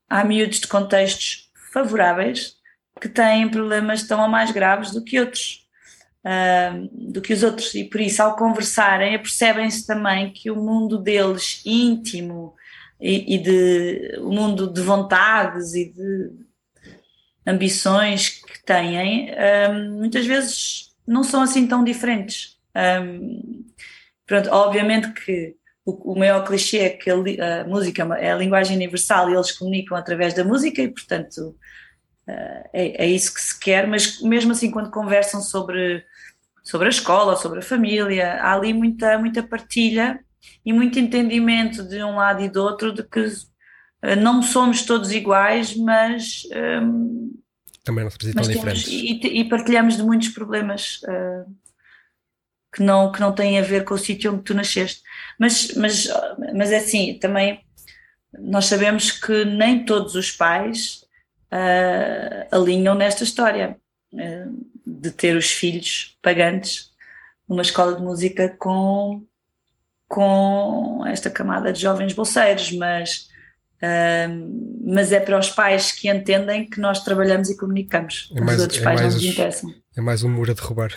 há 0.08 0.24
miúdos 0.24 0.60
de 0.60 0.68
contextos 0.68 1.50
favoráveis 1.72 2.56
que 3.00 3.08
têm 3.08 3.48
problemas 3.48 4.02
tão 4.04 4.20
ou 4.20 4.28
mais 4.28 4.50
graves 4.50 4.90
do 4.90 5.02
que 5.02 5.18
outros 5.18 5.64
uh, 6.24 6.88
do 6.92 7.20
que 7.20 7.32
os 7.32 7.42
outros, 7.42 7.74
e 7.74 7.84
por 7.84 8.00
isso, 8.00 8.22
ao 8.22 8.36
conversarem, 8.36 9.18
percebem-se 9.18 9.86
também 9.86 10.32
que 10.32 10.50
o 10.50 10.56
mundo 10.56 10.98
deles 10.98 11.62
íntimo 11.64 12.54
e, 13.00 13.34
e, 13.34 13.38
de 13.38 14.18
o 14.20 14.30
mundo 14.30 14.72
de 14.72 14.80
vontades 14.80 15.74
e 15.74 15.92
de 15.92 16.30
ambições 17.46 18.30
que 18.30 18.64
têm, 18.64 19.30
muitas 19.98 20.24
vezes 20.24 20.94
não 21.06 21.22
são 21.22 21.42
assim 21.42 21.66
tão 21.66 21.84
diferentes. 21.84 22.58
Um, 22.74 23.64
pronto, 24.26 24.48
obviamente 24.50 25.12
que 25.12 25.54
o, 25.84 26.12
o 26.12 26.18
maior 26.18 26.44
clichê 26.44 26.78
é 26.78 26.90
que 26.90 27.10
a, 27.10 27.14
a, 27.14 27.64
música 27.64 28.02
é 28.18 28.32
a 28.32 28.36
linguagem 28.36 28.76
universal 28.76 29.30
e 29.30 29.34
eles 29.34 29.52
comunicam 29.52 29.96
através 29.96 30.34
da 30.34 30.44
música 30.44 30.80
e, 30.82 30.88
portanto, 30.88 31.56
uh, 32.28 32.68
é, 32.72 33.04
é, 33.04 33.06
isso 33.06 33.34
que 33.34 33.40
se 33.40 33.58
quer, 33.58 33.86
mas 33.86 34.20
mesmo 34.22 34.52
assim, 34.52 34.70
quando 34.70 34.90
conversam 34.90 35.40
sobre 35.40 36.04
sobre 36.64 36.86
a 36.86 36.90
escola, 36.90 37.36
sobre 37.36 37.58
a 37.58 37.62
família. 37.62 38.40
Há 38.40 38.54
ali 38.54 38.72
muita, 38.72 39.18
muita 39.18 39.42
partilha 39.42 40.18
e 40.64 40.72
muito 40.72 40.98
entendimento 40.98 41.86
de 41.86 42.02
um 42.02 42.16
lado 42.16 42.42
e 42.42 42.48
do 42.48 42.62
outro 42.62 42.92
de 42.92 43.04
que 43.04 43.20
uh, 43.20 44.16
não 44.18 44.42
somos 44.42 44.82
todos 44.82 45.12
iguais, 45.12 45.76
mas. 45.76 46.42
Um, 46.82 47.38
Também 47.84 48.04
não 48.04 48.10
somos 48.10 48.34
tão 48.34 48.42
diferentes. 48.42 48.88
E, 48.88 49.40
e, 49.40 49.44
partilhamos 49.48 49.98
de 49.98 50.02
muitos 50.02 50.30
problemas 50.30 51.00
uh, 51.02 51.54
que, 52.74 52.82
não, 52.82 53.12
que 53.12 53.20
não 53.20 53.32
têm 53.32 53.58
a 53.58 53.62
ver 53.62 53.84
com 53.84 53.94
o 53.94 53.98
sítio 53.98 54.32
onde 54.32 54.42
tu 54.42 54.52
nasceste. 54.52 55.00
Mas, 55.38 55.72
mas, 55.76 56.08
mas 56.52 56.72
é 56.72 56.78
assim, 56.78 57.18
também 57.20 57.60
nós 58.36 58.66
sabemos 58.66 59.12
que 59.12 59.44
nem 59.44 59.84
todos 59.84 60.16
os 60.16 60.32
pais 60.32 61.04
uh, 61.52 62.48
alinham 62.50 62.96
nesta 62.96 63.22
história 63.22 63.76
de 64.84 65.10
ter 65.10 65.36
os 65.36 65.50
filhos 65.50 66.16
pagantes 66.20 66.90
numa 67.48 67.62
escola 67.62 67.94
de 67.94 68.02
música 68.02 68.48
com, 68.58 69.24
com 70.08 71.04
esta 71.06 71.30
camada 71.30 71.72
de 71.72 71.80
jovens 71.80 72.12
bolseiros, 72.12 72.72
mas, 72.72 73.28
uh, 73.82 74.84
mas 74.84 75.12
é 75.12 75.20
para 75.20 75.38
os 75.38 75.50
pais 75.50 75.92
que 75.92 76.08
entendem 76.08 76.68
que 76.68 76.80
nós 76.80 77.04
trabalhamos 77.04 77.50
e 77.50 77.56
comunicamos. 77.56 78.32
É 78.36 78.40
mais, 78.40 78.56
os 78.56 78.62
outros 78.62 78.80
é 78.80 78.84
pais 78.84 79.00
não 79.00 79.10
nos 79.10 79.24
interessam. 79.24 79.74
É 79.96 80.00
mais 80.00 80.24
um 80.24 80.28
muro 80.28 80.50
a 80.50 80.54
derrubar. 80.54 80.90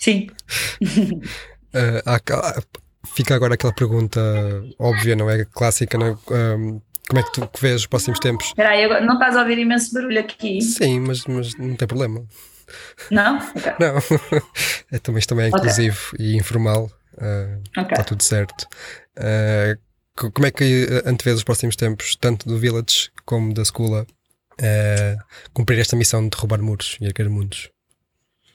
Sim. 0.00 0.28
uh, 0.82 2.02
há, 2.06 2.62
fica 3.14 3.34
agora 3.34 3.54
aquela 3.54 3.72
pergunta 3.72 4.20
óbvia, 4.78 5.14
não 5.14 5.30
é? 5.30 5.44
Clássica, 5.44 5.96
não 5.96 6.06
é? 6.06 6.16
Um, 6.34 6.80
como 7.08 7.20
é 7.20 7.22
que 7.22 7.32
tu 7.32 7.46
que 7.46 7.60
vês 7.60 7.82
os 7.82 7.86
próximos 7.86 8.18
tempos? 8.18 8.46
Espera 8.46 8.70
aí, 8.70 8.88
não 9.04 9.14
estás 9.14 9.36
a 9.36 9.40
ouvir 9.40 9.58
imenso 9.58 9.92
barulho 9.92 10.20
aqui? 10.20 10.60
Sim, 10.62 11.00
mas, 11.00 11.24
mas 11.26 11.56
não 11.56 11.74
tem 11.76 11.86
problema. 11.86 12.24
Não? 13.10 13.38
Okay. 13.56 13.72
Não. 13.78 13.94
É, 14.92 14.98
também, 14.98 15.20
isto 15.20 15.28
também 15.28 15.46
é 15.46 15.48
inclusivo 15.48 16.10
okay. 16.14 16.26
e 16.26 16.36
informal. 16.36 16.90
Uh, 17.14 17.60
okay. 17.70 17.92
Está 17.92 18.02
tudo 18.02 18.22
certo. 18.22 18.66
Uh, 19.16 19.78
como 20.32 20.46
é 20.46 20.50
que 20.50 20.88
antevês 21.04 21.36
os 21.36 21.44
próximos 21.44 21.76
tempos, 21.76 22.16
tanto 22.16 22.48
do 22.48 22.58
Village 22.58 23.10
como 23.24 23.54
da 23.54 23.62
Escola, 23.62 24.04
uh, 24.60 25.24
cumprir 25.52 25.78
esta 25.78 25.96
missão 25.96 26.22
de 26.24 26.30
derrubar 26.30 26.60
muros 26.60 26.96
e 27.00 27.06
erguer 27.06 27.28
mundos? 27.28 27.70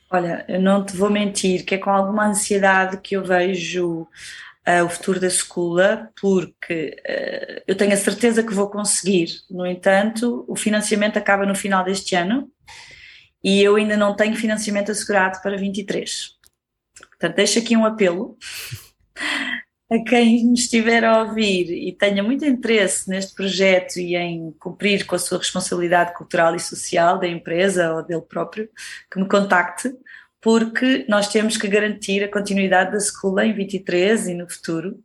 Olha, 0.10 0.45
eu 0.47 0.62
não 0.62 0.86
te 0.86 0.95
vou 0.95 1.10
mentir 1.10 1.66
que 1.66 1.76
é 1.76 1.78
com 1.78 1.89
alguma 1.89 2.28
ansiedade 2.28 2.97
que 2.97 3.16
eu 3.16 3.24
vejo 3.24 4.01
uh, 4.68 4.86
o 4.86 4.89
futuro 4.89 5.20
da 5.20 5.28
escola, 5.28 6.10
porque 6.20 6.95
uh, 7.01 7.64
eu 7.68 7.76
tenho 7.76 7.93
a 7.93 7.97
certeza 7.97 8.43
que 8.43 8.53
vou 8.53 8.70
conseguir. 8.70 9.41
No 9.49 9.66
entanto, 9.66 10.45
o 10.47 10.56
financiamento 10.56 11.18
acaba 11.18 11.45
no 11.45 11.56
final 11.56 11.84
deste 11.84 12.16
ano 12.16 12.49
e 13.43 13.62
eu 13.62 13.76
ainda 13.76 13.97
não 13.97 14.16
tenho 14.16 14.36
financiamento 14.36 14.91
assegurado 14.91 15.41
para 15.41 15.58
23. 15.58 16.36
Portanto, 17.10 17.36
deixo 17.36 17.60
aqui 17.60 17.76
um 17.76 17.86
apelo 17.86 18.38
a 19.95 20.03
quem 20.03 20.53
estiver 20.53 21.03
a 21.03 21.23
ouvir 21.23 21.71
e 21.71 21.93
tenha 21.93 22.21
muito 22.21 22.45
interesse 22.45 23.09
neste 23.09 23.33
projeto 23.33 23.97
e 23.97 24.15
em 24.15 24.51
cumprir 24.59 25.05
com 25.05 25.15
a 25.15 25.19
sua 25.19 25.37
responsabilidade 25.37 26.13
cultural 26.13 26.55
e 26.55 26.59
social 26.59 27.19
da 27.19 27.27
empresa 27.27 27.93
ou 27.93 28.03
dele 28.03 28.21
próprio, 28.21 28.69
que 29.11 29.19
me 29.19 29.27
contacte, 29.27 29.93
porque 30.41 31.05
nós 31.09 31.27
temos 31.29 31.57
que 31.57 31.67
garantir 31.67 32.23
a 32.23 32.31
continuidade 32.31 32.91
da 32.91 32.97
escola 32.97 33.45
em 33.45 33.53
23 33.53 34.27
e 34.27 34.33
no 34.33 34.49
futuro, 34.49 34.99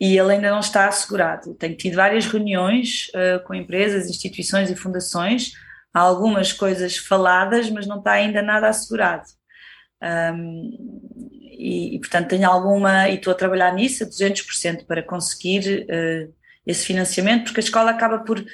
e 0.00 0.16
ele 0.16 0.32
ainda 0.34 0.50
não 0.50 0.60
está 0.60 0.88
assegurado. 0.88 1.54
Tenho 1.54 1.76
tido 1.76 1.96
várias 1.96 2.26
reuniões 2.26 3.08
uh, 3.08 3.44
com 3.44 3.54
empresas, 3.54 4.08
instituições 4.08 4.70
e 4.70 4.76
fundações 4.76 5.52
há 5.92 6.00
algumas 6.00 6.52
coisas 6.52 6.96
faladas, 6.96 7.68
mas 7.70 7.86
não 7.86 7.98
está 7.98 8.12
ainda 8.12 8.40
nada 8.40 8.68
assegurado. 8.68 9.37
Um, 10.02 11.00
e, 11.58 11.96
e, 11.96 11.98
portanto, 11.98 12.28
tenho 12.28 12.48
alguma, 12.48 13.08
e 13.08 13.16
estou 13.16 13.32
a 13.32 13.36
trabalhar 13.36 13.72
nisso 13.72 14.04
a 14.04 14.06
200% 14.06 14.86
para 14.86 15.02
conseguir 15.02 15.86
uh, 15.90 16.32
esse 16.64 16.86
financiamento, 16.86 17.44
porque 17.44 17.60
a 17.60 17.64
escola 17.64 17.90
acaba 17.90 18.20
por. 18.20 18.44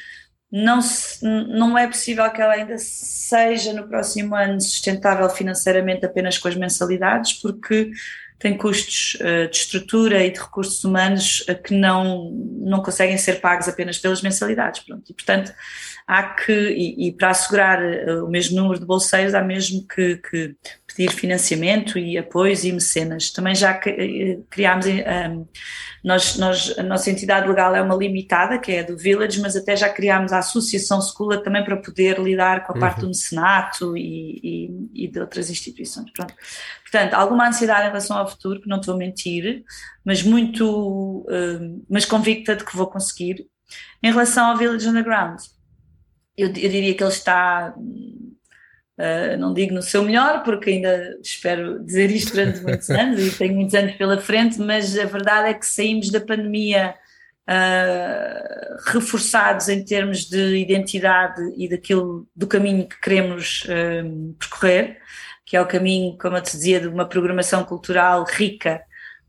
Não, 0.51 0.81
se, 0.81 1.25
não 1.25 1.77
é 1.77 1.87
possível 1.87 2.31
que 2.31 2.41
ela 2.41 2.55
ainda 2.55 2.77
seja 2.79 3.73
no 3.73 3.89
próximo 3.89 4.37
ano 4.37 4.61
sustentável 4.61 5.29
financeiramente 5.29 6.07
apenas 6.07 6.39
com 6.39 6.47
as 6.47 6.55
mensalidades, 6.55 7.33
porque 7.33 7.91
tem 8.39 8.57
custos 8.57 9.19
uh, 9.21 9.51
de 9.51 9.57
estrutura 9.57 10.25
e 10.25 10.31
de 10.31 10.39
recursos 10.39 10.83
humanos 10.85 11.45
uh, 11.49 11.61
que 11.61 11.75
não, 11.75 12.31
não 12.31 12.83
conseguem 12.83 13.19
ser 13.19 13.41
pagos 13.41 13.69
apenas 13.69 13.99
pelas 13.99 14.23
mensalidades. 14.23 14.83
Pronto. 14.85 15.11
E, 15.11 15.15
portanto, 15.15 15.53
há 16.07 16.23
que, 16.23 16.53
e, 16.53 17.09
e 17.09 17.13
para 17.13 17.31
assegurar 17.31 17.83
eh, 17.83 18.21
o 18.21 18.29
mesmo 18.29 18.57
número 18.61 18.79
de 18.79 18.85
bolseiros, 18.85 19.35
há 19.35 19.43
mesmo 19.43 19.87
que, 19.87 20.17
que 20.19 20.55
pedir 20.87 21.11
financiamento 21.11 21.99
e 21.99 22.19
apoios 22.19 22.63
e 22.63 22.73
mecenas. 22.73 23.31
Também 23.31 23.55
já 23.55 23.81
eh, 23.87 24.39
criámos, 24.51 24.87
eh, 24.87 25.33
nós, 26.05 26.37
nós, 26.37 26.79
a 26.79 26.83
nossa 26.83 27.11
entidade 27.11 27.49
legal 27.49 27.75
é 27.75 27.81
uma 27.81 27.95
limitada, 27.95 28.59
que 28.59 28.73
é 28.73 28.81
a 28.81 28.83
do 28.83 28.99
Village, 28.99 29.41
mas 29.41 29.57
até 29.57 29.75
já 29.75 29.89
criámos 29.89 30.31
a 30.33 30.41
Associação 30.41 31.01
Secula 31.01 31.43
também 31.43 31.65
para 31.65 31.79
poder 31.79 32.19
lidar 32.19 32.67
com 32.67 32.77
a 32.77 32.79
parte 32.79 32.99
uhum. 32.99 33.05
do 33.05 33.09
mecenato 33.09 33.97
e, 33.97 34.41
e, 34.43 35.05
e, 35.05 35.09
de 35.09 35.19
outras 35.19 35.49
instituições. 35.49 36.11
Pronto. 36.13 36.35
Portanto, 36.83 37.15
alguma 37.15 37.49
ansiedade 37.49 37.87
em 37.87 37.89
relação 37.89 38.19
ao 38.19 38.29
futuro, 38.29 38.61
que 38.61 38.69
não 38.69 38.79
estou 38.79 38.95
a 38.95 38.99
mentir, 38.99 39.65
mas 40.05 40.23
muito, 40.23 41.27
mas 41.89 42.05
convicta 42.05 42.55
de 42.55 42.63
que 42.63 42.77
vou 42.77 42.87
conseguir. 42.87 43.47
Em 44.03 44.11
relação 44.11 44.51
ao 44.51 44.57
Village 44.57 44.87
Underground, 44.87 45.41
eu, 46.37 46.49
eu 46.49 46.53
diria 46.53 46.95
que 46.95 47.03
ele 47.03 47.13
está, 47.13 47.75
uh, 47.77 49.37
não 49.39 49.55
digo 49.55 49.75
no 49.75 49.83
seu 49.83 50.03
melhor, 50.03 50.43
porque 50.43 50.71
ainda 50.71 51.19
espero 51.23 51.85
dizer 51.85 52.11
isto 52.11 52.33
durante 52.33 52.61
muitos 52.61 52.91
anos 52.91 53.21
e 53.21 53.37
tenho 53.37 53.55
muitos 53.55 53.75
anos 53.75 53.95
pela 53.97 54.21
frente, 54.21 54.59
mas 54.59 54.99
a 54.99 55.05
verdade 55.05 55.51
é 55.51 55.55
que 55.55 55.67
saímos 55.67 56.11
da 56.11 56.21
pandemia 56.21 56.95
uh, 57.49 58.91
reforçados 58.93 59.69
em 59.69 59.85
termos 59.85 60.25
de 60.25 60.57
identidade 60.57 61.41
e 61.57 61.69
daquilo, 61.69 62.27
do 62.35 62.47
caminho 62.47 62.89
que 62.89 63.01
queremos 63.01 63.65
uh, 63.65 64.35
percorrer, 64.39 64.99
que 65.45 65.57
é 65.57 65.61
o 65.61 65.67
caminho, 65.67 66.17
como 66.19 66.37
eu 66.37 66.43
te 66.43 66.53
dizia, 66.53 66.81
de 66.81 66.89
uma 66.89 67.09
programação 67.09 67.65
cultural 67.65 68.25
rica, 68.25 68.83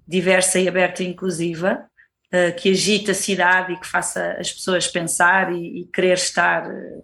diversa 0.08 0.60
e 0.60 0.68
aberta 0.68 1.04
e 1.04 1.08
inclusiva. 1.08 1.86
Eh, 2.32 2.52
que 2.52 2.72
agite 2.72 3.12
a 3.12 3.14
cidade 3.14 3.74
e 3.74 3.80
que 3.80 3.88
faça 3.88 4.36
as 4.40 4.52
pessoas 4.52 4.88
pensar 4.88 5.54
e, 5.54 5.82
e 5.82 5.86
querer 5.86 6.16
estar 6.16 6.68
uh, 6.68 7.04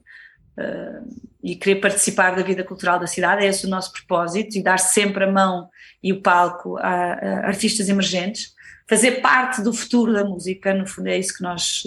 e 1.44 1.56
querer 1.56 1.76
participar 1.80 2.36
da 2.36 2.42
vida 2.42 2.64
cultural 2.64 3.00
da 3.00 3.06
cidade, 3.06 3.46
é 3.46 3.48
esse 3.48 3.66
o 3.66 3.70
nosso 3.70 3.94
propósito 3.94 4.58
e 4.58 4.64
dar 4.64 4.80
sempre 4.80 5.24
a 5.24 5.32
mão 5.32 5.70
e 6.04 6.12
o 6.12 6.22
palco 6.22 6.76
a, 6.78 7.14
a 7.14 7.48
artistas 7.48 7.88
emergentes, 7.88 8.54
fazer 8.90 9.22
parte 9.22 9.62
do 9.62 9.72
futuro 9.72 10.12
da 10.12 10.26
música, 10.26 10.74
no 10.74 10.88
fundo 10.88 11.08
é 11.08 11.18
isso 11.18 11.38
que 11.38 11.44
nós, 11.44 11.84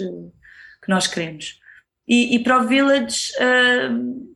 que 0.81 0.89
nós 0.89 1.05
queremos. 1.05 1.59
E, 2.07 2.35
e 2.35 2.39
para 2.43 2.63
o 2.63 2.67
Village, 2.67 3.31
uh, 3.37 4.34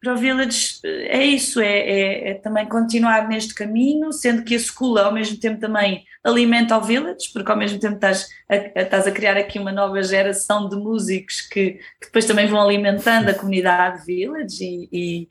para 0.00 0.14
o 0.14 0.16
Village 0.16 0.80
é 0.84 1.22
isso, 1.22 1.60
é, 1.60 1.78
é, 1.78 2.30
é, 2.30 2.34
também 2.34 2.66
continuar 2.66 3.28
neste 3.28 3.52
caminho, 3.52 4.10
sendo 4.12 4.42
que 4.42 4.54
a 4.54 4.56
escola 4.56 5.02
ao 5.02 5.12
mesmo 5.12 5.38
tempo 5.38 5.60
também 5.60 6.04
alimenta 6.24 6.76
o 6.76 6.80
Village, 6.80 7.30
porque 7.32 7.50
ao 7.50 7.56
mesmo 7.56 7.78
tempo 7.78 7.96
estás 7.96 8.28
a, 8.48 8.80
estás 8.80 9.06
a 9.06 9.12
criar 9.12 9.36
aqui 9.36 9.58
uma 9.58 9.72
nova 9.72 10.02
geração 10.02 10.68
de 10.68 10.76
músicos 10.76 11.42
que, 11.42 11.72
que 11.72 12.06
depois 12.06 12.24
também 12.24 12.46
vão 12.46 12.60
alimentando 12.60 13.28
a 13.28 13.34
comunidade 13.34 14.06
Village 14.06 14.64
e, 14.64 14.88
e, 14.90 15.28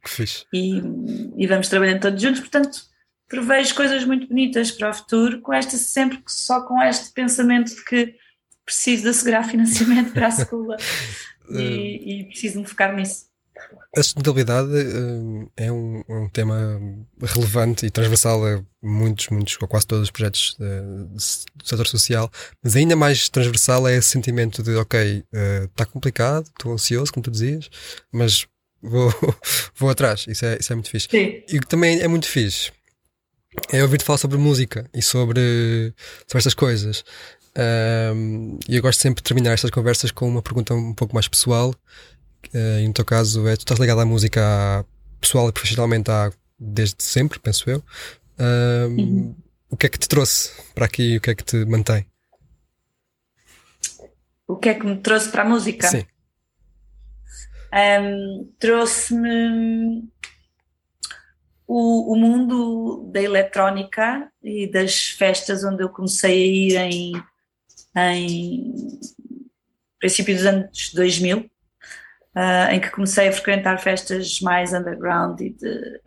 e, 0.53 0.83
e, 1.37 1.47
vamos 1.47 1.67
trabalhando 1.67 2.01
todos 2.01 2.21
juntos, 2.21 2.39
portanto 2.39 2.89
prevejo 3.27 3.73
coisas 3.73 4.03
muito 4.05 4.27
bonitas 4.27 4.71
para 4.71 4.89
o 4.89 4.93
futuro, 4.93 5.41
com 5.41 5.53
esta 5.53 5.77
sempre 5.77 6.19
só 6.27 6.61
com 6.61 6.81
este 6.83 7.11
pensamento 7.11 7.73
de 7.73 7.83
que 7.85 8.15
preciso 8.63 9.03
de 9.03 9.09
assegurar 9.09 9.45
financiamento 9.49 10.13
para 10.13 10.27
a 10.27 10.29
escola 10.29 10.77
e, 11.49 12.21
e 12.21 12.23
preciso 12.25 12.59
me 12.59 12.67
focar 12.67 12.95
nisso. 12.95 13.28
A 13.95 14.03
sustentabilidade 14.03 14.69
uh, 14.69 15.51
é, 15.57 15.71
um, 15.71 16.03
é 16.07 16.13
um, 16.13 16.29
tema 16.29 16.79
relevante 17.21 17.85
e 17.85 17.89
transversal 17.89 18.45
a 18.45 18.63
muitos, 18.81 19.29
muitos, 19.29 19.57
ou 19.61 19.67
quase 19.67 19.87
todos 19.87 20.03
os 20.03 20.11
projetos 20.11 20.55
do 20.57 21.19
setor 21.63 21.87
social, 21.87 22.31
mas 22.63 22.75
ainda 22.75 22.95
mais 22.95 23.29
transversal 23.29 23.87
é 23.87 23.95
esse 23.95 24.09
sentimento 24.09 24.61
de, 24.61 24.75
ok, 24.75 25.23
está 25.65 25.83
uh, 25.83 25.87
complicado, 25.87 26.45
estou 26.47 26.71
ansioso, 26.73 27.11
como 27.11 27.23
tu 27.23 27.31
dizias, 27.31 27.69
mas 28.11 28.47
vou, 28.81 29.13
vou 29.75 29.89
atrás. 29.89 30.25
Isso 30.27 30.45
é, 30.45 30.57
isso 30.59 30.71
é 30.71 30.75
muito 30.75 30.89
fixe. 30.89 31.07
Sim. 31.09 31.43
E 31.49 31.59
também 31.59 31.99
é 31.99 32.07
muito 32.07 32.27
fixe 32.27 32.71
é 33.71 33.81
ouvir-te 33.81 34.03
falar 34.03 34.17
sobre 34.17 34.37
música 34.37 34.89
e 34.93 35.01
sobre, 35.01 35.93
sobre 36.27 36.37
estas 36.37 36.53
coisas. 36.53 37.03
Um, 38.15 38.59
e 38.67 38.75
eu 38.75 38.81
gosto 38.81 39.01
sempre 39.01 39.21
de 39.21 39.27
terminar 39.27 39.53
estas 39.53 39.71
conversas 39.71 40.11
com 40.11 40.27
uma 40.27 40.41
pergunta 40.41 40.73
um 40.73 40.93
pouco 40.93 41.13
mais 41.13 41.27
pessoal. 41.27 41.73
Uh, 42.53 42.79
e 42.81 42.87
no 42.87 42.93
teu 42.93 43.05
caso, 43.05 43.47
é, 43.47 43.55
tu 43.55 43.59
estás 43.59 43.79
ligado 43.79 44.01
à 44.01 44.05
música 44.05 44.85
pessoal 45.19 45.49
e 45.49 45.51
profissionalmente 45.51 46.09
há, 46.09 46.31
desde 46.57 47.03
sempre, 47.03 47.39
penso 47.39 47.69
eu. 47.69 47.83
Um, 48.39 49.01
uhum. 49.01 49.35
O 49.69 49.77
que 49.77 49.85
é 49.85 49.89
que 49.89 49.99
te 49.99 50.07
trouxe 50.07 50.51
para 50.73 50.85
aqui 50.85 51.13
e 51.13 51.17
o 51.17 51.21
que 51.21 51.29
é 51.29 51.35
que 51.35 51.43
te 51.43 51.63
mantém? 51.65 52.05
O 54.47 54.55
que 54.55 54.69
é 54.69 54.73
que 54.73 54.85
me 54.85 54.97
trouxe 54.97 55.29
para 55.29 55.43
a 55.43 55.45
música? 55.45 55.87
Sim. 55.87 56.05
Um, 57.71 58.51
trouxe-me 58.57 60.09
o, 61.67 62.13
o, 62.13 62.15
mundo 62.15 63.11
da 63.11 63.21
eletrónica 63.21 64.31
e 64.43 64.65
das 64.65 65.09
festas 65.09 65.63
onde 65.63 65.83
eu 65.83 65.89
comecei 65.89 66.75
a 66.75 66.87
ir 66.87 66.91
em, 66.91 67.13
em 67.95 68.99
princípio 69.99 70.35
dos 70.35 70.45
anos 70.47 70.91
2000, 70.95 71.47
uh, 72.35 72.39
ah, 72.39 72.75
em 72.75 72.79
que 72.79 72.91
comecei 72.91 73.27
a 73.27 73.31
frequentar 73.31 73.77
festas 73.79 74.39
mais 74.41 74.73
underground 74.73 75.39
e 75.41 75.49
de, 75.51 76.01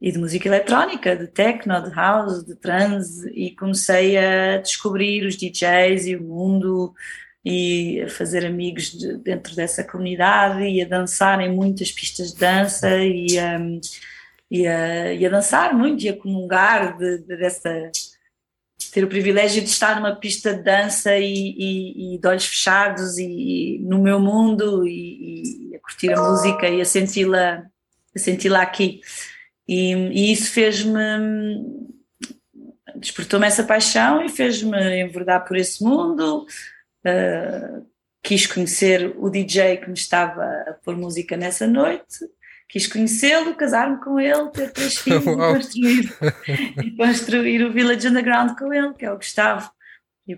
e 0.00 0.12
de 0.12 0.18
música 0.18 0.48
eletrónica, 0.48 1.16
de 1.16 1.26
techno, 1.26 1.80
de 1.82 1.94
house, 1.94 2.44
de 2.44 2.54
trance, 2.54 3.28
e 3.30 3.54
comecei 3.54 4.16
a 4.16 4.58
descobrir 4.58 5.26
os 5.26 5.36
DJs 5.36 6.06
e 6.06 6.16
o 6.16 6.22
mundo 6.22 6.94
e 7.44 8.02
a 8.02 8.08
fazer 8.08 8.44
amigos 8.44 8.92
de, 8.92 9.16
dentro 9.18 9.54
dessa 9.56 9.84
comunidade 9.84 10.64
e 10.64 10.82
a 10.82 10.88
dançar 10.88 11.40
em 11.40 11.52
muitas 11.52 11.90
pistas 11.90 12.32
de 12.32 12.40
dança 12.40 12.96
e, 12.98 13.38
um, 13.40 13.80
e, 14.50 14.66
a, 14.66 15.14
e 15.14 15.26
a 15.26 15.30
dançar 15.30 15.74
muito 15.74 16.04
e 16.04 16.08
a 16.08 16.16
comungar 16.16 16.96
de, 16.98 17.18
de, 17.18 17.36
dessa 17.36 17.90
ter 18.90 19.04
o 19.04 19.08
privilégio 19.08 19.62
de 19.62 19.68
estar 19.68 19.96
numa 19.96 20.16
pista 20.16 20.54
de 20.54 20.62
dança 20.62 21.16
e, 21.16 21.24
e, 21.24 22.14
e 22.14 22.18
de 22.18 22.26
olhos 22.26 22.46
fechados 22.46 23.18
e, 23.18 23.78
no 23.82 24.02
meu 24.02 24.20
mundo 24.20 24.86
e, 24.86 25.72
a 25.74 25.80
curtir 25.80 26.12
a 26.12 26.22
música 26.22 26.68
e 26.68 26.80
a 26.80 26.84
senti-la 26.84 27.64
a 28.14 28.18
senti-la 28.18 28.62
aqui. 28.62 29.00
E, 29.66 30.32
isso 30.32 30.50
fez-me 30.52 30.98
despertou-me 32.96 33.46
essa 33.46 33.62
paixão 33.62 34.24
e 34.24 34.28
fez-me 34.28 35.02
enverdar 35.02 35.44
por 35.44 35.56
esse 35.56 35.82
mundo. 35.82 36.46
Uh, 37.06 37.86
quis 38.22 38.46
conhecer 38.46 39.14
o 39.16 39.30
DJ 39.30 39.78
que 39.78 39.86
me 39.88 39.94
estava 39.94 40.42
a 40.42 40.74
pôr 40.84 40.96
música 40.96 41.36
nessa 41.36 41.66
noite, 41.66 42.18
quis 42.68 42.86
conhecê-lo, 42.86 43.54
casar-me 43.54 43.98
com 44.02 44.20
ele, 44.20 44.50
ter 44.50 44.72
três 44.72 44.98
filhos 44.98 45.26
e 45.26 45.36
construir, 45.36 46.12
e 46.84 46.96
construir 46.96 47.64
o 47.64 47.72
Village 47.72 48.08
Underground 48.08 48.56
com 48.58 48.72
ele, 48.72 48.94
que 48.94 49.04
é 49.04 49.12
o 49.12 49.16
Gustavo. 49.16 49.70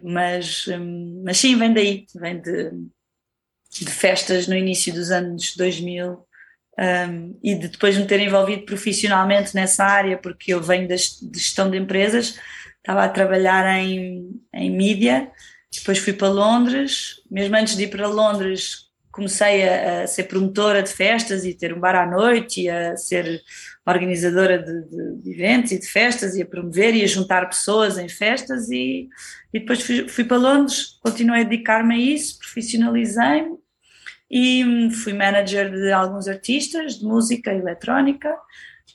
Mas, 0.05 0.69
um, 0.69 1.23
mas 1.25 1.39
sim, 1.39 1.57
vem 1.57 1.75
daí, 1.75 2.07
vem 2.15 2.41
de, 2.41 2.71
de 3.73 3.91
festas 3.91 4.47
no 4.47 4.55
início 4.55 4.93
dos 4.93 5.11
anos 5.11 5.57
2000 5.57 6.13
um, 6.79 7.39
e 7.43 7.55
de 7.57 7.67
depois 7.67 7.97
me 7.99 8.07
ter 8.07 8.21
envolvido 8.21 8.65
profissionalmente 8.65 9.53
nessa 9.55 9.85
área, 9.85 10.17
porque 10.17 10.55
eu 10.55 10.63
venho 10.63 10.87
da 10.87 10.95
gestão 10.97 11.69
de 11.69 11.77
empresas, 11.77 12.39
estava 12.79 13.05
a 13.05 13.09
trabalhar 13.09 13.67
em, 13.81 14.41
em 14.55 14.71
mídia 14.71 15.29
depois 15.73 15.99
fui 15.99 16.13
para 16.13 16.29
Londres, 16.29 17.23
mesmo 17.31 17.55
antes 17.57 17.77
de 17.77 17.85
ir 17.85 17.91
para 17.91 18.09
Londres, 18.09 18.90
comecei 19.21 19.69
a, 19.69 20.03
a, 20.03 20.07
ser 20.07 20.25
promotora 20.25 20.83
de 20.83 20.91
festas 20.91 21.45
e 21.45 21.53
ter 21.53 21.75
um 21.75 21.79
bar 21.79 21.95
à 21.95 22.07
noite 22.07 22.63
e 22.63 22.71
a 22.71 22.97
ser 22.97 23.43
organizadora 23.87 24.59
de, 24.59 24.89
de, 24.89 25.23
de, 25.23 25.31
eventos 25.31 25.73
e 25.73 25.79
de 25.79 25.87
festas 25.87 26.35
e 26.35 26.43
a 26.43 26.47
promover 26.47 26.95
e 26.95 27.05
a 27.05 27.07
juntar 27.07 27.47
pessoas 27.47 27.99
em 27.99 28.09
festas 28.09 28.71
e, 28.71 29.09
e 29.53 29.61
depois 29.61 29.83
fui, 29.83 30.09
fui, 30.09 30.25
para 30.25 30.39
Londres, 30.39 30.99
continuei 31.03 31.43
a 31.43 31.45
dedicar-me 31.45 31.95
a 31.95 31.99
isso, 31.99 32.39
profissionalizei-me 32.39 33.59
e 34.31 34.89
fui 35.05 35.13
manager 35.13 35.71
de 35.71 35.93
alguns 35.93 36.27
artistas 36.27 36.99
de 36.99 37.05
música 37.05 37.53
eletrónica, 37.53 38.35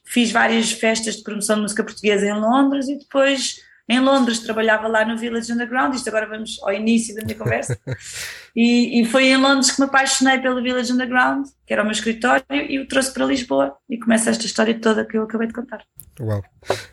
fiz 0.05 0.31
várias 0.31 0.71
festas 0.71 1.17
de 1.17 1.23
promoção 1.23 1.57
de 1.57 1.61
música 1.63 1.83
portuguesa 1.83 2.25
em 2.25 2.33
Londres 2.33 2.87
e 2.87 2.97
depois 2.97 3.57
em 3.87 3.99
Londres 3.99 4.39
trabalhava 4.39 4.87
lá 4.87 5.05
no 5.05 5.17
Village 5.17 5.51
Underground, 5.51 5.93
isto 5.93 6.09
agora 6.09 6.27
vamos 6.27 6.57
ao 6.63 6.73
início 6.73 7.13
da 7.13 7.23
minha 7.23 7.37
conversa, 7.37 7.77
e, 8.55 8.99
e, 8.99 9.05
foi 9.05 9.27
em 9.27 9.37
Londres 9.37 9.71
que 9.71 9.79
me 9.79 9.85
apaixonei 9.85 10.39
pelo 10.39 10.61
Village 10.61 10.91
Underground, 10.91 11.45
que 11.67 11.73
era 11.73 11.83
o 11.83 11.85
meu 11.85 11.91
escritório, 11.91 12.43
e 12.51 12.79
o 12.79 12.87
trouxe 12.87 13.13
para 13.13 13.25
Lisboa, 13.25 13.77
e 13.87 13.99
começa 13.99 14.31
esta 14.31 14.45
história 14.45 14.79
toda 14.79 15.05
que 15.05 15.15
eu 15.15 15.23
acabei 15.23 15.47
de 15.47 15.53
contar. 15.53 15.83
Uau! 16.19 16.43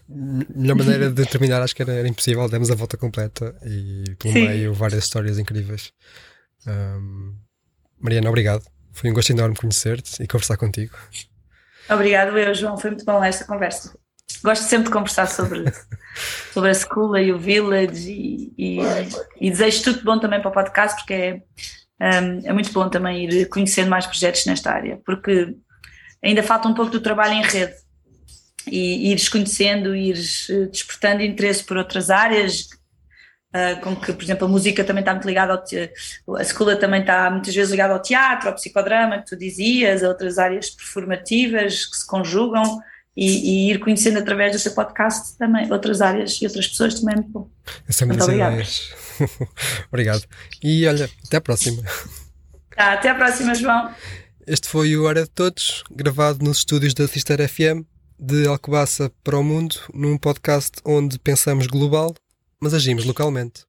Melhor 0.07 0.77
maneira 0.77 1.11
de 1.11 1.25
terminar, 1.25 1.63
acho 1.63 1.75
que 1.75 1.83
era, 1.83 1.93
era 1.93 2.09
impossível, 2.09 2.47
demos 2.49 2.71
a 2.71 2.75
volta 2.75 2.99
completa 2.99 3.57
e 3.65 4.05
pelo 4.19 4.35
Sim. 4.35 4.49
meio 4.49 4.75
várias 4.75 5.05
histórias 5.05 5.39
incríveis. 5.39 5.93
Um, 6.67 7.35
Mariana, 7.99 8.29
obrigado. 8.29 8.65
Foi 8.93 9.09
um 9.09 9.15
gosto 9.15 9.31
enorme 9.31 9.57
conhecer-te 9.57 10.23
e 10.23 10.27
conversar 10.27 10.59
contigo. 10.59 10.95
Obrigado, 11.89 12.37
eu, 12.37 12.55
João. 12.55 12.77
Foi 12.77 12.91
muito 12.91 13.05
bom 13.07 13.25
esta 13.25 13.47
conversa 13.47 13.95
gosto 14.43 14.63
sempre 14.63 14.87
de 14.87 14.93
conversar 14.93 15.27
sobre, 15.27 15.65
sobre 16.53 16.69
a 16.69 16.73
escola 16.73 17.21
e 17.21 17.33
o 17.33 17.39
village 17.39 18.11
e, 18.11 18.53
e, 18.59 18.79
e, 19.41 19.51
desejo 19.51 19.85
tudo 19.85 20.05
bom 20.05 20.19
também 20.19 20.41
para 20.41 20.51
o 20.51 20.55
podcast 20.55 20.97
porque 20.97 21.43
é, 22.01 22.21
um, 22.21 22.41
é 22.45 22.53
muito 22.53 22.73
bom 22.73 22.89
também 22.89 23.29
ir 23.29 23.49
conhecendo 23.49 23.91
mais 23.91 24.07
projetos 24.07 24.45
nesta 24.47 24.73
área 24.73 25.01
porque 25.05 25.55
ainda 26.23 26.43
falta 26.43 26.69
um 26.69 26.75
pouco 26.75 26.91
do 26.91 27.01
trabalho 27.01 27.35
em 27.35 27.43
rede 27.43 27.75
e 28.67 29.11
ires 29.11 29.29
conhecendo, 29.29 29.95
ires 29.95 30.49
eh, 30.49 30.67
despertando 30.67 31.23
interesse 31.23 31.65
por 31.65 31.77
outras 31.77 32.11
áreas 32.11 32.69
Uh, 33.55 33.79
como 33.83 34.01
que, 34.01 34.15
por 34.15 34.23
exemplo, 34.23 34.47
a 34.47 34.51
música 34.51 34.83
também 34.83 35.03
está 35.03 35.13
muito 35.13 35.27
ligada 35.27 35.53
ao 35.53 35.63
te... 35.63 35.93
a 36.39 36.41
escola 36.41 36.75
também 36.75 37.03
está 37.03 37.31
muitas 37.31 37.55
vezes 37.55 37.71
ligada 37.71 37.93
ao 37.93 38.01
teatro, 38.01 38.49
ao 38.49 38.55
psicodrama 38.55 39.19
que 39.19 39.27
tu 39.27 39.37
dizias, 39.37 40.03
a 40.03 40.09
outras 40.09 40.39
áreas 40.39 40.71
performativas 40.71 41.85
que 41.85 41.99
se 41.99 42.07
conjugam 42.07 42.81
e, 43.17 43.27
e, 43.69 43.71
ir 43.71 43.79
conhecendo 43.79 44.19
através 44.19 44.53
do 44.53 44.59
seu 44.59 44.73
podcast 44.73 45.37
também 45.37 45.71
outras 45.71 46.01
áreas 46.01 46.41
e 46.41 46.47
outras 46.47 46.67
pessoas 46.67 46.95
também 46.95 47.15
é 47.15 47.17
muito 47.17 47.31
bom. 47.31 47.51
É 48.01 48.05
muito 48.05 48.25
obrigado. 48.25 48.63
obrigado. 49.93 50.25
E 50.63 50.87
olha, 50.87 51.11
até 51.27 51.37
à 51.37 51.41
próxima. 51.41 51.83
Tá, 52.75 52.95
até 52.95 53.11
à 53.11 53.15
próxima, 53.15 53.55
João. 53.55 53.95
Este 54.47 54.67
foi 54.67 54.97
o 54.97 55.05
Hora 55.05 55.25
de 55.25 55.31
Todos, 55.31 55.85
gravado 55.91 56.45
nos 56.45 56.59
estúdios 56.59 56.95
da 56.95 57.07
Cister 57.07 57.47
FM, 57.47 57.85
de 58.19 58.47
Alcobaça 58.47 59.13
para 59.23 59.39
o 59.39 59.45
Mundo, 59.45 59.77
num 59.93 60.17
podcast 60.17 60.79
onde 60.85 61.19
pensamos 61.19 61.67
global, 61.67 62.15
mas 62.59 62.73
agimos 62.73 63.05
localmente. 63.05 63.61